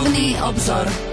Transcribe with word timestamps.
Duchovný 0.00 0.40
obzor. 0.40 1.09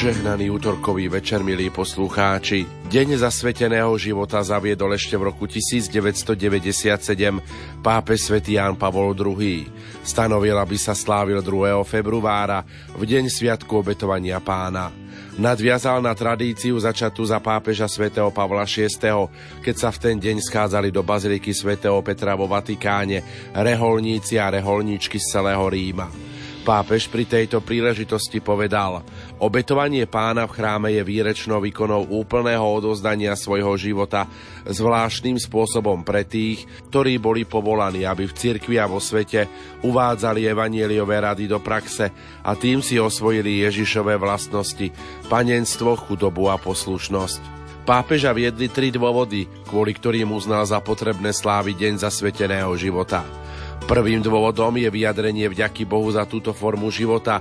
Požehnaný 0.00 0.48
útorkový 0.48 1.12
večer, 1.12 1.44
milí 1.44 1.68
poslucháči. 1.68 2.64
Deň 2.88 3.20
zasveteného 3.20 3.92
života 4.00 4.40
zaviedol 4.40 4.96
ešte 4.96 5.12
v 5.12 5.28
roku 5.28 5.44
1997 5.44 6.40
pápež 7.84 8.18
svätý 8.24 8.56
Ján 8.56 8.80
Pavol 8.80 9.12
II. 9.12 9.68
Stanovil, 10.00 10.56
aby 10.56 10.80
sa 10.80 10.96
slávil 10.96 11.44
2. 11.44 11.84
februára, 11.84 12.64
v 12.96 13.02
deň 13.04 13.28
Sviatku 13.28 13.68
obetovania 13.76 14.40
pána. 14.40 14.88
Nadviazal 15.36 16.00
na 16.00 16.16
tradíciu 16.16 16.80
začatú 16.80 17.28
za 17.28 17.36
pápeža 17.36 17.84
svätého 17.84 18.32
Pavla 18.32 18.64
VI, 18.64 19.28
keď 19.60 19.74
sa 19.76 19.92
v 19.92 20.00
ten 20.00 20.16
deň 20.16 20.40
schádzali 20.48 20.88
do 20.88 21.04
baziliky 21.04 21.52
svätého 21.52 22.00
Petra 22.00 22.40
vo 22.40 22.48
Vatikáne 22.48 23.20
reholníci 23.52 24.40
a 24.40 24.48
reholníčky 24.48 25.20
z 25.20 25.36
celého 25.36 25.68
Ríma. 25.68 26.08
Pápež 26.60 27.08
pri 27.08 27.24
tejto 27.24 27.64
príležitosti 27.64 28.36
povedal, 28.44 29.00
obetovanie 29.40 30.04
pána 30.04 30.44
v 30.44 30.54
chráme 30.54 30.88
je 30.92 31.02
výrečnou 31.02 31.64
výkonou 31.64 32.06
úplného 32.12 32.62
odozdania 32.62 33.32
svojho 33.32 33.72
života 33.80 34.28
zvláštnym 34.68 35.40
spôsobom 35.40 36.04
pre 36.04 36.28
tých, 36.28 36.68
ktorí 36.92 37.16
boli 37.16 37.48
povolaní, 37.48 38.04
aby 38.04 38.28
v 38.28 38.36
cirkvi 38.36 38.76
a 38.76 38.84
vo 38.84 39.00
svete 39.00 39.48
uvádzali 39.80 40.44
evanieliové 40.44 41.16
rady 41.24 41.48
do 41.48 41.56
praxe 41.58 42.12
a 42.44 42.52
tým 42.52 42.84
si 42.84 43.00
osvojili 43.00 43.64
Ježišové 43.64 44.20
vlastnosti, 44.20 44.92
panenstvo, 45.32 45.96
chudobu 45.96 46.52
a 46.52 46.60
poslušnosť. 46.60 47.58
Pápeža 47.88 48.36
viedli 48.36 48.68
tri 48.68 48.92
dôvody, 48.92 49.48
kvôli 49.66 49.96
ktorým 49.96 50.30
uznal 50.36 50.62
za 50.68 50.78
potrebné 50.84 51.32
slávy 51.32 51.72
deň 51.74 52.04
zasveteného 52.04 52.70
života– 52.76 53.24
Prvým 53.90 54.20
dôvodom 54.20 54.76
je 54.76 54.86
vyjadrenie 54.92 55.48
vďaky 55.48 55.88
Bohu 55.88 56.06
za 56.12 56.28
túto 56.28 56.52
formu 56.52 56.92
života, 56.92 57.40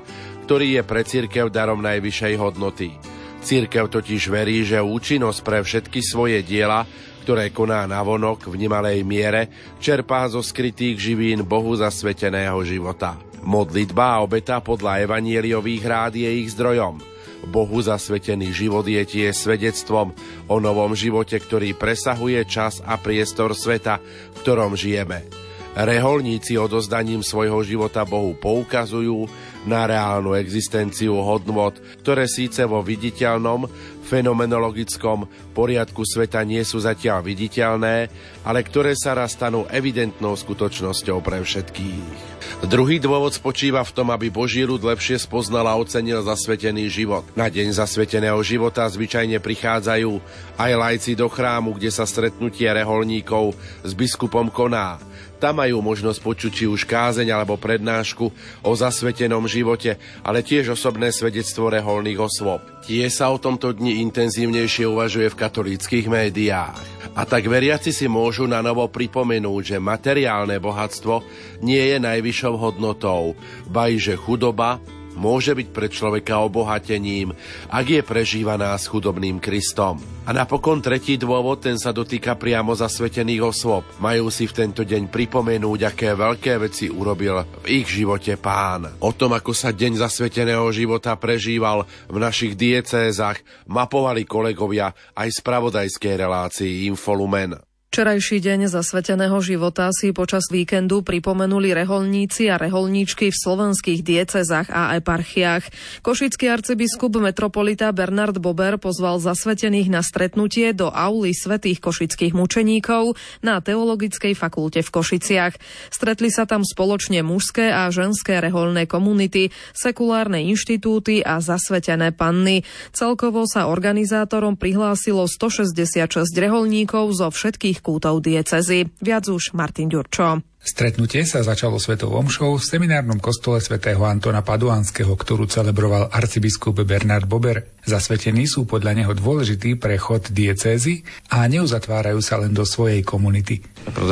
ktorý 0.49 0.81
je 0.81 0.83
pre 0.83 1.05
církev 1.05 1.53
darom 1.53 1.77
najvyššej 1.85 2.33
hodnoty. 2.41 2.97
Církev 3.45 3.85
totiž 3.85 4.33
verí, 4.33 4.65
že 4.65 4.81
účinnosť 4.81 5.45
pre 5.45 5.61
všetky 5.61 6.01
svoje 6.01 6.41
diela, 6.41 6.89
ktoré 7.21 7.53
koná 7.53 7.85
na 7.85 8.01
vonok 8.01 8.49
v 8.49 8.65
nemalej 8.65 9.05
miere, 9.05 9.45
čerpá 9.77 10.25
zo 10.25 10.41
skrytých 10.41 10.97
živín 10.97 11.45
Bohu 11.45 11.77
zasveteného 11.77 12.65
života. 12.65 13.21
Modlitba 13.45 14.17
a 14.17 14.25
obeta 14.25 14.57
podľa 14.57 15.05
evanieliových 15.05 15.83
rád 15.85 16.17
je 16.17 16.25
ich 16.41 16.49
zdrojom. 16.57 16.97
Bohu 17.45 17.77
zasvetený 17.77 18.49
život 18.49 18.89
je 18.89 19.05
tie 19.05 19.29
svedectvom 19.29 20.17
o 20.49 20.55
novom 20.57 20.97
živote, 20.97 21.37
ktorý 21.37 21.77
presahuje 21.77 22.41
čas 22.49 22.81
a 22.81 22.97
priestor 22.97 23.53
sveta, 23.53 24.01
v 24.33 24.37
ktorom 24.41 24.73
žijeme. 24.73 25.29
Reholníci 25.77 26.57
odozdaním 26.57 27.21
svojho 27.21 27.61
života 27.61 28.01
Bohu 28.01 28.33
poukazujú 28.33 29.29
na 29.67 29.83
reálnu 29.87 30.35
existenciu 30.37 31.19
hodnot, 31.19 31.79
ktoré 31.99 32.29
síce 32.29 32.63
vo 32.63 32.79
viditeľnom, 32.79 33.67
fenomenologickom 34.09 35.29
poriadku 35.53 36.01
sveta 36.01 36.41
nie 36.41 36.65
sú 36.65 36.81
zatiaľ 36.81 37.21
viditeľné, 37.21 38.09
ale 38.41 38.59
ktoré 38.65 38.97
sa 38.97 39.13
raz 39.13 39.37
stanú 39.37 39.69
evidentnou 39.69 40.33
skutočnosťou 40.33 41.21
pre 41.21 41.45
všetkých. 41.45 42.39
Druhý 42.65 42.97
dôvod 42.97 43.37
spočíva 43.37 43.85
v 43.85 43.93
tom, 43.93 44.09
aby 44.09 44.33
Boží 44.33 44.65
ľud 44.65 44.81
lepšie 44.81 45.21
spoznal 45.21 45.69
a 45.69 45.77
ocenil 45.77 46.25
zasvetený 46.25 46.89
život. 46.89 47.21
Na 47.37 47.45
deň 47.47 47.77
zasveteného 47.77 48.41
života 48.41 48.89
zvyčajne 48.89 49.37
prichádzajú 49.37 50.11
aj 50.57 50.71
lajci 50.73 51.13
do 51.13 51.29
chrámu, 51.29 51.77
kde 51.77 51.93
sa 51.93 52.09
stretnutie 52.09 52.65
reholníkov 52.65 53.53
s 53.85 53.91
biskupom 53.93 54.49
koná. 54.49 54.97
Tam 55.39 55.63
majú 55.63 55.79
možnosť 55.79 56.19
počuť 56.19 56.51
či 56.51 56.65
už 56.67 56.83
kázeň 56.83 57.31
alebo 57.31 57.55
prednášku 57.55 58.27
o 58.59 58.71
zasvetenom 58.75 59.47
živote, 59.47 59.95
ale 60.19 60.43
tiež 60.43 60.75
osobné 60.75 61.15
svedectvo 61.15 61.71
reholných 61.71 62.19
osôb. 62.19 62.59
Tie 62.83 63.07
sa 63.07 63.31
o 63.31 63.39
tomto 63.39 63.71
dni 63.71 64.03
intenzívnejšie 64.03 64.83
uvažuje 64.83 65.31
v 65.31 65.39
katolíckých 65.39 66.11
médiách. 66.11 66.99
A 67.15 67.23
tak 67.23 67.47
veriaci 67.47 67.95
si 67.95 68.11
môžu 68.11 68.51
na 68.51 68.59
novo 68.59 68.83
pripomenúť, 68.91 69.75
že 69.75 69.77
materiálne 69.79 70.59
bohatstvo 70.59 71.23
nie 71.63 71.95
je 71.95 71.97
najvyššou 72.03 72.53
hodnotou, 72.59 73.39
baj 73.71 73.95
že 73.95 74.19
chudoba, 74.19 74.83
môže 75.19 75.51
byť 75.51 75.67
pre 75.75 75.91
človeka 75.91 76.39
obohatením, 76.39 77.35
ak 77.67 77.85
je 77.85 78.01
prežívaná 78.01 78.71
s 78.79 78.87
chudobným 78.87 79.43
Kristom. 79.43 79.99
A 80.23 80.31
napokon 80.31 80.79
tretí 80.79 81.19
dôvod, 81.19 81.59
ten 81.59 81.75
sa 81.75 81.91
dotýka 81.91 82.39
priamo 82.39 82.71
zasvetených 82.71 83.43
osôb. 83.43 83.83
Majú 83.99 84.31
si 84.31 84.47
v 84.47 84.55
tento 84.55 84.87
deň 84.87 85.11
pripomenúť, 85.11 85.79
aké 85.91 86.15
veľké 86.15 86.55
veci 86.57 86.87
urobil 86.87 87.43
v 87.67 87.83
ich 87.83 87.87
živote 87.91 88.39
pán. 88.39 88.87
O 89.03 89.11
tom, 89.11 89.35
ako 89.35 89.51
sa 89.51 89.75
deň 89.75 89.99
zasveteného 89.99 90.71
života 90.71 91.19
prežíval 91.19 91.83
v 92.07 92.17
našich 92.17 92.55
diecézach, 92.55 93.43
mapovali 93.67 94.23
kolegovia 94.23 94.95
aj 95.19 95.43
spravodajskej 95.43 96.15
relácii 96.15 96.87
Infolumen. 96.87 97.68
Včerajší 97.89 98.37
deň 98.45 98.69
zasveteného 98.69 99.41
života 99.41 99.89
si 99.89 100.13
počas 100.13 100.45
víkendu 100.53 101.01
pripomenuli 101.01 101.73
reholníci 101.73 102.45
a 102.45 102.61
reholníčky 102.61 103.33
v 103.33 103.41
slovenských 103.41 104.05
diecezách 104.05 104.69
a 104.69 104.93
eparchiách. 105.01 105.65
Košický 106.05 106.53
arcibiskup 106.53 107.17
metropolita 107.17 107.89
Bernard 107.89 108.37
Bober 108.37 108.77
pozval 108.77 109.17
zasvetených 109.17 109.89
na 109.89 110.05
stretnutie 110.05 110.69
do 110.77 110.93
auly 110.93 111.33
svetých 111.33 111.81
košických 111.81 112.37
mučeníkov 112.37 113.17
na 113.41 113.57
Teologickej 113.57 114.37
fakulte 114.37 114.85
v 114.85 114.89
Košiciach. 114.93 115.57
Stretli 115.89 116.29
sa 116.29 116.45
tam 116.45 116.61
spoločne 116.61 117.25
mužské 117.25 117.73
a 117.73 117.89
ženské 117.89 118.37
reholné 118.37 118.85
komunity, 118.85 119.49
sekulárne 119.73 120.45
inštitúty 120.45 121.25
a 121.25 121.41
zasvetené 121.41 122.13
panny. 122.13 122.61
Celkovo 122.93 123.49
sa 123.49 123.65
organizátorom 123.65 124.61
prihlásilo 124.61 125.25
166 125.25 126.05
reholníkov 126.37 127.17
zo 127.17 127.33
všetkých 127.33 127.78
kútov 127.79 128.23
diecezy. 128.23 128.87
Viac 128.99 129.25
už 129.31 129.55
Martin 129.55 129.87
Ďurčo. 129.87 130.48
Stretnutie 130.59 131.23
sa 131.23 131.39
začalo 131.39 131.79
svetou 131.79 132.11
omšou 132.19 132.59
v 132.59 132.67
seminárnom 132.67 133.23
kostole 133.23 133.63
svätého 133.63 134.03
Antona 134.03 134.43
Paduánskeho, 134.43 135.15
ktorú 135.15 135.47
celebroval 135.47 136.11
arcibiskup 136.11 136.83
Bernard 136.83 137.31
Bober. 137.31 137.63
Zasvetení 137.87 138.43
sú 138.43 138.67
podľa 138.67 138.91
neho 138.99 139.15
dôležitý 139.15 139.79
pre 139.79 139.95
chod 139.95 140.27
diecézy 140.35 141.07
a 141.31 141.47
neuzatvárajú 141.47 142.19
sa 142.19 142.43
len 142.43 142.51
do 142.51 142.67
svojej 142.67 143.07
komunity. 143.07 143.63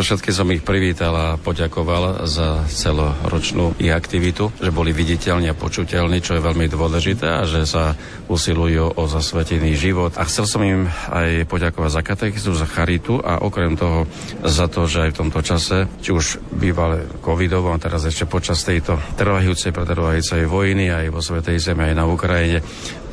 všetky 0.08 0.32
som 0.32 0.48
ich 0.48 0.64
privítal 0.64 1.12
a 1.12 1.28
poďakoval 1.36 2.24
za 2.32 2.64
celoročnú 2.72 3.76
ich 3.84 3.92
aktivitu, 3.92 4.48
že 4.64 4.72
boli 4.72 4.96
viditeľní 4.96 5.52
a 5.52 5.60
počuteľní, 5.60 6.24
čo 6.24 6.40
je 6.40 6.48
veľmi 6.48 6.72
dôležité 6.72 7.28
a 7.28 7.44
že 7.44 7.68
sa 7.68 8.00
usilujú 8.32 8.96
o 8.96 9.04
zasvetený 9.04 9.76
život. 9.76 10.16
A 10.16 10.24
chcel 10.24 10.48
som 10.48 10.64
im 10.64 10.88
aj 11.12 11.44
poďakovať 11.52 11.92
za 11.92 12.02
katechizu, 12.08 12.56
za 12.56 12.66
charitu 12.72 13.20
a 13.20 13.44
okrem 13.44 13.76
toho 13.76 14.08
za 14.48 14.72
to, 14.72 14.88
že 14.88 15.12
aj 15.12 15.12
v 15.12 15.20
tomto 15.28 15.40
čase, 15.44 15.92
či 16.00 16.16
už 16.16 16.37
bývalé 16.38 17.06
covidovo 17.22 17.74
a 17.74 17.82
teraz 17.82 18.06
ešte 18.08 18.26
počas 18.26 18.64
tejto 18.66 18.98
trvajúcej, 19.16 19.76
pretrvajúcej 19.76 20.50
vojny 20.50 20.90
aj 20.90 21.06
vo 21.14 21.22
Svetej 21.22 21.62
Zeme, 21.62 21.92
aj 21.92 21.96
na 21.96 22.06
Ukrajine, 22.10 22.60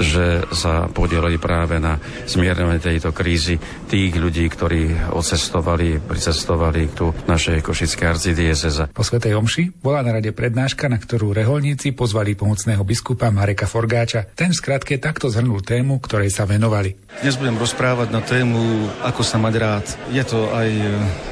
že 0.00 0.43
sa 0.50 0.90
podielali 0.90 1.38
práve 1.38 1.78
na 1.78 2.00
zmierňovanie 2.26 2.82
tejto 2.82 3.14
krízy 3.14 3.60
tých 3.87 4.14
ľudí, 4.16 4.46
ktorí 4.50 5.12
odcestovali, 5.14 6.02
pricestovali 6.02 6.82
tu 6.94 7.14
našej 7.26 7.62
Košické 7.62 8.10
arcidieceza. 8.10 8.90
Po 8.90 9.06
Svetej 9.06 9.38
Omši 9.38 9.78
bola 9.78 10.02
na 10.02 10.19
rade 10.19 10.34
prednáška, 10.34 10.90
na 10.90 10.98
ktorú 10.98 11.31
reholníci 11.31 11.94
pozvali 11.94 12.34
pomocného 12.34 12.82
biskupa 12.82 13.31
Mareka 13.31 13.70
Forgáča. 13.70 14.26
Ten 14.34 14.50
v 14.50 14.58
skratke 14.58 14.98
takto 14.98 15.31
zhrnul 15.31 15.62
tému, 15.62 16.02
ktorej 16.02 16.34
sa 16.34 16.48
venovali. 16.48 16.96
Dnes 17.22 17.38
budem 17.38 17.54
rozprávať 17.54 18.08
na 18.10 18.19
tému, 18.19 18.90
ako 19.06 19.22
sa 19.22 19.38
mať 19.38 19.54
rád. 19.54 19.87
Je 20.10 20.25
to 20.26 20.50
aj 20.50 20.69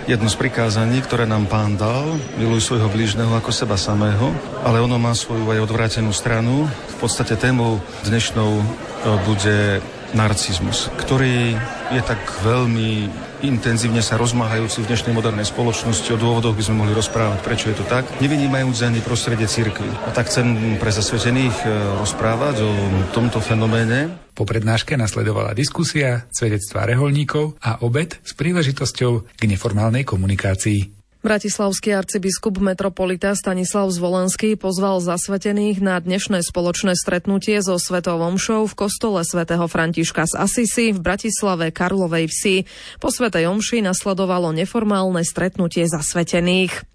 jedno 0.06 0.30
z 0.30 0.36
prikázaní, 0.38 1.02
ktoré 1.02 1.26
nám 1.26 1.50
pán 1.50 1.74
dal. 1.82 2.06
Miluj 2.38 2.62
svojho 2.62 2.86
blížneho 2.86 3.34
ako 3.34 3.50
seba 3.50 3.74
samého, 3.74 4.30
ale 4.62 4.78
ono 4.78 5.02
má 5.02 5.10
svoju 5.18 5.50
aj 5.50 5.66
odvrátenú 5.66 6.14
stranu. 6.14 6.70
V 6.70 6.96
podstate 7.02 7.34
témou 7.34 7.82
dnešnou 8.06 8.62
e, 8.62 8.64
bude 9.26 9.82
narcizmus, 10.14 10.92
ktorý 11.00 11.58
je 11.90 12.02
tak 12.04 12.20
veľmi 12.44 13.10
intenzívne 13.42 14.04
sa 14.04 14.20
rozmáhajúci 14.20 14.84
v 14.84 14.88
dnešnej 14.92 15.16
modernej 15.16 15.48
spoločnosti. 15.48 16.06
O 16.14 16.20
dôvodoch 16.20 16.54
by 16.54 16.62
sme 16.62 16.84
mohli 16.84 16.94
rozprávať, 16.94 17.38
prečo 17.42 17.66
je 17.72 17.80
to 17.80 17.84
tak, 17.88 18.06
nevynímajúc 18.22 18.86
ani 18.86 19.02
prostredie 19.02 19.50
cirkvi. 19.50 19.88
A 20.06 20.14
tak 20.14 20.30
chcem 20.30 20.78
pre 20.78 20.94
zasvetených 20.94 21.56
e, 21.66 21.68
rozprávať 21.98 22.62
o 22.62 22.70
tomto 23.10 23.42
fenoméne. 23.42 24.30
Po 24.38 24.46
prednáške 24.46 24.94
nasledovala 24.94 25.50
diskusia, 25.58 26.30
svedectvá 26.30 26.86
reholníkov 26.86 27.58
a 27.58 27.82
obed 27.82 28.22
s 28.22 28.38
príležitosťou 28.38 29.34
k 29.34 29.42
neformálnej 29.50 30.06
komunikácii. 30.06 31.01
Bratislavský 31.22 31.94
arcibiskup 31.94 32.58
metropolita 32.58 33.38
Stanislav 33.38 33.94
Zvolenský 33.94 34.58
pozval 34.58 34.98
zasvetených 34.98 35.78
na 35.78 36.02
dnešné 36.02 36.42
spoločné 36.42 36.98
stretnutie 36.98 37.62
so 37.62 37.78
Svetovom 37.78 38.34
Omšou 38.34 38.66
v 38.66 38.74
kostole 38.74 39.22
svätého 39.22 39.62
Františka 39.70 40.26
z 40.26 40.34
Asisi 40.34 40.90
v 40.90 40.98
Bratislave 40.98 41.70
Karlovej 41.70 42.26
vsi. 42.26 42.56
Po 42.98 43.14
Svetej 43.14 43.46
Omši 43.54 43.86
nasledovalo 43.86 44.50
neformálne 44.50 45.22
stretnutie 45.22 45.86
zasvetených. 45.86 46.91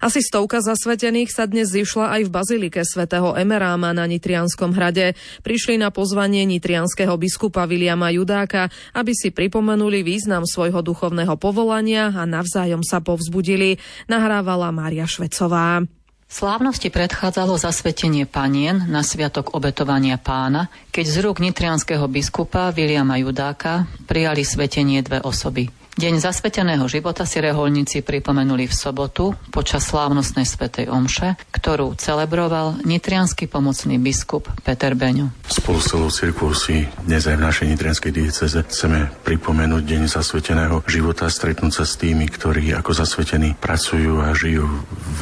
Asi 0.00 0.24
stovka 0.24 0.62
zasvetených 0.64 1.30
sa 1.30 1.44
dnes 1.44 1.70
zišla 1.70 2.16
aj 2.18 2.22
v 2.26 2.30
bazilike 2.32 2.80
svätého 2.86 3.36
Emeráma 3.36 3.92
na 3.92 4.06
Nitrianskom 4.06 4.72
hrade. 4.72 5.18
Prišli 5.44 5.76
na 5.76 5.92
pozvanie 5.92 6.46
nitrianského 6.48 7.12
biskupa 7.20 7.66
Viliama 7.66 8.14
Judáka, 8.14 8.72
aby 8.96 9.12
si 9.12 9.34
pripomenuli 9.34 10.00
význam 10.06 10.46
svojho 10.46 10.80
duchovného 10.80 11.36
povolania 11.36 12.14
a 12.14 12.24
navzájom 12.24 12.80
sa 12.86 13.02
povzbudili. 13.02 13.76
Nahrávala 14.06 14.70
Mária 14.70 15.04
Švecová. 15.04 15.84
Slávnosti 16.30 16.94
predchádzalo 16.94 17.58
zasvetenie 17.58 18.22
panien 18.22 18.86
na 18.86 19.02
sviatok 19.02 19.50
obetovania 19.58 20.14
pána, 20.14 20.70
keď 20.94 21.04
z 21.10 21.16
rúk 21.26 21.42
nitrianského 21.42 22.06
biskupa 22.06 22.70
Viliama 22.70 23.18
Judáka 23.18 23.90
prijali 24.06 24.46
svetenie 24.46 25.02
dve 25.02 25.18
osoby. 25.26 25.79
Deň 26.00 26.16
zasveteného 26.16 26.88
života 26.88 27.28
si 27.28 27.44
reholníci 27.44 28.00
pripomenuli 28.00 28.64
v 28.64 28.72
sobotu 28.72 29.36
počas 29.52 29.84
slávnostnej 29.84 30.48
svetej 30.48 30.88
omše, 30.88 31.36
ktorú 31.52 31.92
celebroval 31.92 32.80
nitrianský 32.88 33.44
pomocný 33.44 34.00
biskup 34.00 34.48
Peter 34.64 34.96
Beňo. 34.96 35.28
Spolu 35.44 35.76
s 35.76 35.92
celou 35.92 36.08
cirkvou 36.08 36.56
si 36.56 36.88
dnes 37.04 37.28
aj 37.28 37.36
v 37.36 37.44
našej 37.44 37.66
nitrianskej 37.76 38.12
dieceze 38.16 38.64
chceme 38.64 39.12
pripomenúť 39.28 39.82
Deň 39.84 40.02
zasveteného 40.08 40.80
života, 40.88 41.28
stretnúť 41.28 41.72
sa 41.76 41.84
s 41.84 42.00
tými, 42.00 42.32
ktorí 42.32 42.72
ako 42.80 42.96
zasvetení 42.96 43.52
pracujú 43.60 44.24
a 44.24 44.32
žijú 44.32 44.72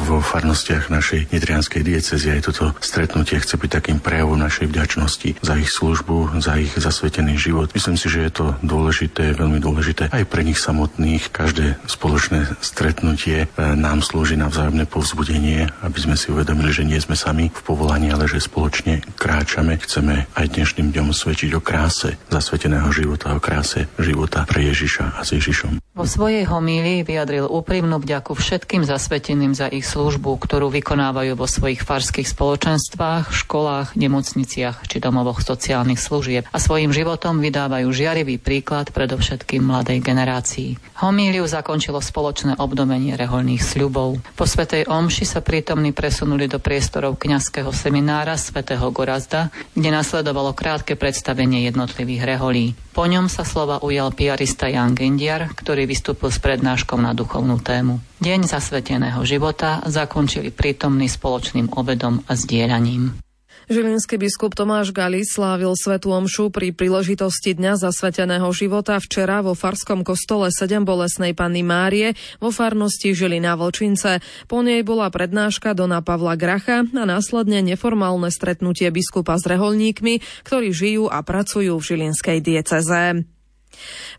vo 0.07 0.23
farnostiach 0.23 0.87
našej 0.87 1.27
nitrianskej 1.35 1.83
diecezy. 1.83 2.31
Aj 2.31 2.39
toto 2.39 2.71
stretnutie 2.79 3.35
chce 3.35 3.59
byť 3.59 3.67
takým 3.83 3.99
prejavom 3.99 4.39
našej 4.39 4.71
vďačnosti 4.71 5.43
za 5.43 5.59
ich 5.59 5.67
službu, 5.67 6.39
za 6.39 6.55
ich 6.55 6.71
zasvetený 6.71 7.35
život. 7.35 7.67
Myslím 7.75 7.99
si, 7.99 8.07
že 8.07 8.23
je 8.23 8.31
to 8.31 8.45
dôležité, 8.63 9.35
veľmi 9.35 9.59
dôležité 9.59 10.07
aj 10.07 10.23
pre 10.23 10.47
nich 10.47 10.68
samotných. 10.69 11.33
Každé 11.33 11.81
spoločné 11.89 12.45
stretnutie 12.61 13.45
e, 13.45 13.47
nám 13.73 14.05
slúži 14.05 14.37
na 14.37 14.53
vzájomné 14.53 14.85
povzbudenie, 14.85 15.65
aby 15.81 15.97
sme 15.97 16.13
si 16.13 16.29
uvedomili, 16.29 16.69
že 16.69 16.85
nie 16.85 17.01
sme 17.01 17.17
sami 17.17 17.49
v 17.49 17.61
povolaní, 17.65 18.13
ale 18.13 18.29
že 18.29 18.37
spoločne 18.37 19.01
kráčame. 19.17 19.81
Chceme 19.81 20.29
aj 20.37 20.45
dnešným 20.53 20.93
dňom 20.93 21.09
svedčiť 21.09 21.57
o 21.57 21.61
kráse 21.63 22.21
zasveteného 22.29 22.93
života, 22.93 23.33
o 23.33 23.41
kráse 23.41 23.89
života 23.97 24.45
pre 24.45 24.69
Ježiša 24.69 25.17
a 25.17 25.25
s 25.25 25.33
Ježišom. 25.33 25.81
Vo 25.97 26.05
svojej 26.07 26.45
homílii 26.47 27.03
vyjadril 27.03 27.49
úprimnú 27.49 27.99
vďaku 27.99 28.37
všetkým 28.37 28.85
zasveteným 28.87 29.51
za 29.57 29.67
ich 29.67 29.83
službu, 29.83 30.37
ktorú 30.37 30.71
vykonávajú 30.71 31.35
vo 31.35 31.43
svojich 31.49 31.83
farských 31.83 32.29
spoločenstvách, 32.29 33.33
školách, 33.33 33.97
nemocniciach 33.99 34.85
či 34.87 35.03
domovoch 35.03 35.43
sociálnych 35.43 35.99
služieb 35.99 36.47
a 36.47 36.57
svojim 36.61 36.95
životom 36.95 37.41
vydávajú 37.43 37.89
žiarivý 37.91 38.39
príklad 38.39 38.95
predovšetkým 38.95 39.59
mladej 39.65 39.99
generácii 39.99 40.48
relácií. 40.49 40.81
Homíliu 40.99 41.45
zakončilo 41.45 42.01
spoločné 42.01 42.57
obdomenie 42.57 43.13
reholných 43.13 43.61
sľubov. 43.61 44.17
Po 44.33 44.43
Svetej 44.49 44.89
Omši 44.89 45.25
sa 45.29 45.45
prítomní 45.45 45.93
presunuli 45.93 46.49
do 46.49 46.57
priestorov 46.57 47.21
kňazského 47.21 47.69
seminára 47.69 48.33
svätého 48.35 48.89
Gorazda, 48.89 49.53
kde 49.77 49.93
nasledovalo 49.93 50.57
krátke 50.57 50.97
predstavenie 50.97 51.69
jednotlivých 51.69 52.35
reholí. 52.35 52.73
Po 52.91 53.05
ňom 53.05 53.29
sa 53.29 53.45
slova 53.45 53.79
ujal 53.79 54.11
piarista 54.11 54.67
Jan 54.67 54.97
Gendiar, 54.97 55.53
ktorý 55.53 55.85
vystúpil 55.85 56.33
s 56.33 56.41
prednáškom 56.41 56.99
na 56.99 57.13
duchovnú 57.13 57.61
tému. 57.61 58.01
Deň 58.19 58.51
zasveteného 58.51 59.23
života 59.23 59.79
zakončili 59.87 60.51
prítomný 60.51 61.07
spoločným 61.07 61.71
obedom 61.79 62.19
a 62.27 62.35
zdieľaním. 62.35 63.28
Žilinský 63.69 64.17
biskup 64.17 64.57
Tomáš 64.57 64.89
Gali 64.89 65.21
slávil 65.21 65.77
Svetu 65.77 66.09
Omšu 66.09 66.49
pri 66.49 66.73
príležitosti 66.73 67.53
Dňa 67.53 67.77
zasveteného 67.77 68.49
života 68.49 68.97
včera 68.97 69.45
vo 69.45 69.53
Farskom 69.53 70.01
kostole 70.01 70.49
7 70.49 70.81
bolesnej 70.81 71.37
Panny 71.37 71.61
Márie 71.61 72.17
vo 72.41 72.49
farnosti 72.49 73.13
Žilina 73.13 73.53
Vlčince. 73.53 74.25
Po 74.49 74.65
nej 74.65 74.81
bola 74.81 75.13
prednáška 75.13 75.77
Dona 75.77 76.01
Pavla 76.01 76.33
Gracha 76.33 76.81
a 76.81 77.03
následne 77.05 77.61
neformálne 77.61 78.33
stretnutie 78.33 78.89
biskupa 78.89 79.37
s 79.37 79.45
reholníkmi, 79.45 80.17
ktorí 80.49 80.73
žijú 80.73 81.05
a 81.05 81.21
pracujú 81.21 81.77
v 81.77 81.87
Žilinskej 81.93 82.41
dieceze. 82.41 83.21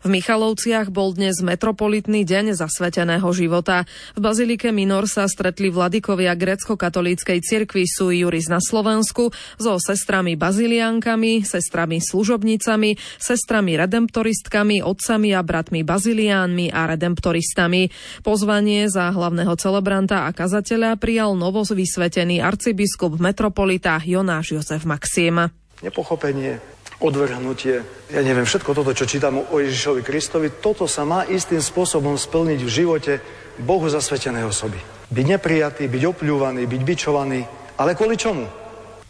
V 0.01 0.07
Michalovciach 0.09 0.89
bol 0.89 1.13
dnes 1.13 1.39
metropolitný 1.45 2.25
deň 2.25 2.57
zasveteného 2.57 3.27
života. 3.35 3.85
V 4.17 4.19
Bazilike 4.19 4.73
Minor 4.73 5.05
sa 5.05 5.29
stretli 5.29 5.69
vladikovia 5.69 6.33
grecko-katolíckej 6.33 7.39
cirkvi 7.43 7.85
Sui 7.85 8.25
Juris 8.25 8.49
na 8.49 8.57
Slovensku 8.57 9.29
so 9.61 9.77
sestrami 9.77 10.33
baziliánkami, 10.33 11.45
sestrami 11.45 12.01
služobnicami, 12.01 12.97
sestrami 13.21 13.77
redemptoristkami, 13.77 14.81
otcami 14.81 15.37
a 15.37 15.41
bratmi 15.45 15.85
baziliánmi 15.85 16.73
a 16.73 16.89
redemptoristami. 16.89 17.93
Pozvanie 18.25 18.89
za 18.89 19.13
hlavného 19.13 19.53
celebranta 19.59 20.25
a 20.25 20.33
kazateľa 20.33 20.97
prijal 20.97 21.37
novo 21.37 21.61
vysvetený 21.61 22.41
arcibiskup 22.41 23.21
metropolita 23.21 24.01
Jonáš 24.01 24.57
Jozef 24.57 24.83
Maxim. 24.83 25.53
Nepochopenie, 25.85 26.80
odvrhnutie. 27.01 27.81
Ja 28.13 28.21
neviem, 28.21 28.45
všetko 28.45 28.77
toto, 28.77 28.93
čo 28.93 29.09
čítam 29.09 29.41
o 29.41 29.55
Ježišovi 29.57 30.05
Kristovi, 30.05 30.53
toto 30.53 30.85
sa 30.85 31.01
má 31.03 31.25
istým 31.25 31.59
spôsobom 31.59 32.15
splniť 32.15 32.59
v 32.61 32.69
živote 32.69 33.13
Bohu 33.59 33.89
zasvetenej 33.89 34.45
osoby. 34.45 34.77
Byť 35.11 35.25
neprijatý, 35.27 35.89
byť 35.89 36.03
opľúvaný, 36.07 36.63
byť 36.69 36.81
bičovaný. 36.85 37.41
Ale 37.75 37.97
kvôli 37.97 38.15
čomu? 38.15 38.45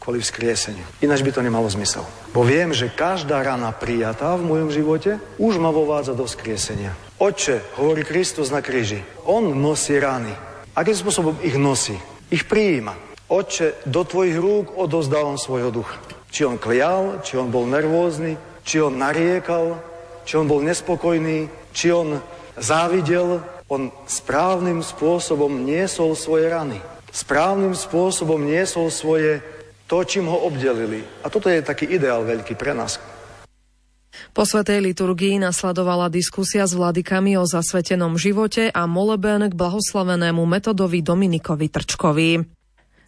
Kvôli 0.02 0.18
vzkrieseniu. 0.18 0.82
Ináč 1.06 1.22
by 1.22 1.30
to 1.30 1.46
nemalo 1.46 1.70
zmysel. 1.70 2.02
Bo 2.34 2.42
viem, 2.42 2.74
že 2.74 2.90
každá 2.90 3.38
rana 3.46 3.70
prijatá 3.70 4.34
v 4.34 4.50
mojom 4.50 4.74
živote 4.74 5.22
už 5.38 5.62
ma 5.62 5.70
vovádza 5.70 6.18
do 6.18 6.26
vzkriesenia. 6.26 6.98
Otče, 7.22 7.78
hovorí 7.78 8.02
Kristus 8.02 8.50
na 8.50 8.66
kríži, 8.66 9.06
On 9.30 9.46
nosí 9.54 9.94
rany. 10.02 10.34
Akým 10.74 10.98
spôsobom 10.98 11.38
ich 11.46 11.54
nosí? 11.54 11.94
Ich 12.34 12.50
prijíma. 12.50 12.98
Otče, 13.30 13.86
do 13.86 14.02
tvojich 14.02 14.42
rúk 14.42 14.74
odozdávam 14.74 15.38
svojho 15.38 15.70
ducha. 15.70 16.02
Či 16.32 16.48
on 16.48 16.56
klial, 16.56 17.20
či 17.22 17.36
on 17.36 17.52
bol 17.52 17.68
nervózny, 17.68 18.40
či 18.64 18.80
on 18.80 18.96
nariekal, 18.96 19.76
či 20.24 20.40
on 20.40 20.48
bol 20.48 20.64
nespokojný, 20.64 21.52
či 21.76 21.92
on 21.92 22.24
závidel, 22.56 23.44
on 23.68 23.92
správnym 24.08 24.80
spôsobom 24.80 25.64
niesol 25.64 26.16
svoje 26.16 26.48
rany. 26.48 26.80
Správnym 27.12 27.76
spôsobom 27.76 28.40
niesol 28.40 28.88
svoje 28.88 29.44
to, 29.92 30.08
čím 30.08 30.32
ho 30.32 30.48
obdelili. 30.48 31.04
A 31.24 31.28
toto 31.28 31.52
je 31.52 31.60
taký 31.60 31.84
ideál 31.92 32.24
veľký 32.24 32.56
pre 32.56 32.72
nás. 32.72 32.96
Po 34.32 34.48
svetej 34.48 34.80
liturgii 34.80 35.44
nasledovala 35.44 36.08
diskusia 36.08 36.64
s 36.64 36.72
vladykami 36.72 37.36
o 37.36 37.44
zasvetenom 37.44 38.16
živote 38.16 38.72
a 38.72 38.88
moleben 38.88 39.52
k 39.52 39.54
blahoslavenému 39.56 40.44
metodovi 40.48 41.04
Dominikovi 41.04 41.68
Trčkovi. 41.68 42.61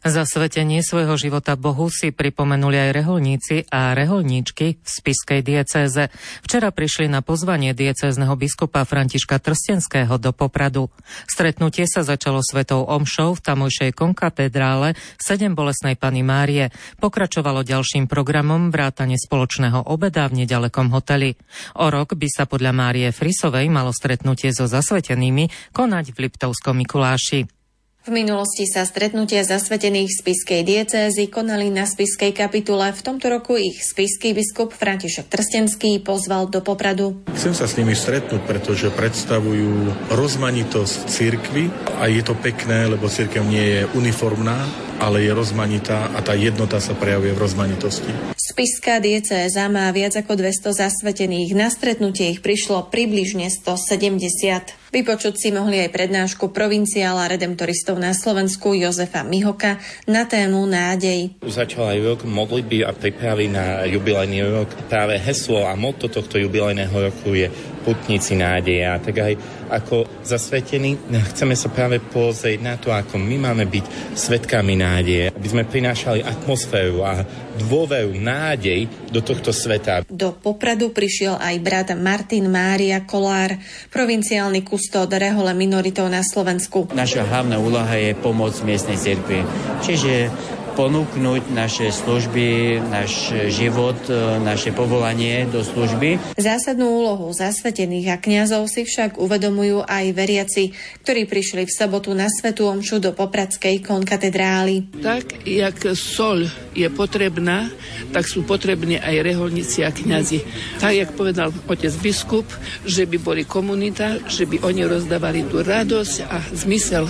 Zasvetenie 0.03 0.83
svojho 0.83 1.15
života 1.15 1.55
Bohu 1.55 1.87
si 1.87 2.11
pripomenuli 2.11 2.75
aj 2.75 2.89
reholníci 2.91 3.71
a 3.71 3.95
reholníčky 3.95 4.75
v 4.75 4.83
spiskej 4.83 5.39
diecéze. 5.39 6.11
Včera 6.43 6.75
prišli 6.75 7.07
na 7.07 7.23
pozvanie 7.23 7.71
diecézneho 7.71 8.35
biskupa 8.35 8.83
Františka 8.83 9.39
Trstenského 9.39 10.11
do 10.19 10.35
Popradu. 10.35 10.91
Stretnutie 11.23 11.87
sa 11.87 12.03
začalo 12.03 12.43
svetou 12.43 12.83
omšou 12.83 13.39
v 13.39 13.43
tamojšej 13.47 13.91
konkatedrále 13.95 14.99
7 15.23 15.55
bolesnej 15.55 15.95
Pany 15.95 16.19
Márie. 16.19 16.75
Pokračovalo 16.99 17.63
ďalším 17.63 18.11
programom 18.11 18.75
vrátane 18.75 19.15
spoločného 19.15 19.87
obeda 19.87 20.27
v 20.27 20.43
nedalekom 20.43 20.91
hoteli. 20.91 21.39
O 21.79 21.87
rok 21.87 22.19
by 22.19 22.27
sa 22.27 22.43
podľa 22.43 22.75
Márie 22.75 23.07
Frisovej 23.15 23.71
malo 23.71 23.95
stretnutie 23.95 24.51
so 24.51 24.67
zasvetenými 24.67 25.71
konať 25.71 26.11
v 26.11 26.27
Liptovskom 26.27 26.75
Mikuláši. 26.83 27.62
V 28.03 28.11
minulosti 28.11 28.67
sa 28.67 28.83
stretnutia 28.83 29.47
zasvetených 29.47 30.19
spiskej 30.19 30.67
diecézy 30.67 31.31
konali 31.31 31.71
na 31.71 31.87
spiskej 31.87 32.35
kapitule. 32.35 32.91
V 32.91 32.99
tomto 32.99 33.31
roku 33.31 33.55
ich 33.55 33.79
spiský 33.79 34.35
biskup 34.35 34.75
František 34.75 35.31
Trstenský 35.31 36.03
pozval 36.03 36.51
do 36.51 36.59
Popradu. 36.59 37.23
Chcem 37.31 37.55
sa 37.55 37.63
s 37.63 37.79
nimi 37.79 37.95
stretnúť, 37.95 38.43
pretože 38.43 38.91
predstavujú 38.91 40.11
rozmanitosť 40.19 41.07
cirkvy 41.07 41.71
a 41.95 42.11
je 42.11 42.19
to 42.27 42.35
pekné, 42.35 42.91
lebo 42.91 43.07
cirkev 43.07 43.47
nie 43.47 43.79
je 43.79 43.81
uniformná, 43.95 44.67
ale 44.99 45.23
je 45.23 45.31
rozmanitá 45.31 46.11
a 46.11 46.19
tá 46.19 46.35
jednota 46.35 46.83
sa 46.83 46.99
prejavuje 46.99 47.31
v 47.31 47.39
rozmanitosti. 47.39 48.11
Spiská 48.35 48.99
diecéza 48.99 49.63
má 49.71 49.87
viac 49.95 50.19
ako 50.19 50.35
200 50.35 50.75
zasvetených. 50.75 51.55
Na 51.55 51.71
stretnutie 51.71 52.35
ich 52.35 52.43
prišlo 52.43 52.91
približne 52.91 53.47
170. 53.47 54.82
Vypočuť 54.93 55.33
si 55.33 55.49
mohli 55.49 55.81
aj 55.81 55.89
prednášku 55.89 56.53
provinciála 56.53 57.25
redemptoristov 57.25 57.97
na 57.97 58.13
Slovensku 58.13 58.77
Jozefa 58.77 59.25
Mihoka 59.25 59.81
na 60.05 60.29
tému 60.29 60.69
nádej. 60.69 61.33
Začal 61.41 61.97
aj 61.97 61.99
rok 62.05 62.19
modlitby 62.29 62.85
a 62.85 62.93
prípravy 62.93 63.49
na 63.49 63.89
jubilejný 63.89 64.45
rok. 64.53 64.69
Práve 64.93 65.17
heslo 65.17 65.65
a 65.65 65.73
motto 65.73 66.13
tohto 66.13 66.37
jubilejného 66.37 66.93
roku 66.93 67.33
je 67.33 67.49
putníci 67.81 68.37
nádeje. 68.37 68.85
A 68.85 69.01
tak 69.01 69.17
aj 69.17 69.33
ako 69.73 70.05
zasvetení 70.21 70.95
chceme 71.33 71.57
sa 71.57 71.73
práve 71.73 71.97
pozrieť 71.97 72.59
na 72.61 72.77
to, 72.77 72.93
ako 72.93 73.17
my 73.17 73.49
máme 73.49 73.65
byť 73.65 74.13
svetkami 74.13 74.77
nádeje, 74.77 75.33
aby 75.33 75.47
sme 75.49 75.65
prinášali 75.65 76.21
atmosféru 76.21 77.01
a 77.01 77.25
dôveru, 77.53 78.17
nádej 78.17 78.89
do 79.09 79.21
tohto 79.21 79.53
sveta. 79.53 80.05
Do 80.09 80.33
Popradu 80.33 80.89
prišiel 80.89 81.37
aj 81.37 81.55
brat 81.61 81.89
Martin 81.97 82.49
Mária 82.49 83.01
Kolár, 83.05 83.57
provinciálny 83.93 84.65
kustód 84.83 85.15
rehole 85.15 85.55
minoritov 85.55 86.11
na 86.11 86.19
Slovensku. 86.19 86.91
Naša 86.91 87.23
hlavná 87.23 87.55
úloha 87.55 87.95
je 87.95 88.11
pomôcť 88.19 88.67
miestnej 88.67 88.99
cirkvi. 88.99 89.39
Čiže 89.79 90.27
ponúknuť 90.73 91.53
naše 91.53 91.93
služby, 91.93 92.81
náš 92.89 93.29
život, 93.53 93.97
e, 94.09 94.41
naše 94.41 94.73
povolanie 94.73 95.45
do 95.45 95.61
služby. 95.61 96.33
Zásadnú 96.33 96.89
úlohu 96.89 97.29
zasvetených 97.29 98.07
a 98.13 98.17
kňazov 98.17 98.65
si 98.65 98.81
však 98.83 99.21
uvedomujú 99.21 99.85
aj 99.85 100.05
veriaci, 100.11 100.73
ktorí 101.05 101.29
prišli 101.29 101.69
v 101.69 101.71
sobotu 101.71 102.11
na 102.17 102.25
Svetu 102.27 102.65
Omšu 102.65 102.97
do 102.97 103.13
Popradskej 103.13 103.85
konkatedrály. 103.85 104.89
Tak, 104.99 105.45
jak 105.45 105.93
sol 105.93 106.49
je 106.73 106.89
potrebná, 106.89 107.69
tak 108.09 108.25
sú 108.25 108.41
potrební 108.41 108.97
aj 108.97 109.21
reholníci 109.21 109.85
a 109.85 109.93
kňazi. 109.93 110.41
Tak, 110.81 110.93
jak 110.93 111.09
povedal 111.13 111.53
otec 111.69 111.93
biskup, 112.01 112.49
že 112.83 113.05
by 113.05 113.17
boli 113.21 113.45
komunita, 113.45 114.17
že 114.25 114.49
by 114.49 114.65
oni 114.65 114.81
rozdávali 114.89 115.45
tú 115.45 115.61
radosť 115.61 116.15
a 116.25 116.37
zmysel 116.57 117.05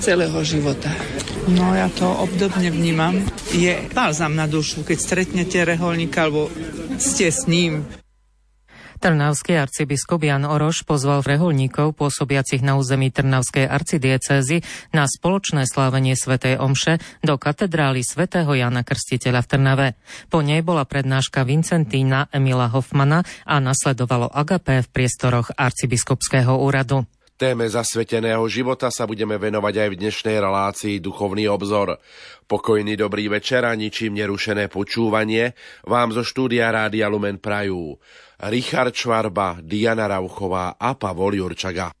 celého 0.00 0.40
života. 0.40 0.88
No 1.46 1.76
ja 1.76 1.92
to 1.92 2.08
obdobne 2.08 2.72
vnímam. 2.72 3.20
Je 3.52 3.76
bálzam 3.92 4.32
na 4.32 4.48
dušu, 4.48 4.82
keď 4.82 4.98
stretnete 4.98 5.60
reholníka 5.62 6.24
alebo 6.24 6.48
ste 6.96 7.28
s 7.28 7.44
ním. 7.44 7.84
Trnavský 9.00 9.56
arcibiskup 9.56 10.20
Jan 10.28 10.44
Oroš 10.44 10.84
pozval 10.84 11.24
reholníkov 11.24 11.96
pôsobiacich 11.96 12.60
na 12.60 12.76
území 12.76 13.08
Trnavskej 13.08 13.64
arcidiecézy 13.64 14.60
na 14.92 15.08
spoločné 15.08 15.64
slávenie 15.64 16.12
svätej 16.12 16.60
Omše 16.60 17.00
do 17.24 17.40
katedrály 17.40 18.04
svätého 18.04 18.52
Jana 18.52 18.84
Krstiteľa 18.84 19.40
v 19.40 19.48
Trnave. 19.48 19.88
Po 20.28 20.44
nej 20.44 20.60
bola 20.60 20.84
prednáška 20.84 21.48
Vincentína 21.48 22.28
Emila 22.28 22.68
Hoffmana 22.68 23.24
a 23.48 23.56
nasledovalo 23.56 24.28
agapé 24.28 24.84
v 24.84 24.92
priestoroch 24.92 25.48
arcibiskupského 25.56 26.60
úradu. 26.60 27.08
Téme 27.40 27.64
zasveteného 27.72 28.44
života 28.52 28.92
sa 28.92 29.08
budeme 29.08 29.40
venovať 29.40 29.74
aj 29.80 29.88
v 29.88 29.98
dnešnej 30.04 30.36
relácii 30.44 31.00
Duchovný 31.00 31.48
obzor. 31.48 31.96
Pokojný 32.44 33.00
dobrý 33.00 33.32
večer 33.32 33.64
a 33.64 33.72
ničím 33.72 34.12
nerušené 34.12 34.68
počúvanie 34.68 35.56
vám 35.88 36.12
zo 36.12 36.20
štúdia 36.20 36.68
Rádia 36.68 37.08
Lumen 37.08 37.40
Prajú. 37.40 37.96
Richard 38.44 38.92
Čvarba, 38.92 39.56
Diana 39.64 40.04
Rauchová 40.04 40.76
a 40.76 40.92
Pavol 41.00 41.40
Jurčaga. 41.40 41.99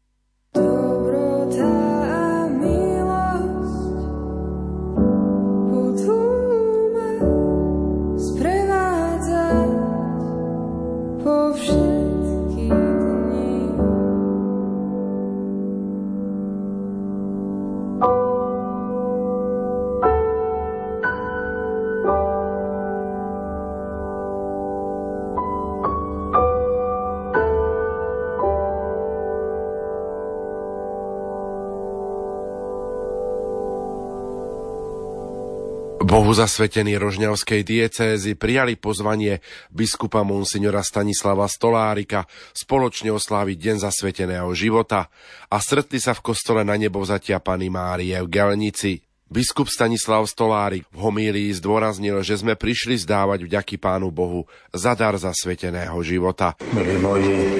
Bohu 36.30 36.46
zasvetení 36.46 36.94
rožňavskej 36.94 37.66
diecézy 37.66 38.38
prijali 38.38 38.78
pozvanie 38.78 39.42
biskupa 39.74 40.22
monsignora 40.22 40.78
Stanislava 40.78 41.42
Stolárika 41.50 42.22
spoločne 42.54 43.10
osláviť 43.10 43.58
Deň 43.58 43.76
zasveteného 43.82 44.46
života 44.54 45.10
a 45.50 45.58
stretli 45.58 45.98
sa 45.98 46.14
v 46.14 46.22
kostole 46.30 46.62
na 46.62 46.78
nebovzatia 46.78 47.42
Pany 47.42 47.66
Márie 47.66 48.14
v 48.14 48.30
Gelnici. 48.30 49.02
Biskup 49.26 49.66
Stanislav 49.66 50.22
Stolárik 50.30 50.86
v 50.94 51.02
homílii 51.02 51.50
zdôraznil, 51.58 52.22
že 52.22 52.38
sme 52.38 52.54
prišli 52.54 52.94
zdávať 53.02 53.50
vďaky 53.50 53.82
Pánu 53.82 54.14
Bohu 54.14 54.46
za 54.70 54.94
dar 54.94 55.18
zasveteného 55.18 55.98
života. 56.06 56.54
Milí 56.70 56.94
moji, 57.02 57.58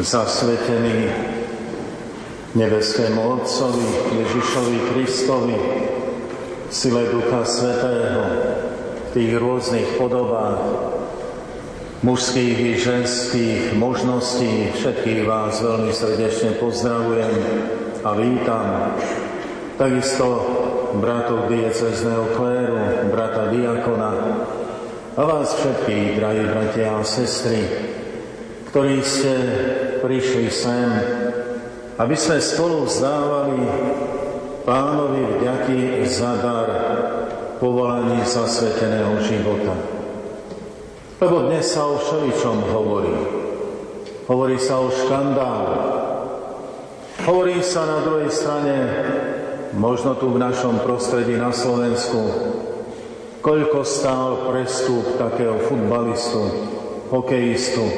zasvetení 0.00 1.12
nebeskému 2.56 3.20
Otcovi 3.20 4.16
Ježišovi 4.16 4.78
Kristovi, 4.96 5.56
sile 6.68 7.08
Ducha 7.08 7.48
Svetého 7.48 8.22
v 9.08 9.08
tých 9.16 9.32
rôznych 9.40 9.88
podobách 9.96 10.60
mužských 12.04 12.56
i 12.60 12.72
ženských 12.76 13.62
možností. 13.72 14.68
Všetkých 14.76 15.24
vás 15.24 15.64
veľmi 15.64 15.90
srdečne 15.96 16.60
pozdravujem 16.60 17.34
a 18.04 18.10
vítam. 18.20 18.66
Takisto 19.80 20.26
bratov 21.00 21.48
diecezného 21.48 22.36
kléru, 22.36 22.78
brata 23.16 23.48
diakona 23.48 24.12
a 25.16 25.20
vás 25.24 25.56
všetkých, 25.56 26.20
drahí 26.20 26.44
bratia 26.52 27.00
a 27.00 27.02
sestry, 27.02 27.64
ktorí 28.68 29.00
ste 29.00 29.34
prišli 30.04 30.46
sem, 30.52 30.88
aby 31.96 32.14
sme 32.14 32.38
spolu 32.38 32.84
vzdávali 32.84 33.58
pánovi 34.68 35.24
vďaky 35.24 36.04
za 36.04 36.36
dar 36.44 36.68
povolaní 37.56 38.20
zasveteného 38.20 39.16
života. 39.24 39.72
Lebo 41.24 41.48
dnes 41.48 41.72
sa 41.72 41.88
o 41.88 41.96
všeličom 41.96 42.68
hovorí. 42.68 43.16
Hovorí 44.28 44.60
sa 44.60 44.84
o 44.84 44.92
škandálu. 44.92 45.72
Hovorí 47.24 47.64
sa 47.64 47.88
na 47.88 48.04
druhej 48.04 48.28
strane, 48.28 48.76
možno 49.72 50.20
tu 50.20 50.36
v 50.36 50.36
našom 50.36 50.84
prostredí 50.84 51.40
na 51.40 51.48
Slovensku, 51.48 52.28
koľko 53.40 53.88
stál 53.88 54.52
prestup 54.52 55.16
takého 55.16 55.64
futbalistu, 55.64 56.44
hokejistu, 57.08 57.88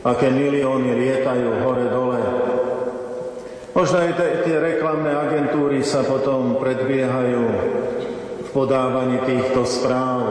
aké 0.00 0.32
milióny 0.32 0.96
lietajú 0.96 1.60
hore-dole, 1.60 2.43
Možno 3.74 4.06
aj 4.06 4.14
tie 4.46 4.54
reklamné 4.62 5.10
agentúry 5.10 5.82
sa 5.82 6.06
potom 6.06 6.62
predbiehajú 6.62 7.42
v 8.46 8.48
podávaní 8.54 9.18
týchto 9.26 9.66
správ, 9.66 10.22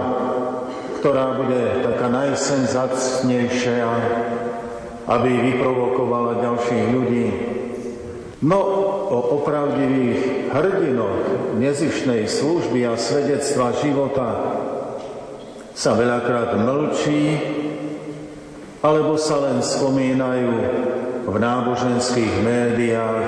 ktorá 1.03 1.35
bude 1.35 1.83
taká 1.83 2.07
najsenzacnejšia, 2.07 3.89
aby 5.11 5.31
vyprovokovala 5.51 6.39
ďalších 6.39 6.85
ľudí. 6.95 7.27
No 8.47 8.63
o 9.11 9.43
opravdivých 9.43 10.47
hrdinoch 10.55 11.51
nezišnej 11.59 12.31
služby 12.31 12.87
a 12.87 12.95
svedectva 12.95 13.75
života 13.75 14.29
sa 15.75 15.99
veľakrát 15.99 16.55
mlčí, 16.63 17.43
alebo 18.79 19.19
sa 19.19 19.35
len 19.51 19.59
spomínajú 19.59 20.51
v 21.23 21.35
náboženských 21.39 22.33
médiách 22.43 23.25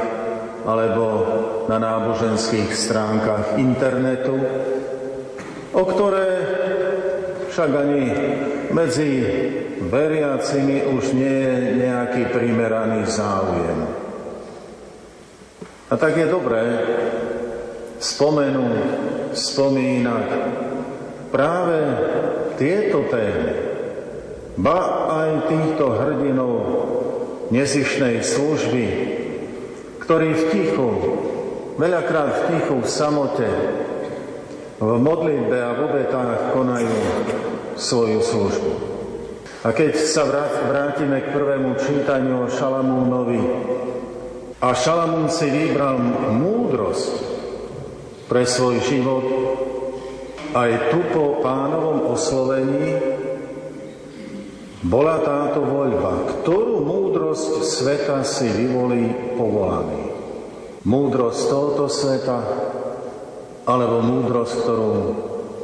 alebo 0.66 1.06
na 1.70 1.78
náboženských 1.78 2.74
stránkach 2.74 3.58
internetu, 3.62 4.36
o 5.74 5.84
ktoré 5.86 6.30
však 7.54 7.72
ani 7.72 8.04
medzi 8.74 9.12
veriacimi 9.86 10.90
už 10.90 11.14
nie 11.14 11.40
je 11.46 11.58
nejaký 11.86 12.34
primeraný 12.34 13.06
záujem. 13.06 13.80
A 15.86 15.94
tak 15.96 16.18
je 16.18 16.28
dobré 16.28 16.64
spomenúť, 18.02 18.82
spomínať 19.38 20.28
práve 21.30 21.78
tieto 22.58 23.06
témy, 23.08 23.54
ba 24.56 24.80
aj 25.12 25.30
týchto 25.52 25.86
hrdinov 25.94 26.54
nezišnej 27.50 28.26
služby, 28.26 28.86
ktorí 30.02 30.30
v 30.34 30.44
tichu, 30.54 30.90
veľakrát 31.78 32.30
v 32.32 32.42
tichu, 32.54 32.76
v 32.82 32.88
samote, 32.90 33.50
v 34.82 34.90
modlitbe 35.02 35.58
a 35.60 35.72
v 35.74 35.80
obetách 35.86 36.40
konajú 36.54 36.98
svoju 37.76 38.20
službu. 38.22 38.72
A 39.66 39.74
keď 39.74 39.98
sa 39.98 40.30
vrátime 40.70 41.26
k 41.26 41.34
prvému 41.34 41.74
čítaniu 41.82 42.46
o 42.46 42.48
Šalamúnovi, 42.52 43.42
A 44.66 44.74
Šalamún 44.74 45.30
si 45.30 45.46
vybral 45.52 46.02
múdrosť 46.34 47.14
pre 48.26 48.50
svoj 48.50 48.82
život 48.82 49.26
aj 50.58 50.90
tu 50.90 51.06
po 51.14 51.44
pánovom 51.46 52.10
oslovení 52.10 53.15
bola 54.86 55.18
táto 55.26 55.66
voľba, 55.66 56.46
ktorú 56.46 56.86
múdrosť 56.86 57.66
sveta 57.66 58.22
si 58.22 58.46
vyvolí 58.46 59.34
povolaný. 59.34 60.14
Múdrosť 60.86 61.42
tohoto 61.50 61.90
sveta 61.90 62.40
alebo 63.66 64.06
múdrosť, 64.06 64.54
ktorú 64.62 64.94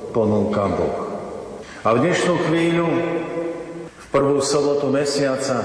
ponúka 0.09 0.65
Boh. 0.73 0.97
A 1.85 1.93
v 1.93 2.01
dnešnú 2.01 2.33
chvíľu, 2.49 2.89
v 3.85 4.05
prvú 4.09 4.41
sobotu 4.41 4.89
mesiaca, 4.89 5.61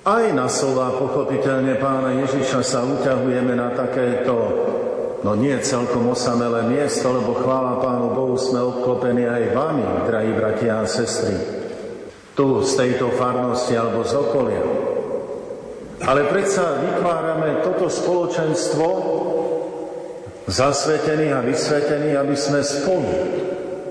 aj 0.00 0.32
na 0.32 0.48
slova 0.48 0.96
pochopiteľne 0.96 1.76
pána 1.76 2.24
Ježiša 2.24 2.64
sa 2.64 2.80
uťahujeme 2.88 3.52
na 3.52 3.76
takéto, 3.76 4.36
no 5.20 5.36
nie 5.36 5.52
celkom 5.60 6.08
osamelé 6.08 6.64
miesto, 6.72 7.12
lebo 7.12 7.36
chvála 7.36 7.84
pánu 7.84 8.16
Bohu 8.16 8.40
sme 8.40 8.64
obklopení 8.64 9.28
aj 9.28 9.52
vami, 9.52 9.84
drahí 10.08 10.32
bratia 10.32 10.80
a 10.80 10.88
sestry, 10.88 11.59
tu 12.40 12.64
z 12.64 12.72
tejto 12.72 13.12
farnosti 13.20 13.76
alebo 13.76 14.00
z 14.00 14.16
okolia. 14.16 14.64
Ale 16.08 16.24
predsa 16.32 16.80
vytvárame 16.80 17.60
toto 17.60 17.92
spoločenstvo 17.92 18.88
zasvetených 20.48 21.36
a 21.36 21.44
vysvetených, 21.44 22.16
aby 22.16 22.36
sme 22.40 22.64
spolu 22.64 23.12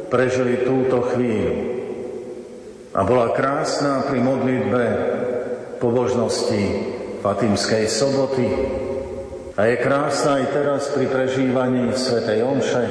prežili 0.09 0.65
túto 0.65 1.13
chvíľu. 1.13 1.77
A 2.97 3.05
bola 3.05 3.37
krásna 3.37 4.09
pri 4.09 4.17
modlitbe 4.17 4.83
pobožnosti 5.77 6.89
Fatimskej 7.21 7.85
soboty 7.85 8.49
a 9.53 9.69
je 9.69 9.75
krásna 9.77 10.41
aj 10.41 10.45
teraz 10.49 10.81
pri 10.89 11.05
prežívaní 11.05 11.93
Svetej 11.93 12.41
Omše. 12.41 12.85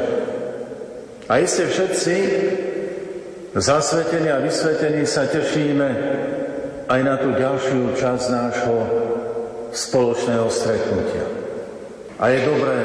A 1.27 1.43
iste 1.43 1.67
všetci 1.67 2.15
zasvetení 3.61 4.31
a 4.31 4.43
vysvetení 4.43 5.07
sa 5.07 5.27
tešíme 5.27 5.89
aj 6.89 7.01
na 7.05 7.15
tú 7.21 7.37
ďalšiu 7.37 7.95
časť 7.95 8.25
nášho 8.33 8.77
spoločného 9.73 10.49
stretnutia. 10.49 11.25
A 12.19 12.33
je 12.33 12.39
dobré, 12.49 12.79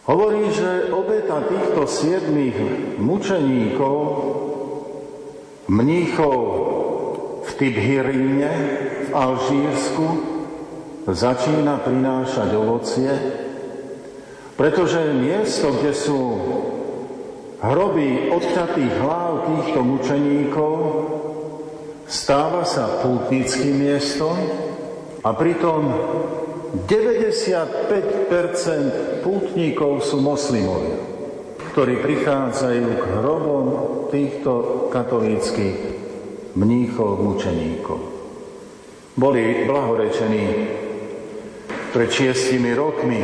Hovorí, 0.02 0.50
že 0.50 0.90
obeta 0.90 1.46
týchto 1.46 1.86
siedmých 1.86 2.58
mučeníkov, 2.98 3.98
mníchov 5.70 6.38
v 7.46 7.50
Tibhiríne, 7.54 8.50
v 9.06 9.10
Alžírsku, 9.14 10.06
začína 11.06 11.82
prinášať 11.82 12.50
ovocie, 12.54 13.10
pretože 14.56 15.12
miesto, 15.16 15.72
kde 15.80 15.92
sú 15.96 16.20
hroby 17.62 18.34
odťatých 18.34 18.92
hlav 19.00 19.30
týchto 19.48 19.80
mučeníkov, 19.86 20.74
stáva 22.10 22.66
sa 22.66 22.88
pútnickým 23.00 23.80
miestom 23.80 24.36
a 25.22 25.30
pritom 25.32 25.80
95% 26.84 29.24
pútnikov 29.24 30.02
sú 30.02 30.20
moslimovia, 30.20 30.98
ktorí 31.72 31.96
prichádzajú 32.02 32.86
k 32.98 33.04
hrobom 33.22 33.66
týchto 34.12 34.52
katolíckých 34.92 35.78
mníchov, 36.58 37.22
mučeníkov. 37.22 38.00
Boli 39.16 39.64
blahorečení 39.68 40.46
pred 41.92 42.08
šiestimi 42.08 42.72
rokmi 42.72 43.20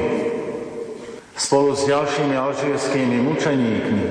spolu 1.39 1.79
s 1.79 1.87
ďalšími 1.87 2.35
alžírskými 2.35 3.23
mučeníkmi. 3.23 4.07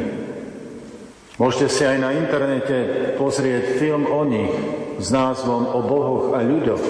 Môžete 1.38 1.68
si 1.70 1.86
aj 1.86 1.98
na 2.02 2.16
internete 2.16 3.14
pozrieť 3.20 3.78
film 3.78 4.10
o 4.10 4.26
nich 4.26 4.50
s 4.98 5.14
názvom 5.14 5.70
O 5.76 5.86
bohoch 5.86 6.34
a 6.34 6.42
ľuďoch 6.42 6.82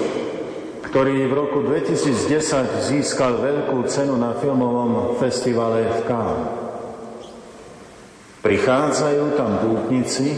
ktorý 0.88 1.28
v 1.28 1.34
roku 1.36 1.68
2010 1.68 2.88
získal 2.88 3.44
veľkú 3.44 3.84
cenu 3.92 4.16
na 4.16 4.32
filmovom 4.40 5.20
festivale 5.20 5.84
v 5.84 6.00
Cannes. 6.08 6.48
Prichádzajú 8.40 9.36
tam 9.36 9.68
pútnici, 9.68 10.32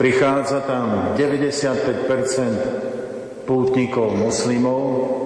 prichádza 0.00 0.64
tam 0.64 1.12
95% 1.12 3.44
pútnikov 3.44 4.16
moslimov, 4.16 5.19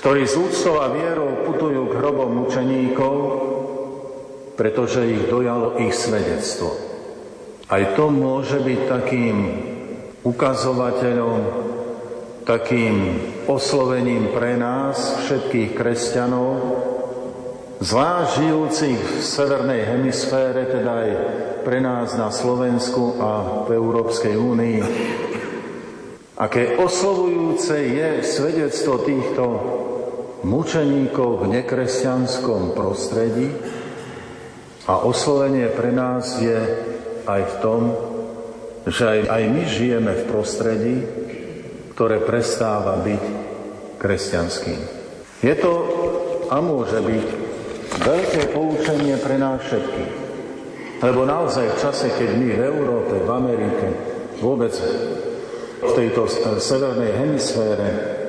ktorí 0.00 0.24
z 0.24 0.34
úctou 0.40 0.80
a 0.80 0.88
vierou 0.88 1.44
putujú 1.44 1.92
k 1.92 1.96
hrobom 2.00 2.32
mučeníkov, 2.40 3.16
pretože 4.56 5.04
ich 5.04 5.28
dojalo 5.28 5.76
ich 5.76 5.92
svedectvo. 5.92 6.72
Aj 7.68 7.84
to 7.92 8.08
môže 8.08 8.64
byť 8.64 8.80
takým 8.88 9.36
ukazovateľom 10.24 11.68
takým 12.48 13.20
oslovením 13.44 14.32
pre 14.32 14.56
nás, 14.56 15.20
všetkých 15.28 15.76
kresťanov, 15.76 16.50
zvlášť 17.84 18.30
žijúcich 18.40 19.00
v 19.00 19.20
severnej 19.20 19.84
hemisfére, 19.84 20.64
teda 20.64 20.92
aj 20.96 21.10
pre 21.60 21.78
nás 21.84 22.16
na 22.16 22.32
Slovensku 22.32 23.20
a 23.20 23.30
v 23.68 23.76
Európskej 23.76 24.32
únii, 24.32 24.78
aké 26.40 26.80
oslovujúce 26.80 27.76
je 27.76 28.08
svedectvo 28.24 29.04
týchto 29.04 29.44
mučeníkov 30.42 31.44
v 31.44 31.60
nekresťanskom 31.60 32.72
prostredí 32.72 33.52
a 34.88 35.04
oslovenie 35.04 35.68
pre 35.72 35.92
nás 35.92 36.40
je 36.40 36.56
aj 37.28 37.42
v 37.44 37.54
tom, 37.60 37.80
že 38.88 39.28
aj, 39.28 39.42
my 39.52 39.62
žijeme 39.68 40.12
v 40.16 40.28
prostredí, 40.28 40.96
ktoré 41.92 42.24
prestáva 42.24 42.96
byť 43.04 43.22
kresťanským. 44.00 44.80
Je 45.44 45.54
to 45.60 45.72
a 46.48 46.56
môže 46.64 46.96
byť 46.96 47.26
veľké 48.00 48.42
poučenie 48.56 49.20
pre 49.20 49.36
nás 49.36 49.60
všetkých. 49.60 50.12
Lebo 51.00 51.24
naozaj 51.24 51.64
v 51.64 51.80
čase, 51.80 52.06
keď 52.12 52.30
my 52.36 52.48
v 52.52 52.60
Európe, 52.60 53.14
v 53.20 53.30
Amerike, 53.30 53.86
vôbec 54.40 54.72
v 55.80 55.90
tejto 55.96 56.28
severnej 56.60 57.12
hemisfére 57.16 58.19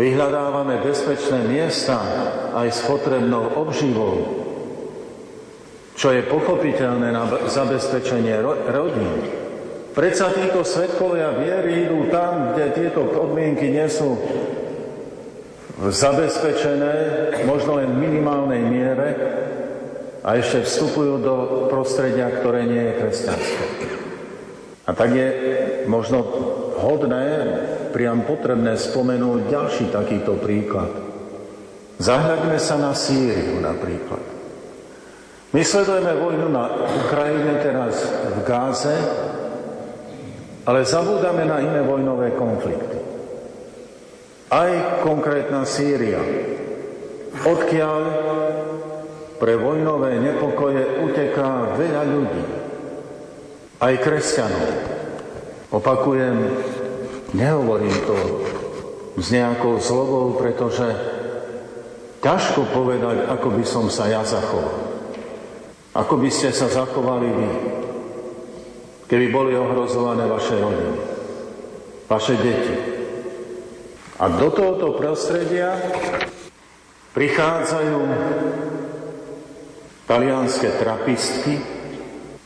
vyhľadávame 0.00 0.80
bezpečné 0.80 1.44
miesta 1.44 2.00
aj 2.56 2.68
s 2.72 2.80
potrebnou 2.88 3.52
obživou, 3.60 4.16
čo 5.92 6.16
je 6.16 6.24
pochopiteľné 6.24 7.12
na 7.12 7.28
zabezpečenie 7.44 8.40
rodín, 8.72 9.40
Predsa 9.90 10.30
títo 10.30 10.62
svetkovia 10.62 11.34
viery 11.34 11.90
idú 11.90 12.06
tam, 12.14 12.54
kde 12.54 12.78
tieto 12.78 13.10
podmienky 13.10 13.74
nie 13.74 13.90
sú 13.90 14.14
zabezpečené, 15.82 16.94
možno 17.42 17.82
len 17.82 17.98
v 17.98 18.02
minimálnej 18.06 18.62
miere, 18.70 19.08
a 20.20 20.36
ešte 20.36 20.62
vstupujú 20.62 21.14
do 21.24 21.34
prostredia, 21.72 22.28
ktoré 22.28 22.68
nie 22.68 22.92
je 22.92 22.98
kresťanské. 23.02 23.64
A 24.86 24.90
tak 24.92 25.10
je 25.16 25.28
možno 25.88 26.22
hodné, 26.76 27.26
priam 27.90 28.24
potrebné 28.24 28.78
spomenúť 28.78 29.40
ďalší 29.50 29.84
takýto 29.92 30.38
príklad. 30.38 30.90
Zahľadme 32.00 32.56
sa 32.56 32.80
na 32.80 32.96
Sýriu 32.96 33.60
napríklad. 33.60 34.24
My 35.50 35.60
sledujeme 35.66 36.14
vojnu 36.14 36.46
na 36.48 36.70
Ukrajine 37.04 37.58
teraz 37.60 38.06
v 38.06 38.38
Gáze, 38.46 38.96
ale 40.64 40.86
zabúdame 40.86 41.42
na 41.44 41.58
iné 41.58 41.82
vojnové 41.82 42.32
konflikty. 42.38 43.02
Aj 44.48 45.02
konkrétna 45.02 45.66
Sýria, 45.66 46.22
odkiaľ 47.42 48.00
pre 49.42 49.58
vojnové 49.58 50.22
nepokoje 50.22 51.02
uteká 51.02 51.74
veľa 51.74 52.02
ľudí, 52.06 52.44
aj 53.82 53.94
kresťanov. 54.00 54.70
Opakujem, 55.70 56.36
nehovorím 57.34 57.96
to 58.06 58.16
s 59.18 59.26
nejakou 59.34 59.78
zlobou, 59.82 60.38
pretože 60.38 60.86
ťažko 62.24 62.70
povedať, 62.72 63.26
ako 63.26 63.48
by 63.54 63.64
som 63.66 63.86
sa 63.92 64.06
ja 64.08 64.22
zachoval. 64.22 64.90
Ako 65.90 66.22
by 66.22 66.30
ste 66.30 66.54
sa 66.54 66.70
zachovali 66.70 67.28
vy, 67.28 67.48
keby 69.10 69.26
boli 69.34 69.52
ohrozované 69.58 70.22
vaše 70.30 70.54
rodiny, 70.54 70.98
vaše 72.06 72.34
deti. 72.38 72.76
A 74.20 74.28
do 74.30 74.52
tohoto 74.54 74.94
prostredia 74.94 75.74
prichádzajú 77.16 77.98
talianské 80.06 80.78
trapistky, 80.78 81.58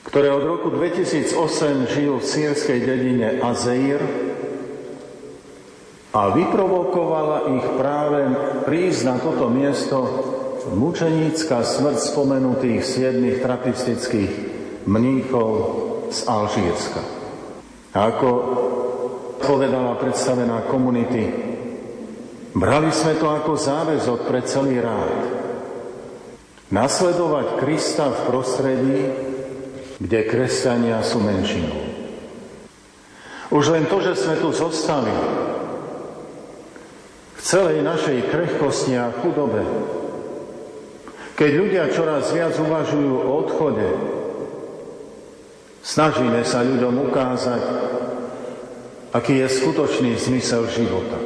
ktoré 0.09 0.33
od 0.33 0.45
roku 0.47 0.73
2008 0.73 1.93
žijú 1.93 2.15
v 2.23 2.25
sírskej 2.25 2.79
dedine 2.81 3.43
Azeir 3.45 4.01
a 6.15 6.31
vyprovokovala 6.31 7.51
ich 7.59 7.67
práve 7.75 8.21
prísť 8.63 9.01
na 9.03 9.17
toto 9.19 9.51
miesto 9.51 9.99
mučenícka 10.71 11.67
smrť 11.67 11.99
spomenutých 11.99 12.87
siedmých 12.87 13.43
trapistických 13.43 14.33
mníchov 14.87 15.51
z 16.15 16.19
Alžírska. 16.31 17.03
Ako 17.99 18.31
povedala 19.43 19.99
predstavená 19.99 20.71
komunity, 20.71 21.27
brali 22.55 22.95
sme 22.95 23.19
to 23.19 23.35
ako 23.35 23.59
záväzok 23.59 24.19
pre 24.31 24.41
celý 24.47 24.79
rád. 24.79 25.19
Nasledovať 26.71 27.59
Krista 27.59 28.15
v 28.15 28.21
prostredí, 28.31 29.01
kde 29.99 30.21
kresťania 30.31 31.03
sú 31.03 31.19
menšinou. 31.23 31.83
Už 33.51 33.71
len 33.71 33.87
to, 33.87 34.03
že 34.03 34.19
sme 34.19 34.39
tu 34.43 34.51
zostali 34.51 35.13
celej 37.45 37.85
našej 37.85 38.33
krehkosti 38.33 38.97
a 38.97 39.13
chudobe, 39.21 39.61
keď 41.37 41.51
ľudia 41.53 41.85
čoraz 41.93 42.33
viac 42.33 42.57
uvažujú 42.57 43.13
o 43.21 43.31
odchode, 43.45 43.89
snažíme 45.85 46.41
sa 46.41 46.65
ľuďom 46.65 47.13
ukázať, 47.13 47.63
aký 49.13 49.45
je 49.45 49.49
skutočný 49.61 50.17
zmysel 50.17 50.65
života. 50.73 51.21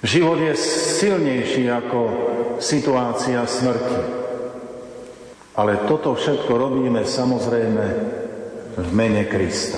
Život 0.00 0.40
je 0.40 0.54
silnejší 0.96 1.68
ako 1.68 1.98
situácia 2.56 3.44
smrti. 3.44 4.00
Ale 5.60 5.84
toto 5.84 6.16
všetko 6.16 6.48
robíme 6.48 7.04
samozrejme 7.04 7.84
v 8.80 8.88
mene 8.96 9.28
Krista. 9.28 9.76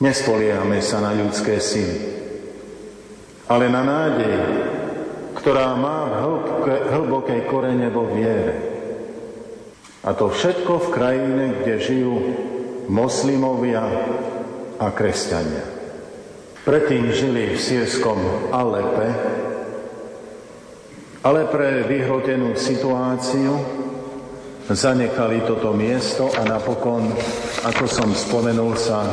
Nespoliehame 0.00 0.80
sa 0.80 1.04
na 1.04 1.12
ľudské 1.12 1.60
sily, 1.60 2.15
ale 3.46 3.70
na 3.70 3.82
nádej, 3.86 4.38
ktorá 5.38 5.78
má 5.78 6.10
v 6.10 6.14
hlbokej 6.90 7.46
korene 7.46 7.86
vo 7.94 8.10
viere. 8.10 8.54
A 10.06 10.14
to 10.14 10.30
všetko 10.30 10.86
v 10.86 10.92
krajine, 10.94 11.44
kde 11.62 11.74
žijú 11.82 12.14
moslimovia 12.90 13.82
a 14.78 14.86
kresťania. 14.90 15.66
Predtým 16.66 17.10
žili 17.14 17.54
v 17.54 17.58
sírskom 17.58 18.18
Alepe, 18.50 19.08
ale 21.22 21.46
pre 21.50 21.86
vyhrotenú 21.86 22.54
situáciu 22.54 23.54
zanechali 24.66 25.46
toto 25.46 25.74
miesto 25.74 26.30
a 26.34 26.42
napokon, 26.42 27.10
ako 27.66 27.84
som 27.86 28.10
spomenul, 28.10 28.74
sa 28.74 29.06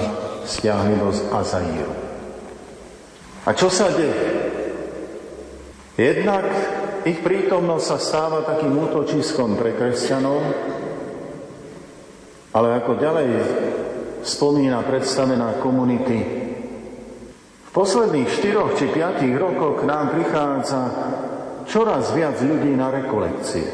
stiahli 0.46 0.98
do 0.98 1.10
Azaíru. 1.34 2.03
A 3.44 3.52
čo 3.52 3.68
sa 3.68 3.92
deje? 3.92 4.16
Jednak 6.00 6.48
ich 7.04 7.20
prítomnosť 7.20 7.86
sa 7.86 7.98
stáva 8.00 8.40
takým 8.48 8.72
útočiskom 8.80 9.60
pre 9.60 9.76
kresťanov, 9.76 10.40
ale 12.56 12.68
ako 12.80 12.92
ďalej 12.96 13.30
spomína 14.24 14.80
predstavená 14.88 15.60
komunity, 15.60 16.20
v 17.64 17.70
posledných 17.76 18.30
štyroch 18.32 18.80
či 18.80 18.88
piatich 18.88 19.36
rokoch 19.36 19.84
k 19.84 19.88
nám 19.90 20.16
prichádza 20.16 20.82
čoraz 21.68 22.16
viac 22.16 22.40
ľudí 22.40 22.72
na 22.74 22.90
rekolekcie. 22.94 23.66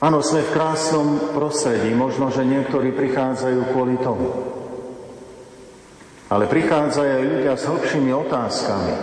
Áno, 0.00 0.24
sme 0.24 0.40
v 0.40 0.54
krásnom 0.56 1.36
prostredí, 1.36 1.92
možno, 1.92 2.32
že 2.32 2.48
niektorí 2.48 2.96
prichádzajú 2.96 3.60
kvôli 3.76 4.00
tomu. 4.00 4.49
Ale 6.30 6.46
prichádzajú 6.46 7.10
aj 7.10 7.24
ľudia 7.26 7.54
s 7.58 7.66
hĺbšími 7.66 8.10
otázkami 8.14 8.94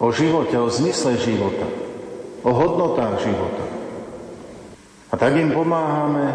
o 0.00 0.08
živote, 0.08 0.56
o 0.56 0.72
zmysle 0.72 1.20
života, 1.20 1.68
o 2.40 2.50
hodnotách 2.56 3.20
života. 3.20 3.64
A 5.12 5.14
tak 5.20 5.36
im 5.36 5.52
pomáhame 5.52 6.32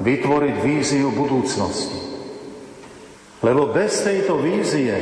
vytvoriť 0.00 0.54
víziu 0.64 1.12
budúcnosti. 1.12 2.00
Lebo 3.44 3.68
bez 3.68 4.00
tejto 4.00 4.40
vízie 4.40 4.96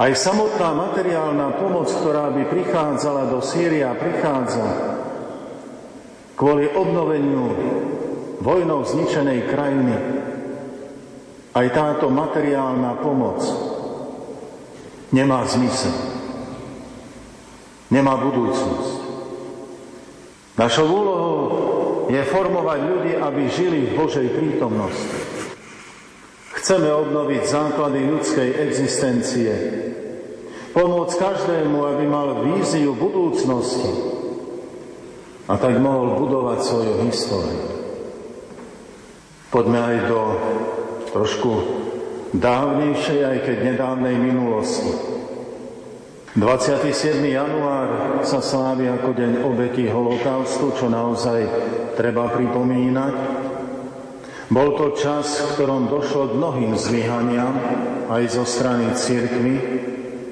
aj 0.00 0.16
samotná 0.16 0.72
materiálna 0.72 1.60
pomoc, 1.60 1.92
ktorá 1.92 2.32
by 2.32 2.48
prichádzala 2.48 3.28
do 3.28 3.44
Sýria, 3.44 3.92
prichádza, 3.92 4.96
kvôli 6.40 6.72
obnoveniu 6.72 7.52
vojnou 8.40 8.80
zničenej 8.80 9.44
krajiny 9.52 10.19
aj 11.50 11.66
táto 11.74 12.06
materiálna 12.06 13.02
pomoc 13.02 13.42
nemá 15.10 15.42
zmysel. 15.46 15.94
Nemá 17.90 18.14
budúcnosť. 18.22 19.02
Našou 20.54 20.86
úlohou 20.86 21.38
je 22.06 22.22
formovať 22.22 22.80
ľudí, 22.86 23.12
aby 23.18 23.42
žili 23.50 23.90
v 23.90 23.96
Božej 23.98 24.28
prítomnosti. 24.30 25.18
Chceme 26.54 26.86
obnoviť 26.86 27.42
základy 27.46 27.98
ľudskej 28.06 28.48
existencie, 28.68 29.52
pomôcť 30.70 31.14
každému, 31.18 31.78
aby 31.82 32.04
mal 32.06 32.46
víziu 32.46 32.94
budúcnosti, 32.94 33.90
a 35.50 35.58
tak 35.58 35.82
mohol 35.82 36.14
budovať 36.14 36.58
svoju 36.62 36.94
históriu. 37.10 37.66
Poďme 39.50 39.78
aj 39.82 39.96
do 40.06 40.20
trošku 41.10 41.50
dávnejšej, 42.34 43.20
aj 43.26 43.38
keď 43.42 43.56
nedávnej 43.74 44.16
minulosti. 44.18 44.90
27. 46.38 47.26
január 47.26 48.22
sa 48.22 48.38
slávi 48.38 48.86
ako 48.86 49.18
deň 49.18 49.32
obetí 49.42 49.90
holokaustu, 49.90 50.70
čo 50.78 50.86
naozaj 50.86 51.42
treba 51.98 52.30
pripomínať. 52.30 53.14
Bol 54.50 54.78
to 54.78 54.94
čas, 54.94 55.26
v 55.42 55.48
ktorom 55.58 55.90
došlo 55.90 56.30
k 56.30 56.38
mnohým 56.38 56.72
zlyhaniam 56.78 57.54
aj 58.10 58.22
zo 58.30 58.46
strany 58.46 58.94
cirkvy, 58.94 59.54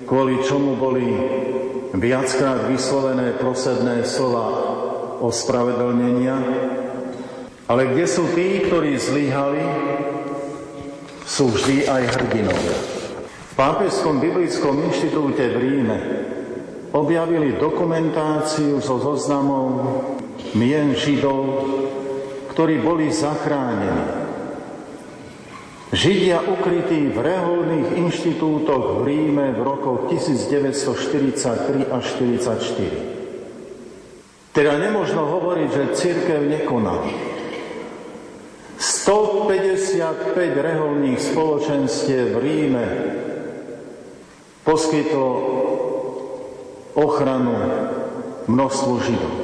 kvôli 0.06 0.38
čomu 0.46 0.78
boli 0.78 1.06
viackrát 1.94 2.70
vyslovené 2.70 3.34
prosedné 3.34 4.06
slova 4.06 4.46
ospravedlnenia, 5.18 6.36
ale 7.66 7.90
kde 7.90 8.06
sú 8.06 8.26
tí, 8.38 8.70
ktorí 8.70 8.94
zlyhali, 8.98 9.62
sú 11.28 11.52
vždy 11.52 11.84
aj 11.84 12.16
hrdinovia. 12.16 12.78
V 13.28 13.52
Pápežskom 13.52 14.16
biblickom 14.16 14.80
inštitúte 14.88 15.44
v 15.52 15.60
Ríme 15.60 15.98
objavili 16.96 17.60
dokumentáciu 17.60 18.80
so 18.80 18.96
zoznamom 18.96 20.00
mien 20.56 20.96
Židov, 20.96 21.68
ktorí 22.56 22.80
boli 22.80 23.12
zachránení. 23.12 24.24
Židia 25.88 26.44
ukrytí 26.44 27.08
v 27.12 27.18
reholných 27.20 27.96
inštitútoch 27.96 29.04
v 29.04 29.06
Ríme 29.08 29.52
v 29.56 29.60
rokoch 29.60 30.08
1943 30.12 31.92
až 31.92 32.04
1944. 32.24 34.52
Teda 34.52 34.76
nemožno 34.80 35.26
hovoriť, 35.28 35.68
že 35.70 35.94
církev 35.96 36.40
nekoná. 36.44 36.98
155 39.38 40.34
reholných 40.58 41.20
spoločenstiev 41.22 42.34
v 42.34 42.38
Ríme 42.42 42.86
poskytlo 44.66 45.28
ochranu 46.98 47.54
množstvu 48.50 48.94
Židov. 49.06 49.36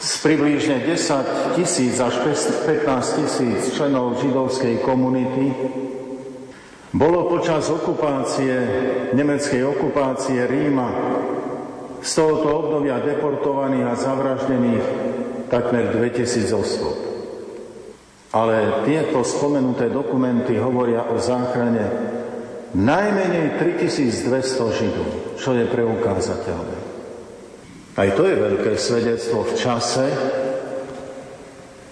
Z 0.00 0.12
približne 0.24 0.80
10 0.80 1.60
tisíc 1.60 2.00
až 2.00 2.24
15 2.24 3.20
tisíc 3.20 3.76
členov 3.76 4.16
židovskej 4.24 4.80
komunity 4.80 5.52
bolo 6.96 7.28
počas 7.28 7.68
okupácie, 7.68 8.56
nemeckej 9.12 9.60
okupácie 9.76 10.40
Ríma 10.48 10.88
z 12.00 12.10
tohoto 12.16 12.48
obdobia 12.64 12.96
deportovaných 13.04 13.92
a 13.92 14.00
zavraždených 14.00 14.84
takmer 15.52 15.92
2000 15.92 16.48
osôb. 16.56 17.09
Ale 18.30 18.86
tieto 18.86 19.26
spomenuté 19.26 19.90
dokumenty 19.90 20.54
hovoria 20.54 21.10
o 21.10 21.18
záchrane 21.18 21.82
najmenej 22.78 23.58
3200 23.58 24.76
Židov, 24.78 25.08
čo 25.34 25.50
je 25.58 25.66
preukázateľné. 25.66 26.78
Aj 27.98 28.08
to 28.14 28.22
je 28.22 28.36
veľké 28.38 28.72
svedectvo 28.78 29.42
v 29.42 29.52
čase, 29.58 30.06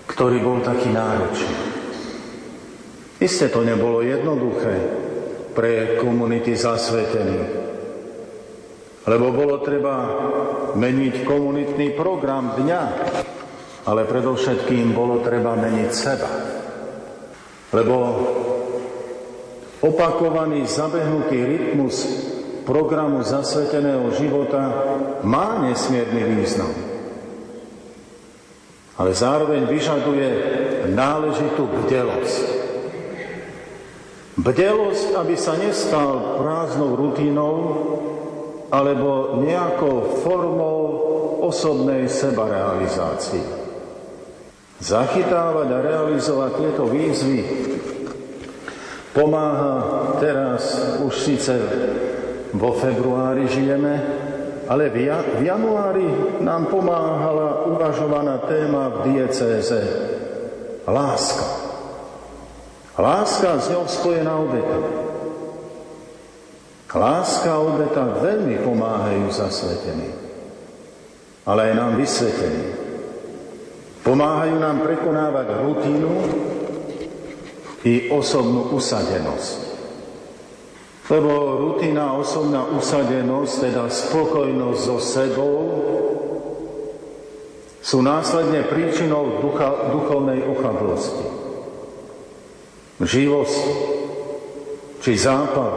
ktorý 0.06 0.38
bol 0.38 0.62
taký 0.62 0.94
náročný. 0.94 1.58
Isté 3.18 3.50
to 3.50 3.66
nebolo 3.66 4.06
jednoduché 4.06 4.74
pre 5.58 5.98
komunity 5.98 6.54
zasvetených. 6.54 7.50
Lebo 9.10 9.34
bolo 9.34 9.58
treba 9.66 9.94
meniť 10.78 11.26
komunitný 11.26 11.98
program 11.98 12.54
dňa, 12.54 12.82
ale 13.88 14.04
predovšetkým 14.04 14.92
bolo 14.92 15.24
treba 15.24 15.56
meniť 15.56 15.88
seba. 15.88 16.28
Lebo 17.72 17.96
opakovaný 19.80 20.68
zabehnutý 20.68 21.40
rytmus 21.40 21.96
programu 22.68 23.24
zasveteného 23.24 24.12
života 24.12 24.60
má 25.24 25.64
nesmierny 25.64 26.36
význam. 26.36 26.68
Ale 29.00 29.16
zároveň 29.16 29.64
vyžaduje 29.64 30.28
náležitú 30.92 31.64
bdelosť. 31.64 32.46
Bdelosť, 34.36 35.08
aby 35.16 35.34
sa 35.34 35.56
nestal 35.56 36.36
prázdnou 36.36 36.92
rutínou, 36.92 37.56
alebo 38.68 39.40
nejakou 39.40 40.20
formou 40.20 40.76
osobnej 41.48 42.04
sebarealizácie. 42.04 43.67
Zachytávať 44.78 45.68
a 45.74 45.82
realizovať 45.82 46.50
tieto 46.62 46.86
výzvy 46.86 47.38
pomáha 49.10 49.74
teraz 50.22 50.94
už 51.02 51.14
síce 51.18 51.50
vo 52.54 52.78
februári 52.78 53.50
žijeme, 53.50 53.94
ale 54.70 54.86
v, 54.94 55.42
januári 55.42 56.06
nám 56.38 56.70
pomáhala 56.70 57.66
uvažovaná 57.74 58.38
téma 58.46 58.86
v 58.88 58.96
diecéze 59.10 59.80
láska. 60.86 61.46
Láska 62.94 63.58
s 63.58 63.66
ňou 63.74 63.82
spojená 63.90 64.38
obeta. 64.38 64.78
Láska 66.94 67.50
a 67.50 67.62
obeta 67.62 68.02
veľmi 68.22 68.62
pomáhajú 68.62 69.26
zasvetení, 69.34 70.14
ale 71.46 71.70
aj 71.70 71.72
nám 71.74 71.92
vysvetení. 71.98 72.77
Pomáhajú 74.08 74.56
nám 74.56 74.80
prekonávať 74.80 75.68
rutínu 75.68 76.12
i 77.84 78.08
osobnú 78.08 78.72
usadenosť. 78.72 79.68
Lebo 81.12 81.60
rutina, 81.60 82.16
osobná 82.16 82.64
usadenosť, 82.72 83.52
teda 83.68 83.84
spokojnosť 83.92 84.80
so 84.80 84.96
sebou, 84.96 85.56
sú 87.84 88.00
následne 88.00 88.64
príčinou 88.64 89.44
ducha, 89.44 89.92
duchovnej 89.92 90.40
ochablosti. 90.56 91.28
Živosť 93.04 93.60
či 95.04 95.12
západ 95.20 95.74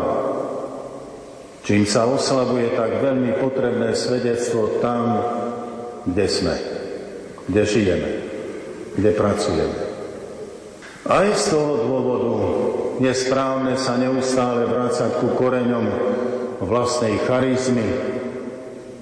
čím 1.67 1.83
sa 1.83 2.07
oslabuje 2.07 2.79
tak 2.79 3.03
veľmi 3.03 3.37
potrebné 3.43 3.91
svedectvo 3.91 4.79
tam, 4.79 5.19
kde 6.07 6.25
sme, 6.31 6.55
kde 7.47 7.61
žijeme, 7.63 8.20
kde 8.97 9.11
pracujeme. 9.15 9.79
Aj 11.07 11.27
z 11.33 11.43
toho 11.49 11.73
dôvodu 11.81 12.33
je 13.01 13.11
správne 13.11 13.73
sa 13.75 13.97
neustále 13.97 14.69
vrácať 14.69 15.17
ku 15.17 15.33
koreňom 15.33 15.85
vlastnej 16.61 17.17
charizmy, 17.25 17.87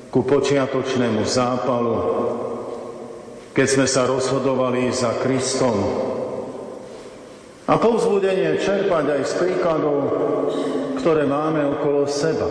ku 0.10 0.24
počiatočnému 0.24 1.22
zápalu, 1.28 1.96
keď 3.52 3.68
sme 3.68 3.88
sa 3.90 4.08
rozhodovali 4.08 4.88
za 4.96 5.12
Kristom. 5.20 5.76
A 7.70 7.78
povzbudenie 7.78 8.58
čerpať 8.58 9.06
aj 9.20 9.22
z 9.28 9.34
príkladov 9.38 9.98
ktoré 11.00 11.24
máme 11.24 11.64
okolo 11.80 12.04
seba. 12.12 12.46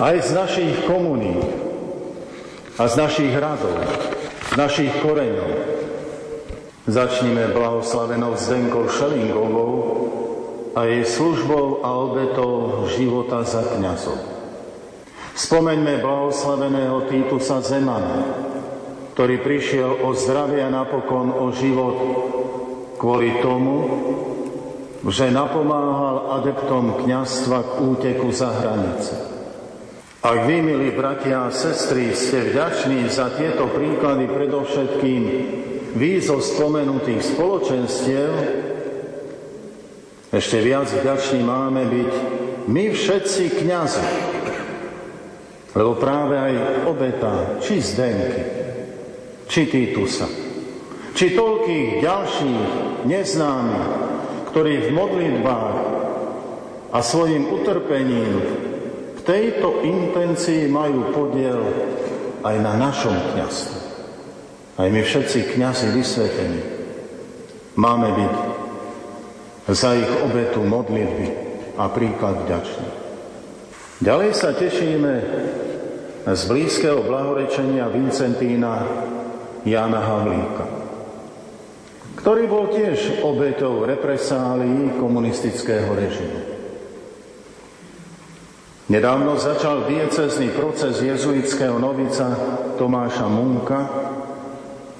Aj 0.00 0.16
z 0.16 0.30
našich 0.32 0.88
komunít 0.88 1.44
a 2.80 2.88
z 2.88 2.94
našich 2.96 3.32
radov, 3.36 3.76
našich 4.56 4.92
koreňov. 5.00 5.50
Začníme 6.84 7.54
blahoslavenou 7.54 8.36
Zdenkou 8.36 8.90
Šelingovou 8.90 9.72
a 10.74 10.84
jej 10.84 11.04
službou 11.06 11.80
a 11.86 11.88
obetou 11.94 12.84
života 12.90 13.46
za 13.46 13.62
kniazov. 13.76 14.18
Spomeňme 15.32 16.04
blahoslaveného 16.04 17.08
Týtusa 17.08 17.64
Zemana, 17.64 18.24
ktorý 19.16 19.40
prišiel 19.40 20.04
o 20.04 20.12
zdravie 20.12 20.60
a 20.60 20.74
napokon 20.74 21.32
o 21.32 21.48
život 21.56 21.96
kvôli 23.00 23.40
tomu, 23.40 23.88
že 25.08 25.32
napomáhal 25.32 26.40
adeptom 26.40 27.00
kňazstva 27.02 27.58
k 27.64 27.70
úteku 27.80 28.28
za 28.30 28.52
hranice. 28.52 29.31
Ak 30.22 30.46
vy, 30.46 30.62
milí 30.62 30.94
bratia 30.94 31.50
a 31.50 31.50
sestry, 31.50 32.14
ste 32.14 32.54
vďační 32.54 33.10
za 33.10 33.34
tieto 33.34 33.66
príklady 33.66 34.30
predovšetkým 34.30 35.22
vy 35.98 36.12
spomenutých 36.22 37.26
spoločenstiev, 37.26 38.30
ešte 40.30 40.62
viac 40.62 40.86
vďační 40.94 41.42
máme 41.42 41.82
byť 41.90 42.12
my 42.70 42.84
všetci 42.94 43.66
kňazi. 43.66 44.06
Lebo 45.74 45.98
práve 45.98 46.38
aj 46.38 46.54
obeta, 46.86 47.58
či 47.58 47.82
Zdenky, 47.82 48.42
či 49.50 49.66
Titusa, 49.66 50.30
či 51.18 51.34
toľkých 51.34 51.98
ďalších 51.98 52.66
neznámych, 53.10 53.88
ktorí 54.54 54.86
v 54.86 54.90
modlitbách 54.94 55.76
a 56.94 56.98
svojim 57.02 57.50
utrpením 57.50 58.61
tejto 59.22 59.82
intencii 59.86 60.68
majú 60.70 61.14
podiel 61.14 61.60
aj 62.42 62.56
na 62.58 62.74
našom 62.78 63.14
kniazstve. 63.32 63.78
Aj 64.78 64.88
my 64.88 65.00
všetci 65.04 65.54
kniazy 65.54 65.88
vysvetení 65.94 66.60
máme 67.78 68.08
byť 68.12 68.34
za 69.70 69.94
ich 69.94 70.10
obetu 70.20 70.60
modlitby 70.66 71.26
a 71.78 71.86
príklad 71.88 72.44
vďačný. 72.44 72.88
Ďalej 74.02 74.30
sa 74.34 74.50
tešíme 74.52 75.12
z 76.26 76.42
blízkeho 76.50 77.06
blahorečenia 77.06 77.86
Vincentína 77.86 78.82
Jana 79.62 80.02
Havlíka 80.02 80.82
ktorý 82.22 82.46
bol 82.46 82.70
tiež 82.70 83.24
obeťou 83.24 83.82
represálií 83.82 84.94
komunistického 85.00 85.90
režimu. 85.90 86.51
Nedávno 88.92 89.40
začal 89.40 89.88
diecezný 89.88 90.52
proces 90.52 91.00
jezuitského 91.00 91.80
novica 91.80 92.28
Tomáša 92.76 93.24
Munka, 93.24 93.88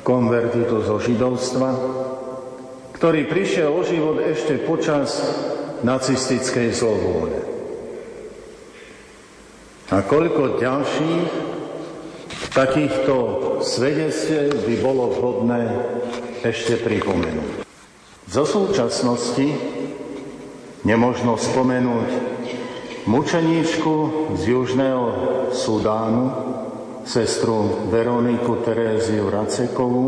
konvertitu 0.00 0.80
zo 0.80 0.96
židovstva, 0.96 1.76
ktorý 2.96 3.28
prišiel 3.28 3.68
o 3.68 3.84
život 3.84 4.16
ešte 4.24 4.64
počas 4.64 5.20
nacistickej 5.84 6.72
zlovôle. 6.72 7.36
A 9.92 10.00
koľko 10.00 10.56
ďalších 10.56 11.28
takýchto 12.56 13.14
svedectiev 13.60 14.56
by 14.56 14.74
bolo 14.80 15.12
vhodné 15.12 15.68
ešte 16.40 16.80
pripomenúť. 16.80 17.68
Zo 18.24 18.48
súčasnosti 18.48 19.52
nemožno 20.80 21.36
spomenúť 21.36 22.40
mučeníčku 23.06 23.94
z 24.38 24.42
Južného 24.46 25.04
Sudánu, 25.50 26.24
sestru 27.02 27.90
Veroniku 27.90 28.62
Teréziu 28.62 29.26
Racekovú 29.26 30.06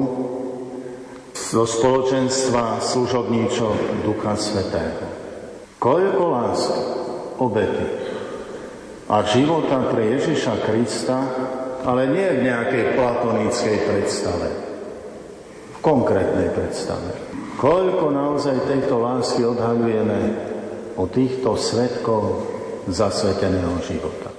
zo 1.34 1.66
spoločenstva 1.66 2.78
služobníčov 2.78 4.02
Ducha 4.06 4.38
Svetého. 4.38 5.06
Koľko 5.82 6.22
lásky, 6.30 6.82
obety 7.42 7.86
a 9.10 9.26
života 9.26 9.90
pre 9.90 10.14
Ježiša 10.14 10.54
Krista, 10.64 11.18
ale 11.82 12.08
nie 12.08 12.28
v 12.40 12.44
nejakej 12.46 12.84
platonickej 12.96 13.76
predstave, 13.90 14.48
v 15.74 15.78
konkrétnej 15.82 16.48
predstave. 16.54 17.10
Koľko 17.58 18.06
naozaj 18.14 18.70
tejto 18.70 19.02
lásky 19.02 19.44
odhalujeme 19.44 20.20
o 20.94 21.04
týchto 21.10 21.58
svetkov 21.58 22.53
zasveteného 22.90 23.78
života. 23.86 24.33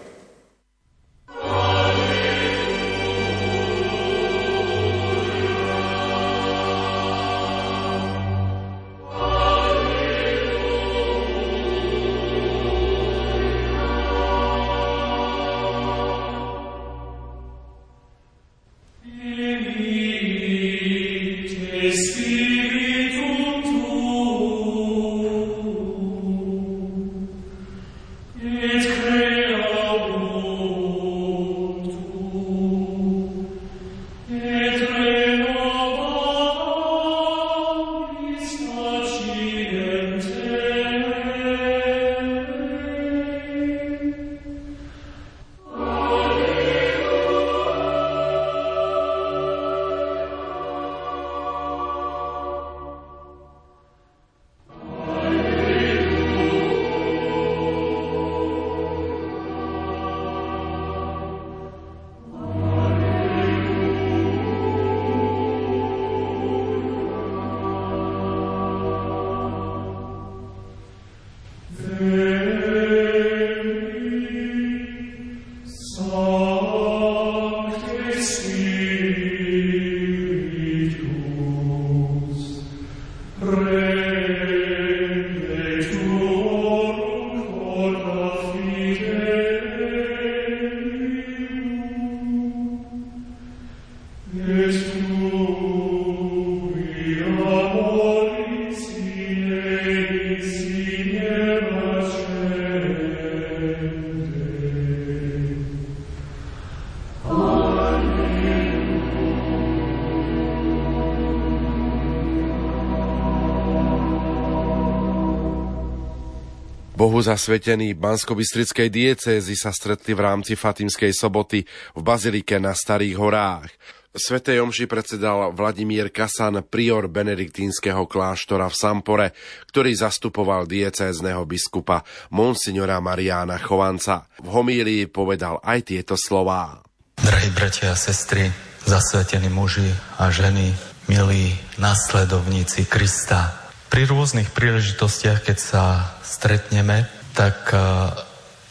Bohu 117.15 117.31
zasvetení 117.31 117.95
Banskobystrickej 117.95 118.91
diecézy 118.91 119.55
sa 119.55 119.71
stretli 119.71 120.11
v 120.11 120.19
rámci 120.19 120.59
Fatimskej 120.59 121.15
soboty 121.15 121.63
v 121.95 122.01
Bazilike 122.03 122.59
na 122.59 122.75
Starých 122.75 123.15
horách. 123.15 123.71
Svetej 124.11 124.59
Omši 124.59 124.83
predsedal 124.83 125.55
Vladimír 125.55 126.11
Kasan, 126.11 126.59
prior 126.67 127.07
benediktínskeho 127.07 128.03
kláštora 128.03 128.67
v 128.67 128.75
Sampore, 128.75 129.27
ktorý 129.71 129.95
zastupoval 129.95 130.67
diecézneho 130.67 131.47
biskupa 131.47 132.03
Monsignora 132.35 132.99
Mariána 132.99 133.63
Chovanca. 133.63 134.27
V 134.43 134.51
homílii 134.51 135.07
povedal 135.07 135.63
aj 135.63 135.95
tieto 135.95 136.19
slová. 136.19 136.83
Drahí 137.15 137.47
bratia 137.55 137.95
a 137.95 137.97
sestry, 137.97 138.51
zasvetení 138.83 139.47
muži 139.47 139.87
a 140.19 140.27
ženy, 140.35 140.75
milí 141.07 141.55
nasledovníci 141.79 142.83
Krista, 142.91 143.64
pri 143.89 144.09
rôznych 144.09 144.51
príležitostiach, 144.51 145.45
keď 145.45 145.57
sa 145.57 145.83
stretneme, 146.25 147.05
tak 147.35 147.71
e, 147.71 147.77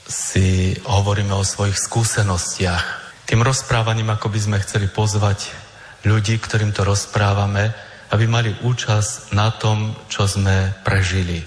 si 0.09 0.77
hovoríme 0.85 1.33
o 1.33 1.47
svojich 1.47 1.79
skúsenostiach. 1.79 2.85
Tým 3.25 3.41
rozprávaním, 3.41 4.13
ako 4.13 4.29
by 4.29 4.41
sme 4.41 4.63
chceli 4.65 4.87
pozvať 4.91 5.53
ľudí, 6.05 6.37
ktorým 6.37 6.77
to 6.77 6.85
rozprávame, 6.85 7.73
aby 8.13 8.25
mali 8.29 8.53
účasť 8.63 9.33
na 9.33 9.49
tom, 9.51 9.97
čo 10.13 10.29
sme 10.29 10.77
prežili. 10.85 11.41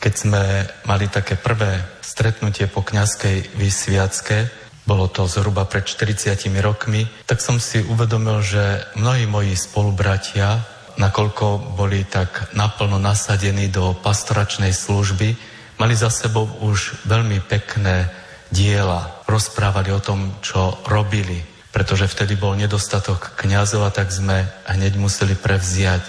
Keď 0.00 0.12
sme 0.16 0.42
mali 0.88 1.06
také 1.06 1.38
prvé 1.38 2.00
stretnutie 2.02 2.66
po 2.66 2.82
kňazskej 2.82 3.54
vysviacke, 3.54 4.50
bolo 4.88 5.06
to 5.06 5.30
zhruba 5.30 5.68
pred 5.70 5.86
40 5.86 6.50
rokmi, 6.58 7.06
tak 7.28 7.38
som 7.38 7.62
si 7.62 7.78
uvedomil, 7.84 8.42
že 8.42 8.90
mnohí 8.98 9.28
moji 9.28 9.54
spolubratia 9.54 10.66
nakoľko 11.00 11.74
boli 11.80 12.04
tak 12.04 12.52
naplno 12.52 13.00
nasadení 13.00 13.72
do 13.72 13.96
pastoračnej 13.96 14.76
služby, 14.76 15.32
mali 15.80 15.96
za 15.96 16.12
sebou 16.12 16.44
už 16.60 17.08
veľmi 17.08 17.40
pekné 17.48 18.12
diela. 18.52 19.24
Rozprávali 19.24 19.88
o 19.96 20.04
tom, 20.04 20.36
čo 20.44 20.76
robili, 20.84 21.40
pretože 21.72 22.04
vtedy 22.04 22.36
bol 22.36 22.52
nedostatok 22.52 23.32
kňazov 23.40 23.88
a 23.88 23.94
tak 23.94 24.12
sme 24.12 24.44
hneď 24.68 25.00
museli 25.00 25.32
prevziať 25.32 26.04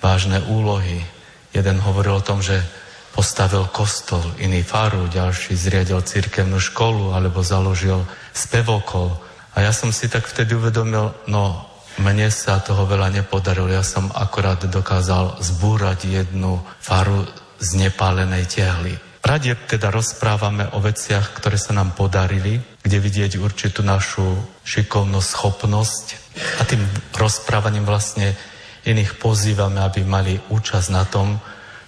vážne 0.00 0.40
úlohy. 0.48 1.04
Jeden 1.52 1.76
hovoril 1.84 2.16
o 2.16 2.24
tom, 2.24 2.40
že 2.40 2.64
postavil 3.12 3.68
kostol, 3.68 4.24
iný 4.40 4.64
faru, 4.64 5.04
ďalší 5.12 5.52
zriadil 5.52 6.00
cirkevnú 6.00 6.56
školu 6.56 7.12
alebo 7.12 7.44
založil 7.44 8.08
spevokol. 8.32 9.12
A 9.52 9.68
ja 9.68 9.72
som 9.76 9.92
si 9.92 10.08
tak 10.08 10.24
vtedy 10.24 10.56
uvedomil, 10.56 11.12
no 11.28 11.71
mne 12.00 12.32
sa 12.32 12.62
toho 12.62 12.88
veľa 12.88 13.12
nepodarilo. 13.12 13.68
Ja 13.68 13.84
som 13.84 14.08
akorát 14.14 14.64
dokázal 14.64 15.42
zbúrať 15.44 16.08
jednu 16.08 16.62
faru 16.80 17.28
z 17.60 17.68
nepálenej 17.76 18.48
tehly. 18.48 18.96
Rade 19.22 19.54
teda 19.70 19.94
rozprávame 19.94 20.66
o 20.74 20.82
veciach, 20.82 21.30
ktoré 21.38 21.54
sa 21.54 21.70
nám 21.70 21.94
podarili, 21.94 22.58
kde 22.82 22.98
vidieť 22.98 23.38
určitú 23.38 23.86
našu 23.86 24.34
šikovnosť, 24.66 25.28
schopnosť 25.30 26.04
a 26.58 26.66
tým 26.66 26.82
rozprávaním 27.14 27.86
vlastne 27.86 28.34
iných 28.82 29.22
pozývame, 29.22 29.78
aby 29.78 30.02
mali 30.02 30.42
účasť 30.50 30.88
na 30.90 31.06
tom, 31.06 31.38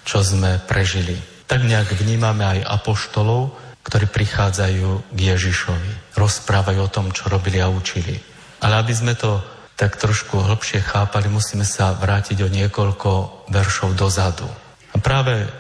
čo 0.07 0.23
sme 0.23 0.62
prežili. 0.62 1.19
Tak 1.51 1.67
nejak 1.67 1.90
vnímame 1.99 2.47
aj 2.47 2.71
apoštolov, 2.71 3.51
ktorí 3.83 4.07
prichádzajú 4.09 5.12
k 5.12 5.19
Ježišovi. 5.19 6.14
Rozprávajú 6.14 6.81
o 6.87 6.93
tom, 6.93 7.11
čo 7.11 7.29
robili 7.29 7.59
a 7.59 7.67
učili. 7.67 8.14
Ale 8.62 8.81
aby 8.81 8.95
sme 8.95 9.12
to 9.19 9.43
tak 9.74 9.98
trošku 9.98 10.38
hlbšie 10.38 10.80
chápali, 10.87 11.26
musíme 11.26 11.66
sa 11.66 11.94
vrátiť 11.94 12.46
o 12.46 12.48
niekoľko 12.48 13.10
veršov 13.50 13.98
dozadu. 13.98 14.46
A 14.94 14.96
práve 15.02 15.50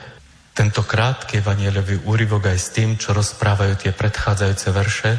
tento 0.54 0.86
krátky 0.86 1.42
evanielový 1.42 2.06
úryvok 2.06 2.46
aj 2.54 2.58
s 2.62 2.68
tým, 2.70 2.94
čo 2.94 3.10
rozprávajú 3.10 3.74
tie 3.74 3.90
predchádzajúce 3.90 4.68
verše, 4.70 5.10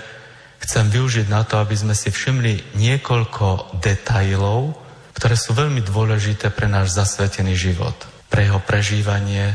chcem 0.64 0.88
využiť 0.88 1.28
na 1.28 1.44
to, 1.44 1.60
aby 1.60 1.76
sme 1.76 1.92
si 1.92 2.08
všimli 2.08 2.80
niekoľko 2.80 3.76
detajlov, 3.84 4.80
ktoré 5.12 5.36
sú 5.36 5.52
veľmi 5.52 5.84
dôležité 5.84 6.56
pre 6.56 6.72
náš 6.72 6.96
zasvetený 6.96 7.52
život, 7.56 7.96
pre 8.32 8.48
jeho 8.48 8.64
prežívanie 8.64 9.52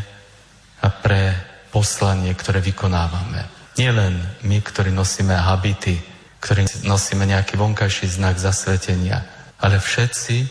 a 0.85 0.89
pre 0.93 1.33
poslanie, 1.73 2.33
ktoré 2.37 2.61
vykonávame. 2.61 3.49
Nielen 3.81 4.21
my, 4.45 4.59
ktorí 4.61 4.93
nosíme 4.93 5.33
habity, 5.33 6.10
ktorí 6.41 6.89
nosíme 6.89 7.29
nejaký 7.29 7.61
vonkajší 7.61 8.09
znak 8.09 8.41
zasvetenia, 8.41 9.25
ale 9.61 9.77
všetci, 9.77 10.49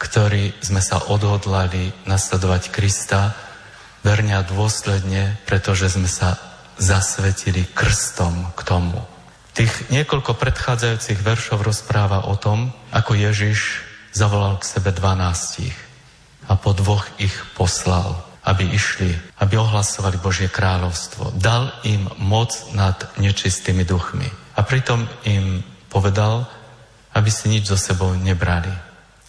ktorí 0.00 0.56
sme 0.64 0.80
sa 0.80 0.96
odhodlali 1.12 1.92
nasledovať 2.08 2.72
Krista 2.72 3.36
verne 4.00 4.40
a 4.40 4.42
dôsledne, 4.42 5.36
pretože 5.44 5.92
sme 5.92 6.08
sa 6.08 6.40
zasvetili 6.80 7.68
krstom 7.68 8.56
k 8.56 8.60
tomu. 8.64 8.96
Tých 9.52 9.92
niekoľko 9.92 10.40
predchádzajúcich 10.40 11.20
veršov 11.20 11.60
rozpráva 11.60 12.24
o 12.24 12.34
tom, 12.40 12.72
ako 12.96 13.12
Ježiš 13.12 13.84
zavolal 14.16 14.56
k 14.56 14.64
sebe 14.64 14.88
dvanástich 14.88 15.76
a 16.48 16.56
po 16.56 16.72
dvoch 16.72 17.04
ich 17.20 17.34
poslal, 17.52 18.24
aby 18.40 18.64
išli, 18.72 19.12
aby 19.36 19.60
ohlasovali 19.60 20.16
Božie 20.16 20.48
kráľovstvo. 20.48 21.36
Dal 21.36 21.68
im 21.84 22.08
moc 22.16 22.56
nad 22.72 22.96
nečistými 23.20 23.84
duchmi. 23.84 24.26
A 24.60 24.68
pritom 24.68 25.08
im 25.24 25.64
povedal, 25.88 26.44
aby 27.16 27.32
si 27.32 27.48
nič 27.48 27.72
so 27.72 27.80
sebou 27.80 28.12
nebrali, 28.12 28.68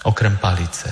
okrem 0.04 0.36
palice. 0.36 0.92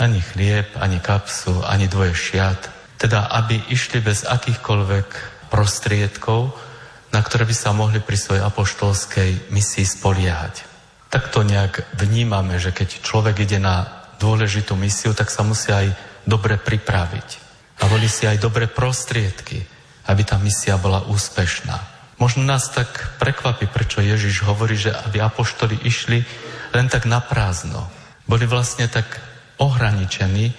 Ani 0.00 0.24
chlieb, 0.24 0.72
ani 0.80 0.96
kapsu, 0.96 1.60
ani 1.60 1.84
dvoje 1.84 2.16
šiat. 2.16 2.72
Teda, 2.96 3.28
aby 3.28 3.68
išli 3.68 4.00
bez 4.00 4.24
akýchkoľvek 4.24 5.08
prostriedkov, 5.52 6.56
na 7.12 7.20
ktoré 7.20 7.44
by 7.44 7.52
sa 7.52 7.76
mohli 7.76 8.00
pri 8.00 8.16
svojej 8.16 8.44
apoštolskej 8.48 9.52
misii 9.52 9.84
spoliehať. 9.84 10.64
Tak 11.12 11.28
to 11.28 11.44
nejak 11.44 11.84
vnímame, 12.00 12.56
že 12.56 12.72
keď 12.72 13.04
človek 13.04 13.44
ide 13.44 13.60
na 13.60 14.08
dôležitú 14.16 14.72
misiu, 14.72 15.12
tak 15.12 15.28
sa 15.28 15.44
musí 15.44 15.68
aj 15.68 15.92
dobre 16.24 16.56
pripraviť. 16.56 17.28
A 17.84 17.92
volí 17.92 18.08
si 18.08 18.24
aj 18.24 18.40
dobré 18.40 18.72
prostriedky, 18.72 19.60
aby 20.08 20.22
tá 20.24 20.40
misia 20.40 20.80
bola 20.80 21.04
úspešná. 21.04 21.95
Možno 22.16 22.48
nás 22.48 22.72
tak 22.72 23.20
prekvapí, 23.20 23.68
prečo 23.68 24.00
Ježiš 24.00 24.40
hovorí, 24.48 24.76
že 24.76 24.92
aby 24.92 25.20
apoštoli 25.20 25.84
išli 25.84 26.24
len 26.72 26.88
tak 26.88 27.04
na 27.04 27.20
prázdno. 27.20 27.84
Boli 28.24 28.48
vlastne 28.48 28.88
tak 28.88 29.20
ohraničení, 29.60 30.52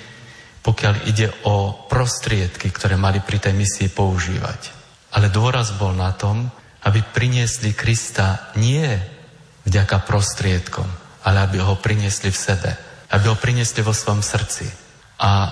pokiaľ 0.62 0.94
ide 1.10 1.34
o 1.50 1.88
prostriedky, 1.90 2.70
ktoré 2.70 2.94
mali 2.94 3.24
pri 3.26 3.42
tej 3.42 3.54
misii 3.58 3.90
používať. 3.90 4.76
Ale 5.18 5.34
dôraz 5.34 5.74
bol 5.74 5.98
na 5.98 6.14
tom, 6.14 6.46
aby 6.86 7.02
priniesli 7.02 7.74
Krista 7.74 8.54
nie 8.60 8.86
vďaka 9.66 10.06
prostriedkom, 10.06 10.88
ale 11.26 11.44
aby 11.44 11.58
ho 11.60 11.76
priniesli 11.80 12.30
v 12.30 12.38
sebe, 12.38 12.72
aby 13.12 13.26
ho 13.28 13.36
priniesli 13.36 13.82
vo 13.82 13.92
svojom 13.92 14.22
srdci. 14.22 14.70
A 15.20 15.52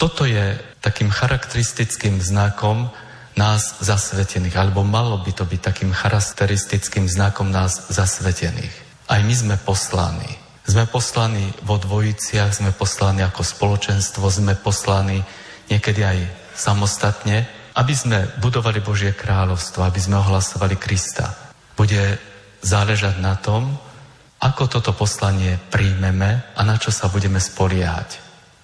toto 0.00 0.26
je 0.26 0.58
takým 0.82 1.12
charakteristickým 1.12 2.18
znakom 2.18 2.90
nás 3.36 3.80
zasvetených, 3.80 4.56
alebo 4.56 4.84
malo 4.84 5.20
by 5.20 5.32
to 5.32 5.44
byť 5.48 5.60
takým 5.60 5.90
charakteristickým 5.92 7.08
znakom 7.08 7.48
nás 7.48 7.88
zasvetených. 7.88 8.72
Aj 9.08 9.20
my 9.24 9.34
sme 9.34 9.56
poslaní. 9.60 10.28
Sme 10.62 10.86
poslaní 10.86 11.50
vo 11.66 11.80
dvojiciach, 11.80 12.54
sme 12.54 12.70
poslaní 12.70 13.24
ako 13.24 13.42
spoločenstvo, 13.42 14.30
sme 14.30 14.54
poslaní 14.54 15.18
niekedy 15.66 16.00
aj 16.04 16.18
samostatne, 16.54 17.48
aby 17.72 17.94
sme 17.96 18.28
budovali 18.38 18.84
Božie 18.84 19.16
kráľovstvo, 19.16 19.82
aby 19.82 20.00
sme 20.00 20.20
ohlasovali 20.20 20.76
Krista. 20.76 21.32
Bude 21.72 22.20
záležať 22.60 23.16
na 23.18 23.34
tom, 23.40 23.74
ako 24.42 24.68
toto 24.68 24.92
poslanie 24.92 25.56
príjmeme 25.70 26.44
a 26.52 26.60
na 26.66 26.76
čo 26.76 26.92
sa 26.92 27.08
budeme 27.08 27.40
spoliehať. 27.40 28.18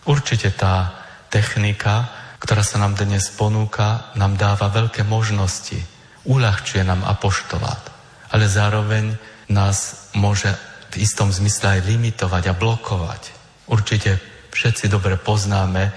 Určite 0.05 0.51
tá 0.55 0.93
technika, 1.31 2.18
ktorá 2.39 2.63
sa 2.63 2.79
nám 2.79 2.95
dnes 2.95 3.31
ponúka, 3.35 4.15
nám 4.15 4.39
dáva 4.39 4.71
veľké 4.71 5.03
možnosti, 5.03 5.79
uľahčuje 6.27 6.83
nám 6.87 7.03
apoštolát, 7.07 7.83
ale 8.31 8.47
zároveň 8.47 9.19
nás 9.51 10.11
môže 10.15 10.53
v 10.93 11.05
istom 11.05 11.33
zmysle 11.33 11.79
aj 11.79 11.87
limitovať 11.89 12.45
a 12.53 12.59
blokovať. 12.59 13.23
Určite 13.69 14.17
všetci 14.53 14.89
dobre 14.89 15.21
poznáme 15.21 15.93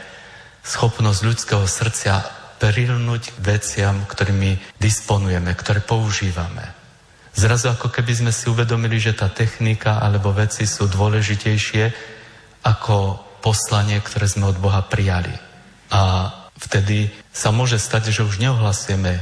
schopnosť 0.63 1.19
ľudského 1.23 1.65
srdcia 1.65 2.13
prilnúť 2.61 3.41
veciam, 3.41 4.05
ktorými 4.05 4.77
disponujeme, 4.77 5.49
ktoré 5.57 5.81
používame. 5.81 6.61
Zrazu 7.31 7.71
ako 7.71 7.89
keby 7.89 8.13
sme 8.21 8.31
si 8.35 8.51
uvedomili, 8.51 8.99
že 8.99 9.15
tá 9.15 9.31
technika 9.31 10.03
alebo 10.03 10.35
veci 10.35 10.67
sú 10.67 10.85
dôležitejšie 10.91 11.83
ako 12.61 13.17
poslanie, 13.41 13.97
ktoré 14.03 14.29
sme 14.29 14.51
od 14.51 14.61
Boha 14.61 14.83
prijali. 14.85 15.50
A 15.91 16.31
vtedy 16.55 17.11
sa 17.35 17.51
môže 17.51 17.75
stať, 17.75 18.15
že 18.15 18.23
už 18.23 18.39
neohlasujeme 18.39 19.19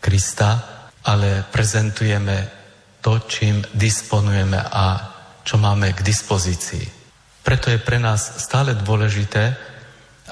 Krista, 0.00 0.64
ale 1.04 1.44
prezentujeme 1.52 2.48
to, 3.04 3.22
čím 3.30 3.62
disponujeme 3.70 4.58
a 4.58 5.14
čo 5.46 5.60
máme 5.60 5.94
k 5.94 6.02
dispozícii. 6.02 6.82
Preto 7.46 7.70
je 7.70 7.78
pre 7.78 8.02
nás 8.02 8.42
stále 8.42 8.74
dôležité, 8.74 9.54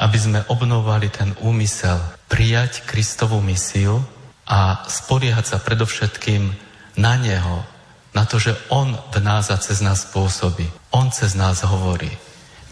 aby 0.02 0.18
sme 0.18 0.42
obnovovali 0.50 1.06
ten 1.06 1.30
úmysel 1.38 2.02
prijať 2.26 2.82
Kristovú 2.82 3.38
misiu 3.38 4.02
a 4.50 4.82
spoliehať 4.90 5.54
sa 5.54 5.58
predovšetkým 5.62 6.50
na 6.98 7.14
Neho, 7.14 7.62
na 8.10 8.26
to, 8.26 8.42
že 8.42 8.58
On 8.74 8.90
v 8.90 9.18
nás 9.22 9.54
a 9.54 9.58
cez 9.62 9.78
nás 9.78 10.06
pôsobí. 10.10 10.66
On 10.90 11.06
cez 11.14 11.38
nás 11.38 11.62
hovorí. 11.62 12.10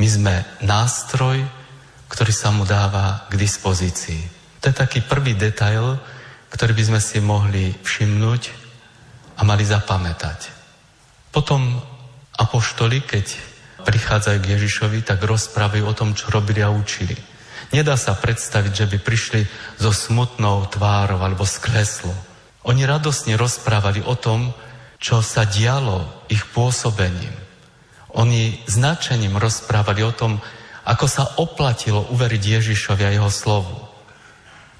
My 0.03 0.07
sme 0.11 0.35
nástroj, 0.63 1.47
ktorý 2.13 2.29
sa 2.29 2.53
mu 2.53 2.69
dáva 2.69 3.25
k 3.33 3.41
dispozícii. 3.41 4.21
To 4.61 4.69
je 4.69 4.77
taký 4.77 5.01
prvý 5.01 5.33
detail, 5.33 5.97
ktorý 6.53 6.77
by 6.77 6.85
sme 6.93 7.01
si 7.01 7.19
mohli 7.25 7.73
všimnúť 7.81 8.43
a 9.41 9.49
mali 9.49 9.65
zapamätať. 9.65 10.53
Potom 11.33 11.81
apoštoli, 12.37 13.01
keď 13.01 13.27
prichádzajú 13.89 14.39
k 14.45 14.51
Ježišovi, 14.61 15.01
tak 15.01 15.25
rozprávajú 15.25 15.89
o 15.89 15.97
tom, 15.97 16.13
čo 16.13 16.29
robili 16.29 16.61
a 16.61 16.69
učili. 16.69 17.17
Nedá 17.73 17.97
sa 17.97 18.13
predstaviť, 18.13 18.85
že 18.85 18.87
by 18.93 18.99
prišli 19.01 19.41
so 19.81 19.97
smutnou 19.97 20.69
tvárou 20.69 21.25
alebo 21.25 21.49
skleslo. 21.49 22.13
Oni 22.69 22.85
radosne 22.85 23.41
rozprávali 23.41 24.05
o 24.05 24.13
tom, 24.13 24.53
čo 25.01 25.25
sa 25.25 25.49
dialo 25.49 26.29
ich 26.29 26.45
pôsobením. 26.53 27.33
Oni 28.13 28.61
značením 28.69 29.41
rozprávali 29.41 30.05
o 30.05 30.13
tom, 30.13 30.37
ako 30.83 31.07
sa 31.07 31.24
oplatilo 31.39 32.11
uveriť 32.11 32.43
Ježišovi 32.43 33.03
a 33.07 33.14
jeho 33.14 33.30
slovu. 33.30 33.76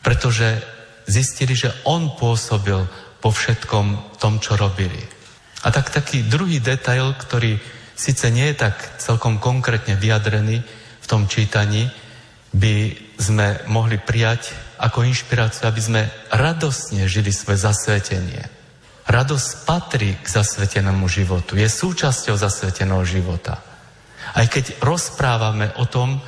Pretože 0.03 0.59
zistili, 1.07 1.55
že 1.55 1.70
on 1.86 2.14
pôsobil 2.18 2.82
po 3.22 3.30
všetkom 3.30 4.18
tom, 4.18 4.42
čo 4.42 4.59
robili. 4.59 4.98
A 5.62 5.70
tak 5.70 5.94
taký 5.94 6.26
druhý 6.26 6.59
detail, 6.59 7.14
ktorý 7.14 7.55
síce 7.94 8.26
nie 8.34 8.50
je 8.50 8.66
tak 8.66 8.74
celkom 8.98 9.38
konkrétne 9.38 9.94
vyjadrený 9.94 10.59
v 11.03 11.07
tom 11.07 11.30
čítaní, 11.30 11.86
by 12.53 12.92
sme 13.16 13.62
mohli 13.70 13.96
prijať 13.96 14.53
ako 14.82 15.07
inšpiráciu, 15.07 15.70
aby 15.70 15.80
sme 15.80 16.03
radosne 16.34 17.07
žili 17.07 17.30
svoje 17.30 17.62
zasvetenie. 17.62 18.42
Radosť 19.07 19.48
patrí 19.62 20.18
k 20.18 20.26
zasvetenému 20.26 21.07
životu, 21.07 21.55
je 21.55 21.70
súčasťou 21.70 22.34
zasveteného 22.34 23.03
života. 23.07 23.62
Aj 24.33 24.47
keď 24.49 24.80
rozprávame 24.80 25.72
o 25.76 25.85
tom, 25.85 26.20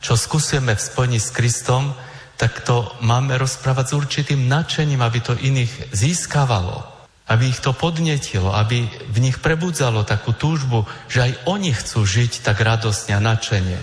čo 0.00 0.14
skúsime 0.14 0.76
v 0.76 0.84
spojení 0.84 1.18
s 1.20 1.32
Kristom, 1.32 1.96
tak 2.36 2.62
to 2.68 2.84
máme 3.00 3.32
rozprávať 3.40 3.84
s 3.90 3.96
určitým 3.96 4.44
nadšením, 4.44 5.00
aby 5.00 5.18
to 5.24 5.32
iných 5.34 5.90
získavalo, 5.96 6.84
aby 7.32 7.48
ich 7.48 7.64
to 7.64 7.72
podnetilo, 7.72 8.52
aby 8.52 8.84
v 9.08 9.18
nich 9.24 9.40
prebudzalo 9.40 10.04
takú 10.04 10.36
túžbu, 10.36 10.84
že 11.08 11.26
aj 11.26 11.32
oni 11.48 11.72
chcú 11.72 12.04
žiť 12.04 12.44
tak 12.44 12.60
radosne 12.60 13.16
a 13.16 13.24
nadšenie. 13.24 13.78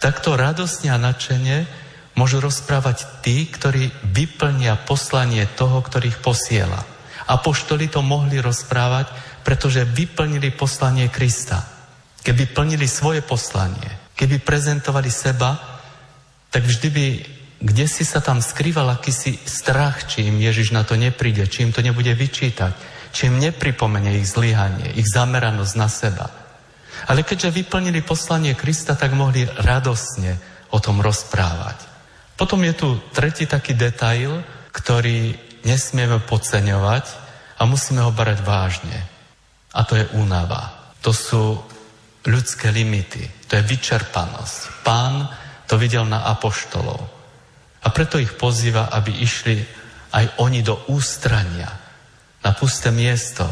Takto 0.00 0.32
radosne 0.32 0.96
a 0.96 0.98
nadšene 0.98 1.68
môžu 2.16 2.40
rozprávať 2.40 3.20
tí, 3.20 3.44
ktorí 3.46 3.92
vyplnia 4.10 4.80
poslanie 4.88 5.44
toho, 5.54 5.84
ktorých 5.84 6.24
posiela. 6.24 6.80
Apoštoli 7.30 7.86
to 7.86 8.02
mohli 8.02 8.42
rozprávať, 8.42 9.12
pretože 9.46 9.86
vyplnili 9.86 10.50
poslanie 10.50 11.06
Krista. 11.12 11.62
Keby 12.20 12.52
plnili 12.52 12.84
svoje 12.88 13.24
poslanie, 13.24 14.12
keby 14.16 14.40
prezentovali 14.44 15.08
seba, 15.08 15.56
tak 16.50 16.66
vždy 16.66 16.88
by 16.90 17.06
kde 17.60 17.84
si 17.84 18.08
sa 18.08 18.24
tam 18.24 18.40
skrýval 18.40 18.88
akýsi 18.88 19.36
strach, 19.44 20.08
či 20.08 20.32
im 20.32 20.40
Ježiš 20.40 20.72
na 20.72 20.80
to 20.80 20.96
nepríde, 20.96 21.44
či 21.44 21.68
im 21.68 21.76
to 21.76 21.84
nebude 21.84 22.08
vyčítať, 22.08 22.72
či 23.12 23.28
im 23.28 23.36
nepripomenie 23.36 24.16
ich 24.16 24.32
zlyhanie, 24.32 24.96
ich 24.96 25.04
zameranosť 25.04 25.74
na 25.76 25.88
seba. 25.92 26.26
Ale 27.04 27.20
keďže 27.20 27.52
vyplnili 27.52 28.00
poslanie 28.00 28.56
Krista, 28.56 28.96
tak 28.96 29.12
mohli 29.12 29.44
radosne 29.44 30.40
o 30.72 30.80
tom 30.80 31.04
rozprávať. 31.04 31.84
Potom 32.40 32.64
je 32.64 32.72
tu 32.72 32.96
tretí 33.12 33.44
taký 33.44 33.76
detail, 33.76 34.40
ktorý 34.72 35.36
nesmieme 35.68 36.16
podceňovať 36.24 37.04
a 37.60 37.68
musíme 37.68 38.00
ho 38.00 38.08
brať 38.08 38.40
vážne. 38.40 39.04
A 39.76 39.84
to 39.84 40.00
je 40.00 40.08
únava. 40.16 40.96
To 41.04 41.12
sú 41.12 41.60
ľudské 42.26 42.68
limity. 42.68 43.48
To 43.48 43.56
je 43.56 43.64
vyčerpanosť. 43.64 44.84
Pán 44.84 45.28
to 45.64 45.80
videl 45.80 46.04
na 46.04 46.26
apoštolov. 46.28 47.00
A 47.80 47.88
preto 47.94 48.20
ich 48.20 48.36
pozýva, 48.36 48.92
aby 48.92 49.14
išli 49.24 49.64
aj 50.12 50.42
oni 50.42 50.60
do 50.60 50.76
ústrania, 50.90 51.70
na 52.40 52.50
pusté 52.56 52.90
miesto, 52.90 53.46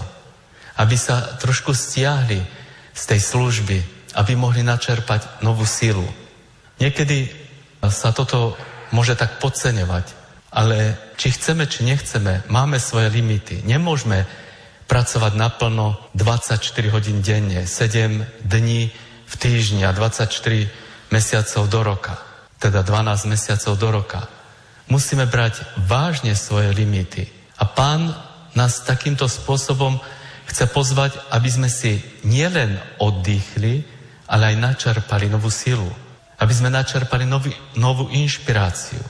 aby 0.80 0.96
sa 0.96 1.38
trošku 1.38 1.72
stiahli 1.72 2.40
z 2.92 3.02
tej 3.04 3.20
služby, 3.20 3.78
aby 4.16 4.32
mohli 4.34 4.64
načerpať 4.64 5.44
novú 5.44 5.62
sílu. 5.68 6.04
Niekedy 6.80 7.30
sa 7.86 8.10
toto 8.10 8.58
môže 8.90 9.14
tak 9.14 9.38
podceňovať, 9.38 10.06
ale 10.50 10.96
či 11.20 11.30
chceme, 11.30 11.68
či 11.68 11.84
nechceme, 11.84 12.48
máme 12.48 12.80
svoje 12.80 13.12
limity. 13.12 13.62
Nemôžeme 13.62 14.24
pracovať 14.88 15.36
naplno 15.36 16.00
24 16.16 16.64
hodín 16.90 17.20
denne, 17.20 17.68
7 17.68 18.24
dní 18.42 18.88
v 19.28 19.34
týždni 19.36 19.84
a 19.84 19.92
24 19.92 20.32
mesiacov 21.12 21.62
do 21.68 21.80
roka, 21.84 22.14
teda 22.56 22.80
12 22.80 23.28
mesiacov 23.28 23.72
do 23.76 23.88
roka. 23.92 24.20
Musíme 24.88 25.28
brať 25.28 25.60
vážne 25.84 26.32
svoje 26.32 26.72
limity. 26.72 27.28
A 27.60 27.68
pán 27.68 28.16
nás 28.56 28.80
takýmto 28.80 29.28
spôsobom 29.28 30.00
chce 30.48 30.64
pozvať, 30.72 31.20
aby 31.28 31.48
sme 31.52 31.68
si 31.68 32.00
nielen 32.24 32.80
oddychli, 32.96 33.84
ale 34.24 34.56
aj 34.56 34.56
načerpali 34.56 35.28
novú 35.28 35.52
silu. 35.52 35.92
Aby 36.40 36.52
sme 36.56 36.72
načerpali 36.72 37.28
nový, 37.28 37.52
novú 37.76 38.08
inšpiráciu. 38.08 39.04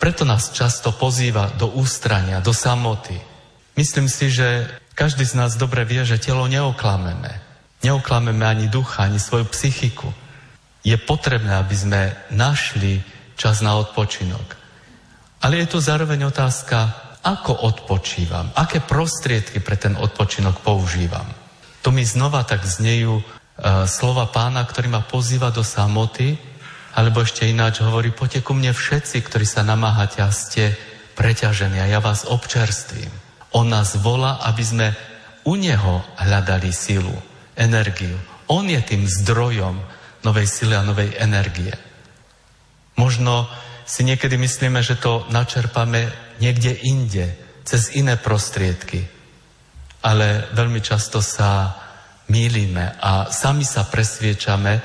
Preto 0.00 0.24
nás 0.24 0.56
často 0.56 0.96
pozýva 0.96 1.52
do 1.60 1.68
ústrania, 1.76 2.40
do 2.40 2.56
samoty. 2.56 3.20
Myslím 3.76 4.08
si, 4.08 4.32
že 4.32 4.64
každý 5.00 5.24
z 5.24 5.32
nás 5.40 5.56
dobre 5.56 5.88
vie, 5.88 6.04
že 6.04 6.20
telo 6.20 6.44
neoklameme. 6.44 7.40
Neoklameme 7.80 8.44
ani 8.44 8.68
ducha, 8.68 9.08
ani 9.08 9.16
svoju 9.16 9.48
psychiku. 9.48 10.12
Je 10.84 10.92
potrebné, 11.00 11.56
aby 11.56 11.72
sme 11.72 12.00
našli 12.28 13.00
čas 13.32 13.64
na 13.64 13.80
odpočinok. 13.80 14.60
Ale 15.40 15.64
je 15.64 15.72
tu 15.72 15.80
zároveň 15.80 16.28
otázka, 16.28 17.08
ako 17.24 17.64
odpočívam, 17.72 18.52
aké 18.52 18.84
prostriedky 18.84 19.64
pre 19.64 19.80
ten 19.80 19.96
odpočinok 19.96 20.60
používam. 20.60 21.24
Tu 21.80 21.88
mi 21.92 22.04
znova 22.04 22.44
tak 22.44 22.64
znejú 22.64 23.20
e, 23.20 23.24
slova 23.88 24.28
pána, 24.28 24.64
ktorý 24.64 24.92
ma 24.92 25.00
pozýva 25.00 25.48
do 25.48 25.64
samoty, 25.64 26.36
alebo 26.92 27.24
ešte 27.24 27.48
ináč 27.48 27.80
hovorí, 27.80 28.12
poďte 28.12 28.44
ku 28.44 28.52
mne 28.52 28.76
všetci, 28.76 29.24
ktorí 29.24 29.48
sa 29.48 29.64
namáhate 29.64 30.20
a 30.20 30.28
ste 30.28 30.76
preťažení 31.16 31.80
a 31.80 31.88
ja 31.88 32.00
vás 32.04 32.28
občerstvím. 32.28 33.19
On 33.52 33.66
nás 33.66 33.98
volá, 33.98 34.38
aby 34.46 34.62
sme 34.62 34.88
u 35.44 35.56
Neho 35.56 36.04
hľadali 36.20 36.70
silu, 36.70 37.14
energiu. 37.56 38.14
On 38.46 38.62
je 38.66 38.78
tým 38.82 39.06
zdrojom 39.06 39.78
novej 40.22 40.46
sily 40.46 40.74
a 40.76 40.86
novej 40.86 41.16
energie. 41.18 41.72
Možno 42.98 43.48
si 43.88 44.04
niekedy 44.06 44.36
myslíme, 44.36 44.84
že 44.84 45.00
to 45.00 45.26
načerpame 45.32 46.12
niekde 46.38 46.76
inde, 46.86 47.34
cez 47.64 47.94
iné 47.96 48.14
prostriedky. 48.14 49.02
Ale 50.06 50.50
veľmi 50.54 50.80
často 50.80 51.18
sa 51.18 51.74
mýlime 52.30 52.94
a 53.02 53.28
sami 53.34 53.66
sa 53.66 53.82
presviečame, 53.82 54.78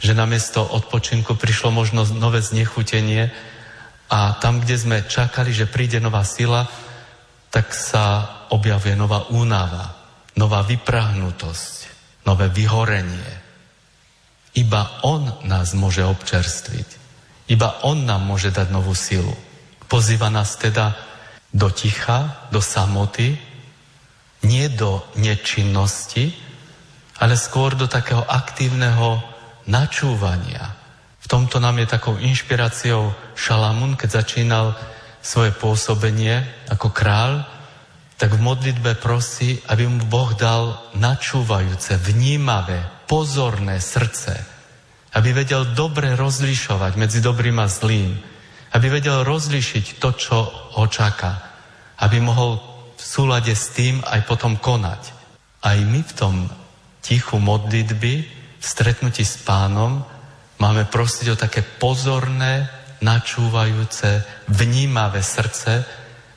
že 0.00 0.16
namiesto 0.16 0.60
odpočinku 0.60 1.36
prišlo 1.36 1.72
možno 1.72 2.04
nové 2.16 2.40
znechutenie 2.44 3.32
a 4.08 4.36
tam, 4.40 4.60
kde 4.60 4.76
sme 4.76 4.96
čakali, 5.08 5.52
že 5.52 5.70
príde 5.70 6.00
nová 6.00 6.24
sila, 6.24 6.68
tak 7.50 7.74
sa 7.74 8.30
objavuje 8.54 8.94
nová 8.94 9.26
únava, 9.34 9.94
nová 10.38 10.62
vyprahnutosť, 10.62 11.76
nové 12.26 12.46
vyhorenie. 12.48 13.30
Iba 14.54 15.02
On 15.06 15.26
nás 15.46 15.74
môže 15.74 16.06
občerstviť. 16.06 16.88
Iba 17.50 17.82
On 17.86 17.98
nám 17.98 18.22
môže 18.22 18.54
dať 18.54 18.70
novú 18.70 18.94
silu. 18.94 19.34
Pozýva 19.90 20.30
nás 20.30 20.54
teda 20.54 20.94
do 21.50 21.66
ticha, 21.70 22.46
do 22.54 22.62
samoty, 22.62 23.34
nie 24.46 24.66
do 24.70 25.02
nečinnosti, 25.18 26.30
ale 27.18 27.34
skôr 27.34 27.74
do 27.74 27.90
takého 27.90 28.22
aktívneho 28.24 29.18
načúvania. 29.66 30.78
V 31.20 31.26
tomto 31.28 31.58
nám 31.60 31.82
je 31.82 31.86
takou 31.90 32.16
inšpiráciou 32.16 33.12
Šalamún, 33.36 33.98
keď 33.98 34.24
začínal 34.24 34.66
svoje 35.20 35.52
pôsobenie 35.52 36.44
ako 36.72 36.88
král, 36.90 37.44
tak 38.20 38.36
v 38.36 38.44
modlitbe 38.44 39.00
prosí, 39.00 39.56
aby 39.72 39.88
mu 39.88 40.04
Boh 40.04 40.36
dal 40.36 40.76
načúvajúce, 40.92 41.96
vnímavé, 41.96 42.84
pozorné 43.08 43.80
srdce, 43.80 44.36
aby 45.16 45.32
vedel 45.32 45.72
dobre 45.72 46.12
rozlišovať 46.12 47.00
medzi 47.00 47.24
dobrým 47.24 47.56
a 47.56 47.66
zlým, 47.68 48.12
aby 48.76 48.86
vedel 48.92 49.24
rozlišiť 49.24 49.96
to, 49.96 50.08
čo 50.14 50.36
ho 50.76 50.84
čaká, 50.86 51.32
aby 52.04 52.20
mohol 52.20 52.60
v 52.94 53.02
súlade 53.02 53.56
s 53.56 53.72
tým 53.72 54.04
aj 54.04 54.28
potom 54.28 54.60
konať. 54.60 55.02
Aj 55.64 55.76
my 55.80 56.00
v 56.04 56.12
tom 56.12 56.34
tichu 57.00 57.40
modlitby, 57.40 58.14
v 58.60 58.64
stretnutí 58.64 59.24
s 59.24 59.40
pánom, 59.40 60.04
máme 60.60 60.84
prosiť 60.92 61.26
o 61.32 61.40
také 61.40 61.64
pozorné, 61.64 62.68
načúvajúce, 63.00 64.24
vnímavé 64.48 65.24
srdce, 65.24 65.84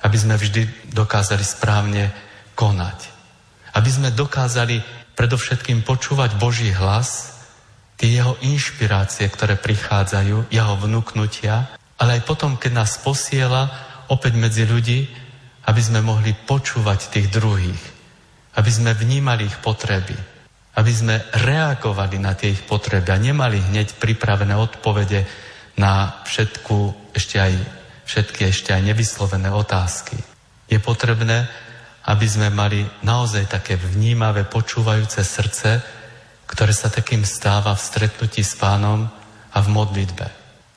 aby 0.04 0.18
sme 0.20 0.36
vždy 0.36 0.92
dokázali 0.92 1.44
správne 1.44 2.12
konať. 2.56 3.00
Aby 3.76 3.90
sme 3.90 4.10
dokázali 4.12 4.84
predovšetkým 5.16 5.86
počúvať 5.88 6.36
Boží 6.36 6.72
hlas, 6.76 7.40
tie 7.96 8.20
jeho 8.20 8.36
inšpirácie, 8.44 9.30
ktoré 9.30 9.56
prichádzajú, 9.56 10.52
jeho 10.52 10.76
vnúknutia, 10.82 11.72
ale 11.96 12.20
aj 12.20 12.28
potom, 12.28 12.60
keď 12.60 12.84
nás 12.84 13.00
posiela 13.00 13.70
opäť 14.12 14.34
medzi 14.36 14.68
ľudí, 14.68 15.08
aby 15.64 15.82
sme 15.82 16.04
mohli 16.04 16.36
počúvať 16.36 17.00
tých 17.16 17.28
druhých, 17.32 17.80
aby 18.60 18.70
sme 18.70 18.92
vnímali 18.92 19.48
ich 19.48 19.58
potreby, 19.64 20.18
aby 20.76 20.92
sme 20.92 21.16
reagovali 21.32 22.20
na 22.20 22.36
tie 22.36 22.52
ich 22.52 22.66
potreby 22.68 23.08
a 23.14 23.24
nemali 23.24 23.62
hneď 23.72 23.96
pripravené 23.96 24.52
odpovede 24.58 25.24
na 25.78 26.22
všetku, 26.26 27.12
ešte 27.14 27.42
aj, 27.42 27.54
všetky 28.06 28.42
ešte 28.50 28.70
aj 28.74 28.82
nevyslovené 28.94 29.50
otázky. 29.50 30.18
Je 30.70 30.78
potrebné, 30.78 31.50
aby 32.06 32.28
sme 32.28 32.52
mali 32.52 32.84
naozaj 33.02 33.48
také 33.48 33.80
vnímavé, 33.80 34.44
počúvajúce 34.46 35.24
srdce, 35.24 35.82
ktoré 36.46 36.76
sa 36.76 36.92
takým 36.92 37.26
stáva 37.26 37.74
v 37.74 37.82
stretnutí 37.82 38.44
s 38.44 38.54
pánom 38.60 39.08
a 39.54 39.58
v 39.64 39.68
modlitbe. 39.72 40.28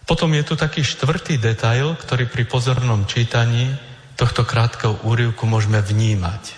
Potom 0.06 0.30
je 0.38 0.46
tu 0.46 0.54
taký 0.54 0.86
štvrtý 0.86 1.42
detail, 1.42 1.98
ktorý 1.98 2.30
pri 2.30 2.46
pozornom 2.46 3.10
čítaní 3.10 3.74
tohto 4.14 4.46
krátkeho 4.46 5.02
úrivku 5.02 5.44
môžeme 5.50 5.82
vnímať. 5.82 6.54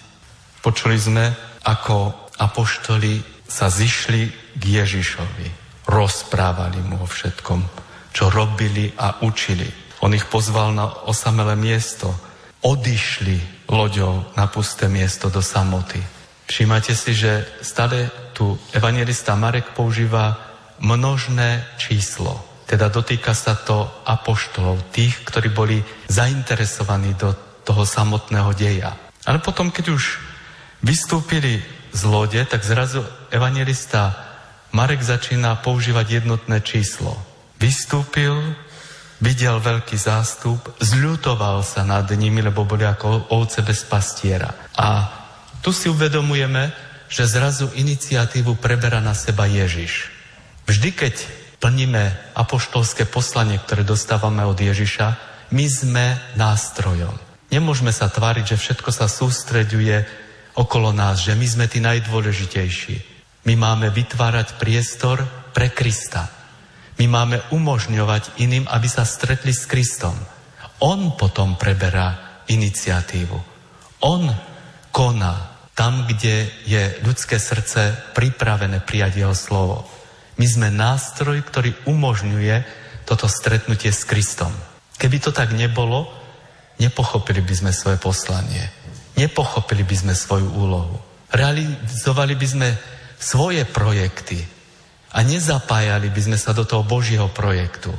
Počuli 0.60 1.00
sme, 1.00 1.32
ako 1.64 2.28
apoštoli 2.38 3.24
sa 3.48 3.72
zišli 3.72 4.52
k 4.54 4.62
Ježišovi. 4.62 5.48
Rozprávali 5.88 6.84
mu 6.84 7.00
o 7.00 7.08
všetkom 7.08 7.87
čo 8.18 8.34
robili 8.34 8.90
a 8.98 9.22
učili. 9.22 9.70
On 10.02 10.10
ich 10.10 10.26
pozval 10.26 10.74
na 10.74 11.06
osamelé 11.06 11.54
miesto. 11.54 12.10
Odišli 12.66 13.70
loďou 13.70 14.26
na 14.34 14.50
pusté 14.50 14.90
miesto 14.90 15.30
do 15.30 15.38
samoty. 15.38 16.02
Všímate 16.50 16.98
si, 16.98 17.14
že 17.14 17.46
stále 17.62 18.10
tu 18.34 18.58
evangelista 18.74 19.38
Marek 19.38 19.70
používa 19.70 20.34
množné 20.82 21.62
číslo. 21.78 22.42
Teda 22.66 22.90
dotýka 22.90 23.38
sa 23.38 23.54
to 23.54 23.86
apoštolov, 24.02 24.90
tých, 24.90 25.14
ktorí 25.22 25.54
boli 25.54 25.78
zainteresovaní 26.10 27.14
do 27.14 27.38
toho 27.62 27.86
samotného 27.86 28.50
deja. 28.58 28.98
Ale 29.30 29.38
potom, 29.38 29.70
keď 29.70 29.94
už 29.94 30.18
vystúpili 30.82 31.62
z 31.94 32.02
lode, 32.02 32.42
tak 32.50 32.66
zrazu 32.66 33.06
evangelista 33.30 34.18
Marek 34.74 35.06
začína 35.06 35.62
používať 35.62 36.18
jednotné 36.18 36.58
číslo. 36.66 37.27
Vystúpil, 37.58 38.54
videl 39.18 39.58
veľký 39.58 39.98
zástup, 39.98 40.62
zľutoval 40.78 41.66
sa 41.66 41.82
nad 41.82 42.06
nimi, 42.14 42.38
lebo 42.38 42.62
boli 42.62 42.86
ako 42.86 43.34
ovce 43.34 43.66
bez 43.66 43.82
pastiera. 43.82 44.54
A 44.78 45.10
tu 45.58 45.74
si 45.74 45.90
uvedomujeme, 45.90 46.70
že 47.10 47.26
zrazu 47.26 47.66
iniciatívu 47.74 48.62
preberá 48.62 49.02
na 49.02 49.16
seba 49.16 49.50
Ježiš. 49.50 50.14
Vždy, 50.70 50.90
keď 50.94 51.14
plníme 51.58 52.14
apoštolské 52.38 53.10
poslanie, 53.10 53.58
ktoré 53.58 53.82
dostávame 53.82 54.46
od 54.46 54.54
Ježiša, 54.54 55.18
my 55.50 55.66
sme 55.66 56.06
nástrojom. 56.38 57.16
Nemôžeme 57.48 57.90
sa 57.90 58.12
tváriť, 58.12 58.54
že 58.54 58.60
všetko 58.60 58.90
sa 58.92 59.08
sústreďuje 59.08 60.04
okolo 60.54 60.92
nás, 60.92 61.24
že 61.24 61.32
my 61.32 61.46
sme 61.48 61.66
tí 61.66 61.80
najdôležitejší. 61.80 62.96
My 63.48 63.56
máme 63.56 63.88
vytvárať 63.88 64.60
priestor 64.60 65.24
pre 65.56 65.72
Krista. 65.72 66.37
My 66.98 67.06
máme 67.06 67.38
umožňovať 67.54 68.42
iným, 68.42 68.66
aby 68.66 68.88
sa 68.90 69.06
stretli 69.06 69.54
s 69.54 69.70
Kristom. 69.70 70.14
On 70.82 71.14
potom 71.14 71.54
preberá 71.54 72.42
iniciatívu. 72.50 73.38
On 74.02 74.22
koná 74.90 75.58
tam, 75.78 76.10
kde 76.10 76.50
je 76.66 76.82
ľudské 77.06 77.38
srdce 77.38 77.94
pripravené 78.18 78.82
prijať 78.82 79.22
jeho 79.22 79.34
slovo. 79.34 79.86
My 80.38 80.46
sme 80.46 80.74
nástroj, 80.74 81.38
ktorý 81.46 81.70
umožňuje 81.86 82.56
toto 83.06 83.30
stretnutie 83.30 83.94
s 83.94 84.02
Kristom. 84.02 84.50
Keby 84.98 85.22
to 85.22 85.30
tak 85.30 85.54
nebolo, 85.54 86.10
nepochopili 86.82 87.38
by 87.46 87.54
sme 87.54 87.70
svoje 87.70 87.98
poslanie. 88.02 88.74
Nepochopili 89.14 89.86
by 89.86 89.96
sme 90.02 90.14
svoju 90.18 90.50
úlohu. 90.50 90.98
Realizovali 91.30 92.34
by 92.34 92.46
sme 92.46 92.68
svoje 93.18 93.62
projekty, 93.62 94.57
a 95.18 95.26
nezapájali 95.26 96.14
by 96.14 96.20
sme 96.30 96.38
sa 96.38 96.54
do 96.54 96.62
toho 96.62 96.86
Božieho 96.86 97.26
projektu. 97.26 97.90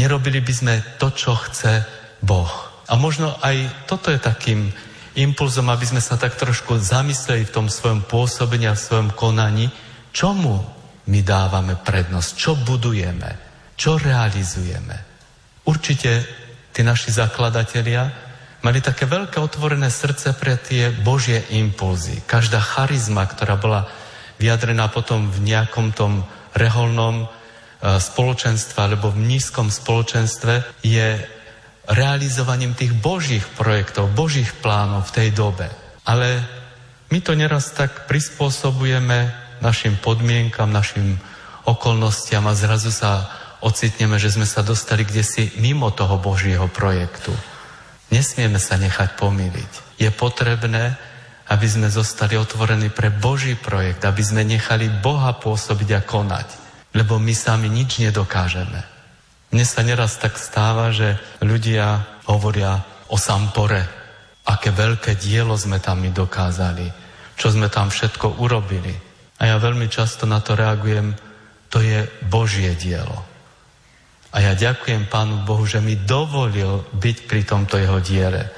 Nerobili 0.00 0.40
by 0.40 0.54
sme 0.56 0.74
to, 0.96 1.12
čo 1.12 1.36
chce 1.36 1.84
Boh. 2.24 2.48
A 2.88 2.96
možno 2.96 3.36
aj 3.44 3.84
toto 3.84 4.08
je 4.08 4.16
takým 4.16 4.72
impulzom, 5.20 5.68
aby 5.68 5.84
sme 5.84 6.00
sa 6.00 6.16
tak 6.16 6.40
trošku 6.40 6.80
zamysleli 6.80 7.44
v 7.44 7.54
tom 7.54 7.66
svojom 7.68 8.08
pôsobení 8.08 8.64
a 8.64 8.72
v 8.72 8.80
svojom 8.80 9.08
konaní, 9.12 9.68
čomu 10.16 10.64
my 11.04 11.20
dávame 11.20 11.76
prednosť, 11.76 12.30
čo 12.32 12.56
budujeme, 12.56 13.36
čo 13.76 14.00
realizujeme. 14.00 14.96
Určite 15.68 16.24
tí 16.72 16.80
naši 16.80 17.12
zakladatelia 17.12 18.08
mali 18.64 18.80
také 18.80 19.04
veľké 19.04 19.36
otvorené 19.44 19.92
srdce 19.92 20.32
pre 20.32 20.56
tie 20.56 20.88
Božie 20.88 21.44
impulzy. 21.52 22.24
Každá 22.24 22.64
charizma, 22.64 23.28
ktorá 23.28 23.60
bola 23.60 23.84
vyjadrená 24.38 24.90
potom 24.90 25.30
v 25.30 25.38
nejakom 25.44 25.94
tom 25.94 26.22
reholnom 26.54 27.24
e, 27.24 27.26
spoločenstve 28.00 28.78
alebo 28.78 29.10
v 29.10 29.24
nízkom 29.26 29.70
spoločenstve, 29.70 30.82
je 30.84 31.20
realizovaním 31.84 32.72
tých 32.72 32.96
božích 32.96 33.44
projektov, 33.58 34.14
božích 34.16 34.56
plánov 34.64 35.12
v 35.12 35.14
tej 35.20 35.28
dobe. 35.36 35.68
Ale 36.08 36.40
my 37.12 37.18
to 37.20 37.36
neraz 37.36 37.76
tak 37.76 38.08
prispôsobujeme 38.08 39.32
našim 39.60 39.96
podmienkam, 40.00 40.72
našim 40.72 41.20
okolnostiam 41.64 42.44
a 42.48 42.56
zrazu 42.56 42.92
sa 42.92 43.28
ocitneme, 43.64 44.20
že 44.20 44.36
sme 44.36 44.44
sa 44.44 44.60
dostali 44.60 45.08
kde 45.08 45.24
si 45.24 45.48
mimo 45.56 45.88
toho 45.92 46.20
Božieho 46.20 46.68
projektu. 46.68 47.32
Nesmieme 48.12 48.60
sa 48.60 48.76
nechať 48.76 49.16
pomýliť. 49.16 49.72
Je 49.96 50.10
potrebné, 50.12 51.00
aby 51.48 51.66
sme 51.68 51.92
zostali 51.92 52.40
otvorení 52.40 52.88
pre 52.88 53.12
Boží 53.12 53.52
projekt, 53.58 54.04
aby 54.04 54.22
sme 54.24 54.44
nechali 54.44 54.88
Boha 54.88 55.36
pôsobiť 55.36 55.90
a 55.96 56.00
konať, 56.00 56.48
lebo 56.96 57.20
my 57.20 57.34
sami 57.36 57.68
nič 57.68 58.00
nedokážeme. 58.00 58.80
Mne 59.52 59.64
sa 59.68 59.84
neraz 59.84 60.16
tak 60.16 60.40
stáva, 60.40 60.90
že 60.90 61.20
ľudia 61.44 62.02
hovoria 62.26 62.80
o 63.12 63.20
Sampore, 63.20 63.84
aké 64.48 64.72
veľké 64.72 65.14
dielo 65.20 65.54
sme 65.54 65.78
tam 65.78 66.00
my 66.00 66.10
dokázali, 66.10 66.88
čo 67.36 67.52
sme 67.52 67.68
tam 67.68 67.92
všetko 67.92 68.40
urobili. 68.40 68.96
A 69.38 69.52
ja 69.52 69.56
veľmi 69.60 69.86
často 69.92 70.24
na 70.24 70.40
to 70.40 70.56
reagujem, 70.56 71.12
to 71.68 71.84
je 71.84 72.06
Božie 72.26 72.72
dielo. 72.78 73.34
A 74.34 74.42
ja 74.42 74.52
ďakujem 74.58 75.06
Pánu 75.06 75.46
Bohu, 75.46 75.62
že 75.62 75.78
mi 75.78 75.94
dovolil 75.94 76.82
byť 76.90 77.16
pri 77.30 77.40
tomto 77.46 77.78
jeho 77.78 78.02
diele. 78.02 78.50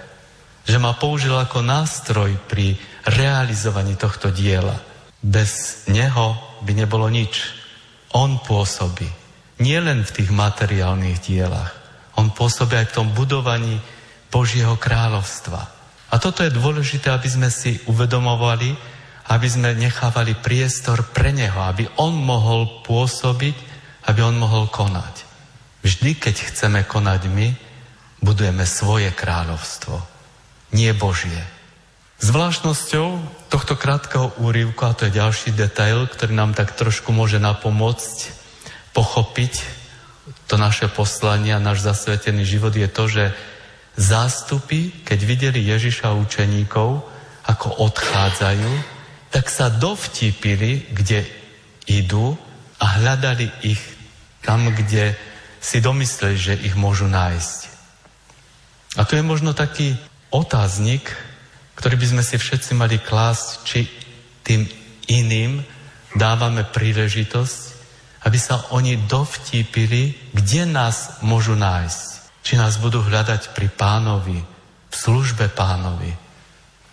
Že 0.67 0.83
ma 0.83 0.99
použil 0.99 1.33
ako 1.33 1.63
nástroj 1.63 2.35
pri 2.51 2.75
realizovaní 3.07 3.95
tohto 3.95 4.35
diela. 4.35 4.75
Bez 5.23 5.83
neho 5.87 6.35
by 6.67 6.73
nebolo 6.75 7.07
nič. 7.07 7.55
On 8.19 8.43
pôsobí. 8.43 9.07
Nie 9.63 9.81
len 9.81 10.03
v 10.03 10.15
tých 10.21 10.31
materiálnych 10.35 11.23
dielach. 11.23 11.73
On 12.19 12.29
pôsobí 12.35 12.77
aj 12.77 12.93
v 12.93 12.97
tom 12.99 13.09
budovaní 13.15 13.79
Božieho 14.29 14.77
kráľovstva. 14.77 15.61
A 16.11 16.15
toto 16.19 16.43
je 16.45 16.55
dôležité, 16.55 17.11
aby 17.11 17.29
sme 17.31 17.49
si 17.51 17.79
uvedomovali, 17.89 18.75
aby 19.27 19.49
sme 19.51 19.75
nechávali 19.75 20.39
priestor 20.39 21.03
pre 21.11 21.35
Neho, 21.35 21.59
aby 21.67 21.89
On 21.99 22.15
mohol 22.15 22.83
pôsobiť, 22.87 23.57
aby 24.07 24.21
On 24.23 24.37
mohol 24.39 24.71
konať. 24.71 25.27
Vždy, 25.83 26.19
keď 26.19 26.37
chceme 26.53 26.87
konať 26.87 27.27
my, 27.27 27.49
budujeme 28.23 28.63
svoje 28.67 29.11
kráľovstvo, 29.11 29.99
nie 30.73 30.91
Božie. 30.97 31.43
Zvláštnosťou 32.17 33.21
tohto 33.53 33.75
krátkeho 33.77 34.33
úrivku, 34.41 34.81
a 34.89 34.97
to 34.97 35.07
je 35.07 35.19
ďalší 35.21 35.53
detail, 35.53 36.09
ktorý 36.09 36.33
nám 36.33 36.57
tak 36.57 36.73
trošku 36.73 37.13
môže 37.13 37.37
napomôcť 37.37 38.33
pochopiť 38.97 39.55
to 40.49 40.57
naše 40.57 40.89
poslanie 40.89 41.53
a 41.53 41.63
náš 41.63 41.85
zasvetený 41.85 42.43
život 42.49 42.73
je 42.73 42.89
to, 42.89 43.05
že 43.07 43.25
zástupy, 44.01 44.91
keď 45.05 45.19
videli 45.23 45.61
Ježiša 45.61 46.17
učeníkov, 46.17 47.05
ako 47.47 47.69
odchádzajú, 47.85 48.73
tak 49.31 49.47
sa 49.53 49.71
dovtípili, 49.71 50.91
kde 50.91 51.23
idú 51.87 52.35
a 52.81 52.99
hľadali 52.99 53.53
ich 53.63 53.81
tam, 54.43 54.73
kde 54.73 55.15
si 55.63 55.79
domysleli, 55.83 56.37
že 56.39 56.55
ich 56.59 56.75
môžu 56.75 57.07
nájsť. 57.07 57.59
A 58.97 59.05
tu 59.05 59.19
je 59.19 59.25
možno 59.27 59.53
taký 59.53 59.95
otáznik, 60.33 61.13
ktorý 61.77 61.95
by 62.01 62.07
sme 62.17 62.23
si 62.25 62.37
všetci 62.41 62.73
mali 62.75 62.97
klásť, 62.99 63.49
či 63.65 63.87
tým 64.47 64.65
iným 65.07 65.61
dávame 66.17 66.65
príležitosť 66.65 67.77
aby 68.27 68.39
sa 68.43 68.75
oni 68.75 69.07
dovtípili, 69.07 70.35
kde 70.35 70.67
nás 70.67 71.23
môžu 71.23 71.55
nájsť. 71.55 72.07
Či 72.43 72.59
nás 72.59 72.75
budú 72.83 72.99
hľadať 72.99 73.55
pri 73.55 73.71
pánovi, 73.71 74.43
v 74.91 74.95
službe 74.95 75.47
pánovi, 75.55 76.11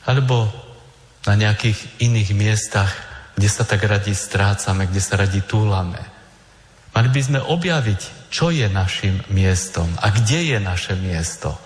alebo 0.05 0.45
na 1.25 1.33
nejakých 1.33 2.05
iných 2.05 2.29
miestach, 2.37 2.93
kde 3.33 3.49
sa 3.49 3.65
tak 3.65 3.81
radi 3.81 4.13
strácame, 4.13 4.85
kde 4.85 5.01
sa 5.01 5.17
radi 5.17 5.41
túlame. 5.41 5.97
Mali 6.93 7.09
by 7.09 7.21
sme 7.25 7.39
objaviť, 7.41 8.29
čo 8.29 8.53
je 8.53 8.69
našim 8.69 9.17
miestom 9.33 9.89
a 9.97 10.13
kde 10.13 10.53
je 10.53 10.57
naše 10.61 10.93
miesto. 10.93 11.57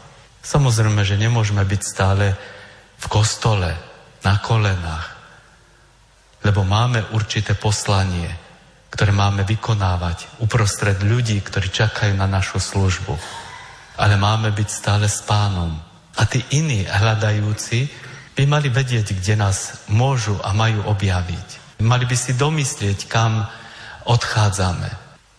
Samozrejme, 0.42 1.04
že 1.04 1.20
nemôžeme 1.20 1.64
byť 1.66 1.82
stále 1.84 2.36
v 2.98 3.06
kostole, 3.08 3.70
na 4.26 4.42
kolenách, 4.42 5.08
lebo 6.44 6.66
máme 6.66 7.14
určité 7.16 7.54
poslanie– 7.56 8.28
ktoré 8.98 9.12
máme 9.12 9.44
vykonávať 9.44 10.42
uprostred 10.42 10.98
ľudí, 11.04 11.38
ktorí 11.46 11.70
čakajú 11.70 12.18
na 12.18 12.26
našu 12.26 12.58
službu. 12.58 13.14
Ale 14.02 14.18
máme 14.18 14.50
byť 14.50 14.70
stále 14.74 15.06
s 15.06 15.22
pánom. 15.22 15.70
A 16.18 16.26
tí 16.26 16.42
iní 16.50 16.82
hľadajúci 16.82 17.94
by 18.34 18.44
mali 18.50 18.74
vedieť, 18.74 19.14
kde 19.14 19.38
nás 19.38 19.86
môžu 19.86 20.42
a 20.42 20.50
majú 20.50 20.82
objaviť. 20.90 21.78
Mali 21.86 22.10
by 22.10 22.18
si 22.18 22.34
domyslieť, 22.34 23.06
kam 23.06 23.46
odchádzame. 24.10 24.90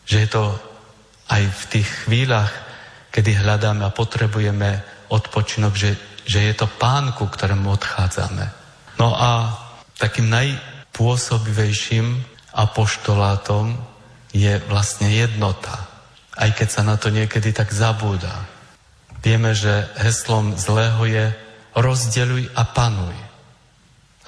Že 0.06 0.16
je 0.22 0.28
to 0.30 0.44
aj 1.26 1.42
v 1.50 1.62
tých 1.74 1.88
chvíľach, 2.06 2.52
kedy 3.10 3.40
hľadáme 3.40 3.84
a 3.84 3.94
potrebujeme 3.94 4.82
odpočinok, 5.08 5.72
že, 5.74 5.96
že 6.28 6.44
je 6.44 6.54
to 6.54 6.68
pán, 6.68 7.12
ku 7.16 7.26
ktorému 7.26 7.72
odchádzame. 7.72 8.46
No 9.00 9.14
a 9.16 9.56
takým 9.96 10.28
najpôsobivejším 10.28 12.20
apoštolátom 12.52 13.78
je 14.34 14.60
vlastne 14.68 15.08
jednota. 15.08 15.88
Aj 16.38 16.50
keď 16.54 16.68
sa 16.68 16.82
na 16.86 16.94
to 17.00 17.10
niekedy 17.10 17.50
tak 17.50 17.72
zabúda. 17.74 18.46
Vieme, 19.24 19.54
že 19.54 19.88
heslom 19.98 20.54
zlého 20.54 21.02
je 21.06 21.24
rozdeľuj 21.74 22.54
a 22.54 22.62
panuj. 22.66 23.16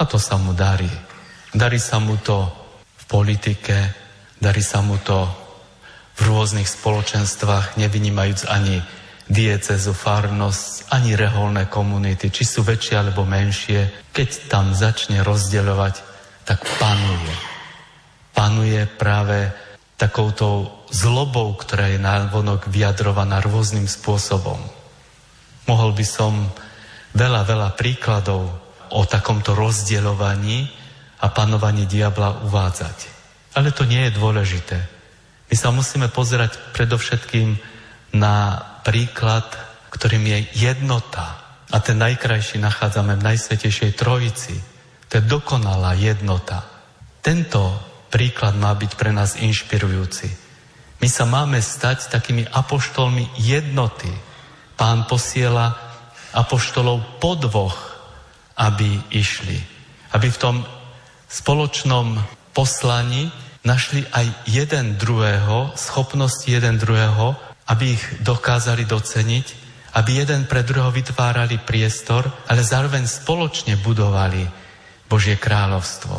A 0.01 0.03
to 0.09 0.19
sa 0.19 0.41
mu 0.41 0.57
darí. 0.57 0.91
Darí 1.55 1.79
sa 1.79 1.99
mu 1.99 2.19
to 2.19 2.47
v 2.97 3.05
politike, 3.07 3.77
darí 4.39 4.63
sa 4.63 4.81
mu 4.83 4.99
to 5.03 5.40
v 6.21 6.29
rôznych 6.29 6.69
spoločenstvách, 6.69 7.81
nevynímajúc 7.81 8.45
ani 8.45 8.85
diecezu, 9.31 9.97
farnosť, 9.97 10.93
ani 10.93 11.17
reholné 11.17 11.73
komunity, 11.73 12.29
či 12.29 12.45
sú 12.45 12.61
väčšie 12.61 13.01
alebo 13.01 13.25
menšie. 13.25 14.13
Keď 14.13 14.53
tam 14.53 14.77
začne 14.77 15.25
rozdeľovať, 15.25 15.95
tak 16.45 16.61
panuje 16.77 17.51
panuje 18.41 18.89
práve 18.89 19.53
takouto 20.01 20.81
zlobou, 20.89 21.53
ktorá 21.61 21.93
je 21.93 22.01
vonok 22.33 22.73
vyjadrovaná 22.73 23.45
rôznym 23.45 23.85
spôsobom. 23.85 24.57
Mohol 25.69 25.93
by 25.93 26.07
som 26.09 26.33
veľa, 27.13 27.45
veľa 27.45 27.69
príkladov 27.77 28.49
o 28.91 29.03
takomto 29.05 29.53
rozdeľovaní 29.53 30.73
a 31.21 31.27
panovaní 31.29 31.85
diabla 31.85 32.49
uvádzať. 32.49 32.99
Ale 33.61 33.77
to 33.77 33.85
nie 33.85 34.09
je 34.09 34.17
dôležité. 34.17 34.79
My 35.51 35.57
sa 35.59 35.75
musíme 35.75 36.07
pozerať 36.07 36.57
predovšetkým 36.79 37.59
na 38.15 38.63
príklad, 38.87 39.51
ktorým 39.91 40.23
je 40.23 40.39
jednota. 40.71 41.43
A 41.71 41.83
ten 41.83 41.99
najkrajší 41.99 42.63
nachádzame 42.63 43.19
v 43.19 43.27
Najsvetejšej 43.35 43.99
Trojici. 43.99 44.55
To 45.11 45.19
je 45.19 45.27
dokonalá 45.27 45.99
jednota. 45.99 46.63
Tento 47.19 47.79
príklad 48.15 48.55
má 48.55 48.75
byť 48.79 48.95
pre 48.95 49.11
nás 49.11 49.39
inšpirujúci. 49.39 50.31
My 51.03 51.09
sa 51.11 51.27
máme 51.27 51.59
stať 51.59 52.15
takými 52.15 52.47
apoštolmi 52.47 53.43
jednoty. 53.43 54.11
Pán 54.79 55.11
posiela 55.11 55.75
apoštolov 56.31 57.19
po 57.19 57.35
dvoch, 57.35 57.79
aby 58.55 59.03
išli. 59.11 59.59
Aby 60.15 60.31
v 60.31 60.41
tom 60.43 60.57
spoločnom 61.31 62.19
poslaní 62.55 63.31
našli 63.65 64.05
aj 64.09 64.49
jeden 64.49 64.97
druhého, 64.97 65.77
schopnosť 65.77 66.49
jeden 66.49 66.81
druhého, 66.81 67.37
aby 67.69 67.95
ich 67.95 68.05
dokázali 68.25 68.89
doceniť, 68.89 69.47
aby 69.95 70.11
jeden 70.23 70.47
pre 70.47 70.63
druhého 70.63 70.91
vytvárali 70.95 71.61
priestor, 71.63 72.27
ale 72.47 72.63
zároveň 72.63 73.05
spoločne 73.05 73.77
budovali 73.79 74.47
Božie 75.11 75.35
kráľovstvo. 75.35 76.15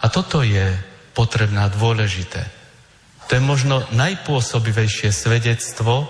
A 0.00 0.06
toto 0.08 0.40
je 0.40 0.72
potrebné 1.12 1.64
a 1.64 1.72
dôležité. 1.72 2.42
To 3.28 3.36
je 3.36 3.42
možno 3.44 3.84
najpôsobivejšie 3.92 5.12
svedectvo, 5.12 6.08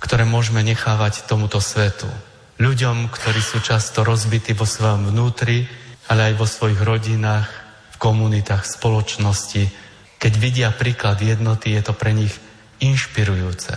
ktoré 0.00 0.24
môžeme 0.24 0.64
nechávať 0.64 1.28
tomuto 1.28 1.60
svetu. 1.60 2.08
ľuďom, 2.60 3.08
ktorí 3.08 3.40
sú 3.40 3.64
často 3.64 4.04
rozbití 4.04 4.52
vo 4.52 4.68
svojom 4.68 5.08
vnútri, 5.08 5.64
ale 6.12 6.32
aj 6.32 6.34
vo 6.36 6.44
svojich 6.44 6.76
rodinách, 6.84 7.48
komunitách, 8.00 8.64
spoločnosti. 8.64 9.68
Keď 10.16 10.32
vidia 10.40 10.72
príklad 10.72 11.20
jednoty, 11.20 11.76
je 11.76 11.82
to 11.84 11.92
pre 11.92 12.16
nich 12.16 12.32
inšpirujúce. 12.80 13.76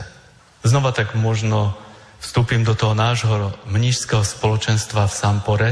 Znova 0.64 0.96
tak 0.96 1.12
možno 1.20 1.76
vstúpim 2.24 2.64
do 2.64 2.72
toho 2.72 2.96
nášho 2.96 3.52
mnižského 3.68 4.24
spoločenstva 4.24 5.12
v 5.12 5.14
Sampore. 5.14 5.70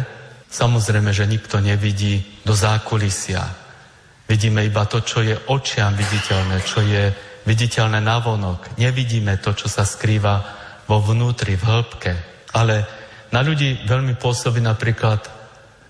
Samozrejme, 0.51 1.15
že 1.15 1.31
nikto 1.31 1.63
nevidí 1.63 2.43
do 2.43 2.51
zákulisia. 2.51 3.39
Vidíme 4.27 4.67
iba 4.67 4.83
to, 4.83 4.99
čo 4.99 5.23
je 5.23 5.35
očiam 5.47 5.95
viditeľné, 5.95 6.59
čo 6.67 6.83
je 6.83 7.07
viditeľné 7.47 8.03
navonok. 8.03 8.75
Nevidíme 8.75 9.39
to, 9.39 9.55
čo 9.55 9.71
sa 9.71 9.87
skrýva 9.87 10.43
vo 10.91 10.99
vnútri, 10.99 11.55
v 11.55 11.63
hĺbke. 11.63 12.13
Ale 12.51 12.83
na 13.31 13.39
ľudí 13.39 13.87
veľmi 13.87 14.19
pôsobí 14.19 14.59
napríklad 14.59 15.40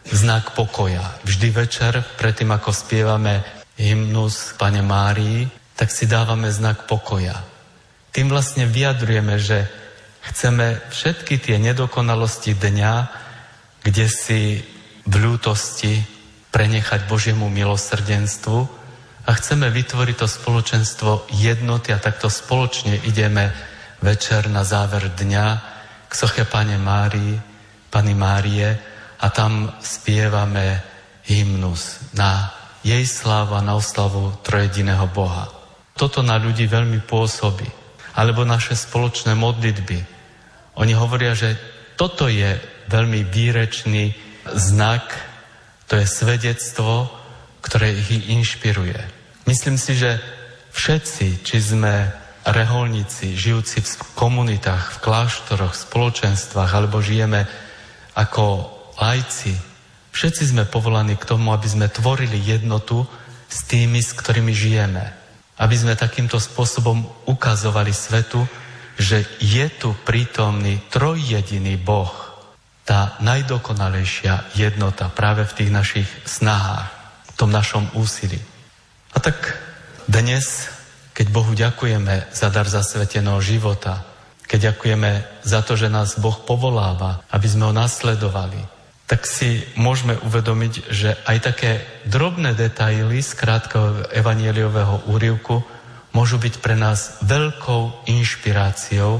znak 0.09 0.57
pokoja. 0.57 1.21
Vždy 1.21 1.47
večer, 1.53 2.01
predtým 2.17 2.49
ako 2.49 2.73
spievame 2.73 3.45
hymnus 3.77 4.57
Pane 4.57 4.81
Márii, 4.81 5.45
tak 5.77 5.93
si 5.93 6.09
dávame 6.09 6.49
znak 6.49 6.85
pokoja. 6.89 7.37
Tým 8.11 8.29
vlastne 8.29 8.67
vyjadrujeme, 8.67 9.39
že 9.39 9.65
chceme 10.29 10.77
všetky 10.91 11.41
tie 11.41 11.57
nedokonalosti 11.57 12.53
dňa, 12.53 12.95
kde 13.81 14.05
si 14.05 14.61
v 15.07 15.15
ľútosti 15.17 16.05
prenechať 16.53 17.09
Božiemu 17.09 17.49
milosrdenstvu 17.49 18.59
a 19.25 19.31
chceme 19.33 19.71
vytvoriť 19.71 20.15
to 20.17 20.27
spoločenstvo 20.27 21.31
jednoty 21.33 21.95
a 21.95 22.03
takto 22.03 22.27
spoločne 22.27 23.01
ideme 23.07 23.49
večer 24.03 24.49
na 24.51 24.65
záver 24.67 25.09
dňa 25.13 25.47
k 26.09 26.11
Soche 26.13 26.43
Pane 26.43 26.77
Márii, 26.77 27.39
Pani 27.89 28.13
Márie 28.13 28.90
a 29.21 29.29
tam 29.29 29.69
spievame 29.79 30.81
hymnus 31.29 32.01
na 32.17 32.49
jej 32.81 33.05
slávu 33.05 33.55
a 33.55 33.61
na 33.61 33.77
oslavu 33.77 34.33
trojediného 34.41 35.05
Boha. 35.13 35.47
Toto 35.93 36.25
na 36.25 36.41
ľudí 36.41 36.65
veľmi 36.65 37.05
pôsobí. 37.05 37.69
Alebo 38.17 38.43
naše 38.43 38.73
spoločné 38.75 39.37
modlitby. 39.37 40.03
Oni 40.81 40.91
hovoria, 40.97 41.37
že 41.37 41.55
toto 41.95 42.25
je 42.25 42.57
veľmi 42.89 43.23
výrečný 43.29 44.11
znak 44.57 45.31
to 45.91 45.99
je 45.99 46.07
svedectvo, 46.07 47.11
ktoré 47.59 47.91
ich 47.91 48.31
inšpiruje. 48.31 48.95
Myslím 49.43 49.75
si, 49.75 49.99
že 49.99 50.23
všetci, 50.71 51.43
či 51.43 51.57
sme 51.59 52.07
reholníci, 52.47 53.35
žijúci 53.35 53.83
v 53.83 53.91
komunitách, 54.15 54.95
v 54.95 55.01
kláštoroch, 55.03 55.75
v 55.75 55.83
spoločenstvách, 55.83 56.71
alebo 56.71 57.03
žijeme 57.03 57.43
ako 58.15 58.71
lajci, 59.01 59.57
všetci 60.13 60.53
sme 60.53 60.69
povolaní 60.69 61.17
k 61.17 61.25
tomu, 61.25 61.49
aby 61.49 61.65
sme 61.65 61.89
tvorili 61.89 62.37
jednotu 62.37 63.09
s 63.49 63.65
tými, 63.65 63.99
s 63.99 64.13
ktorými 64.13 64.53
žijeme. 64.53 65.09
Aby 65.57 65.75
sme 65.75 65.97
takýmto 65.97 66.37
spôsobom 66.37 67.03
ukazovali 67.25 67.89
svetu, 67.91 68.45
že 69.01 69.25
je 69.41 69.65
tu 69.73 69.97
prítomný 70.05 70.77
trojjediný 70.93 71.81
Boh, 71.81 72.13
tá 72.85 73.17
najdokonalejšia 73.21 74.53
jednota 74.57 75.09
práve 75.09 75.45
v 75.45 75.55
tých 75.57 75.71
našich 75.71 76.09
snahách, 76.25 76.89
v 77.29 77.31
tom 77.37 77.49
našom 77.53 77.89
úsilí. 77.97 78.41
A 79.13 79.17
tak 79.21 79.57
dnes, 80.09 80.69
keď 81.13 81.27
Bohu 81.29 81.51
ďakujeme 81.53 82.29
za 82.33 82.49
dar 82.49 82.65
zasveteného 82.65 83.37
života, 83.39 84.01
keď 84.49 84.73
ďakujeme 84.73 85.11
za 85.45 85.63
to, 85.63 85.79
že 85.79 85.87
nás 85.87 86.19
Boh 86.19 86.35
povoláva, 86.43 87.23
aby 87.31 87.47
sme 87.47 87.71
ho 87.71 87.73
nasledovali, 87.73 88.80
tak 89.11 89.27
si 89.27 89.59
môžeme 89.75 90.15
uvedomiť, 90.23 90.87
že 90.87 91.19
aj 91.27 91.37
také 91.43 91.83
drobné 92.07 92.55
detaily 92.55 93.19
z 93.19 93.35
krátkeho 93.35 94.07
evanieliového 94.07 95.11
úrivku 95.11 95.59
môžu 96.15 96.39
byť 96.39 96.63
pre 96.63 96.79
nás 96.79 97.19
veľkou 97.19 98.07
inšpiráciou, 98.07 99.19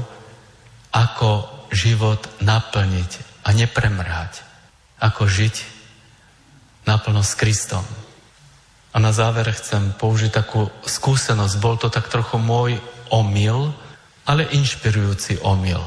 ako 0.96 1.44
život 1.68 2.24
naplniť 2.40 3.44
a 3.44 3.52
nepremrhať, 3.52 4.40
ako 4.96 5.28
žiť 5.28 5.56
naplno 6.88 7.20
s 7.20 7.36
Kristom. 7.36 7.84
A 8.92 8.96
na 8.96 9.12
záver 9.12 9.52
chcem 9.52 9.92
použiť 9.92 10.32
takú 10.32 10.72
skúsenosť. 10.88 11.60
Bol 11.60 11.76
to 11.76 11.92
tak 11.92 12.08
trochu 12.08 12.40
môj 12.40 12.80
omyl, 13.12 13.76
ale 14.24 14.48
inšpirujúci 14.56 15.44
omyl. 15.44 15.84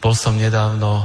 Bol 0.00 0.16
som 0.16 0.40
nedávno 0.40 1.04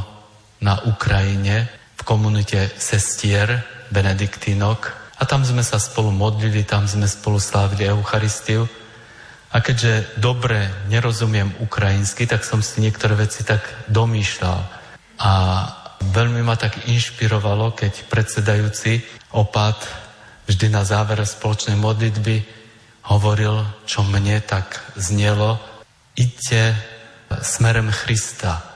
na 0.63 0.79
Ukrajine 0.87 1.74
komunite 2.05 2.71
sestier 2.77 3.65
Benediktínok 3.89 5.05
a 5.17 5.23
tam 5.25 5.41
sme 5.41 5.65
sa 5.65 5.81
spolu 5.81 6.13
modlili, 6.13 6.61
tam 6.61 6.85
sme 6.85 7.09
spolu 7.09 7.41
slávili 7.41 7.89
Eucharistiu. 7.89 8.69
A 9.55 9.63
keďže 9.63 10.19
dobre 10.19 10.67
nerozumiem 10.91 11.47
ukrajinsky, 11.63 12.27
tak 12.27 12.43
som 12.43 12.59
si 12.59 12.83
niektoré 12.83 13.15
veci 13.15 13.47
tak 13.47 13.63
domýšľal. 13.87 14.59
A 15.23 15.31
veľmi 16.11 16.43
ma 16.43 16.59
tak 16.59 16.91
inšpirovalo, 16.91 17.71
keď 17.71 18.03
predsedajúci 18.11 18.99
opad 19.31 19.79
vždy 20.43 20.67
na 20.75 20.83
záver 20.83 21.23
spoločnej 21.23 21.79
modlitby 21.79 22.43
hovoril, 23.07 23.63
čo 23.87 24.03
mne 24.03 24.43
tak 24.43 24.83
znelo, 24.99 25.55
idte 26.19 26.75
smerem 27.39 27.87
Krista. 27.95 28.74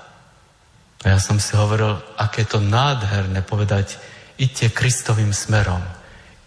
A 1.04 1.16
ja 1.16 1.20
som 1.20 1.39
si 1.39 1.56
hovoril, 1.56 1.95
aké 2.20 2.43
to 2.43 2.60
nádherné 2.60 3.39
povedať, 3.43 3.95
idte 4.36 4.72
Kristovým 4.72 5.32
smerom. 5.32 5.80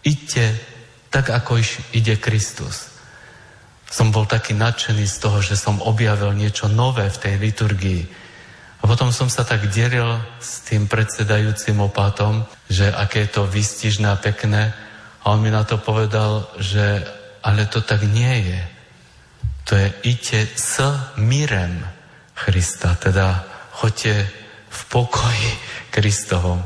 Idte 0.04 0.56
tak, 1.08 1.32
ako 1.32 1.60
ide 1.92 2.16
Kristus. 2.20 2.92
Som 3.88 4.12
bol 4.12 4.24
taký 4.24 4.56
nadšený 4.56 5.04
z 5.04 5.16
toho, 5.20 5.38
že 5.44 5.56
som 5.56 5.80
objavil 5.84 6.32
niečo 6.32 6.68
nové 6.68 7.08
v 7.08 7.20
tej 7.20 7.34
liturgii 7.36 8.02
a 8.82 8.84
potom 8.90 9.14
som 9.14 9.30
sa 9.30 9.46
tak 9.46 9.70
delil 9.70 10.18
s 10.42 10.66
tým 10.66 10.90
predsedajúcim 10.90 11.78
opatom, 11.78 12.42
že 12.66 12.90
aké 12.90 13.24
je 13.24 13.38
to 13.38 13.46
výstižné 13.46 14.10
a 14.10 14.18
pekné. 14.18 14.74
A 15.22 15.30
on 15.30 15.38
mi 15.38 15.54
na 15.54 15.62
to 15.62 15.78
povedal, 15.78 16.50
že 16.58 17.06
ale 17.46 17.70
to 17.70 17.78
tak 17.78 18.02
nie 18.02 18.50
je. 18.50 18.62
To 19.70 19.72
je 19.78 19.88
ite 20.02 20.40
s 20.58 20.82
mírem 21.14 21.78
Krista, 22.34 22.98
teda 22.98 23.46
choďte 23.70 24.26
v 24.72 24.80
pokoji 24.88 25.50
Kristovom. 25.92 26.64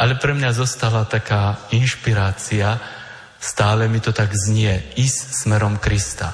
Ale 0.00 0.16
pre 0.16 0.32
mňa 0.32 0.56
zostala 0.56 1.04
taká 1.04 1.68
inšpirácia, 1.68 2.80
stále 3.36 3.86
mi 3.92 4.00
to 4.00 4.10
tak 4.16 4.32
znie, 4.32 4.80
ísť 4.96 5.44
smerom 5.44 5.76
Krista, 5.76 6.32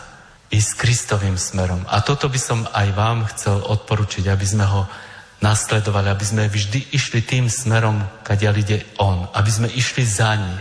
ísť 0.49 0.79
Kristovým 0.79 1.35
smerom. 1.35 1.83
A 1.91 2.01
toto 2.01 2.31
by 2.31 2.39
som 2.39 2.63
aj 2.71 2.89
vám 2.95 3.27
chcel 3.35 3.59
odporučiť, 3.59 4.31
aby 4.31 4.47
sme 4.47 4.65
ho 4.65 4.87
nasledovali, 5.43 6.09
aby 6.11 6.25
sme 6.25 6.51
vždy 6.51 6.95
išli 6.95 7.23
tým 7.23 7.51
smerom, 7.51 7.99
kadiaľ 8.23 8.55
ide 8.63 8.79
On, 9.03 9.27
aby 9.35 9.51
sme 9.51 9.69
išli 9.71 10.07
za 10.07 10.39
ním, 10.39 10.59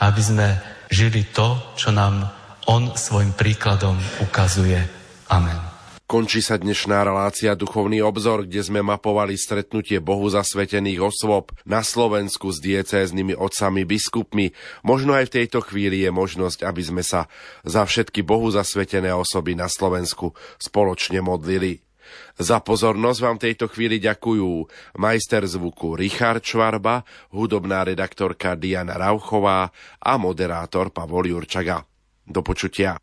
aby 0.00 0.20
sme 0.20 0.46
žili 0.92 1.28
to, 1.32 1.76
čo 1.76 1.92
nám 1.92 2.28
On 2.68 2.92
svojim 2.96 3.32
príkladom 3.32 3.96
ukazuje. 4.24 4.80
Amen. 5.28 5.75
Končí 6.06 6.38
sa 6.38 6.54
dnešná 6.54 7.02
relácia 7.02 7.58
Duchovný 7.58 7.98
obzor, 7.98 8.46
kde 8.46 8.62
sme 8.62 8.78
mapovali 8.78 9.34
stretnutie 9.34 9.98
Bohu 9.98 10.30
zasvetených 10.30 11.02
osôb 11.02 11.50
na 11.66 11.82
Slovensku 11.82 12.54
s 12.54 12.62
diecéznymi 12.62 13.34
otcami 13.34 13.82
biskupmi. 13.82 14.54
Možno 14.86 15.18
aj 15.18 15.26
v 15.26 15.34
tejto 15.42 15.66
chvíli 15.66 16.06
je 16.06 16.14
možnosť, 16.14 16.62
aby 16.62 16.82
sme 16.86 17.02
sa 17.02 17.26
za 17.66 17.82
všetky 17.82 18.22
Bohu 18.22 18.46
zasvetené 18.54 19.10
osoby 19.10 19.58
na 19.58 19.66
Slovensku 19.66 20.30
spoločne 20.62 21.18
modlili. 21.26 21.82
Za 22.38 22.62
pozornosť 22.62 23.18
vám 23.18 23.38
tejto 23.42 23.66
chvíli 23.66 23.98
ďakujú 23.98 24.50
majster 25.02 25.42
zvuku 25.42 25.98
Richard 25.98 26.38
Čvarba, 26.38 27.02
hudobná 27.34 27.82
redaktorka 27.82 28.54
Diana 28.54 28.94
Rauchová 28.94 29.74
a 29.98 30.12
moderátor 30.22 30.94
Pavol 30.94 31.34
Jurčaga. 31.34 31.82
Do 32.22 32.46
počutia. 32.46 32.94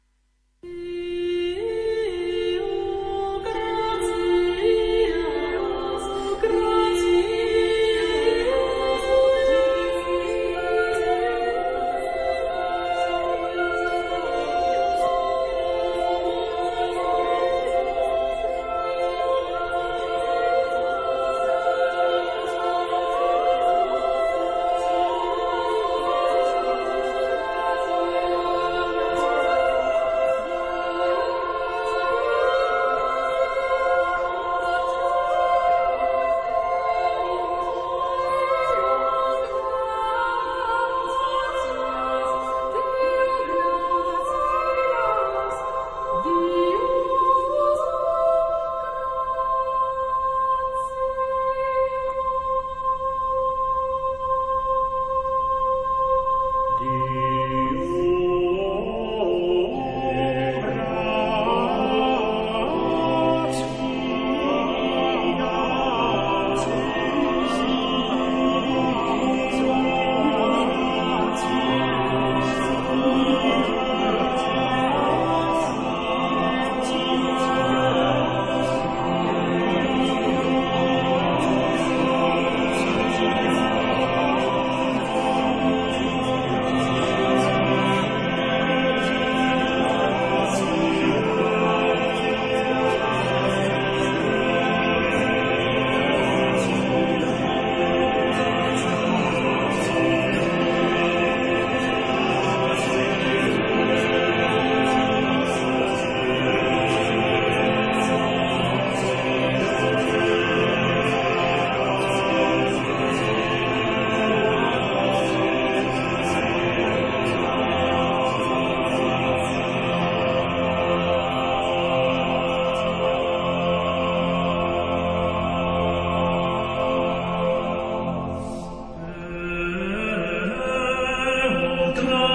Lord. 132.09 132.32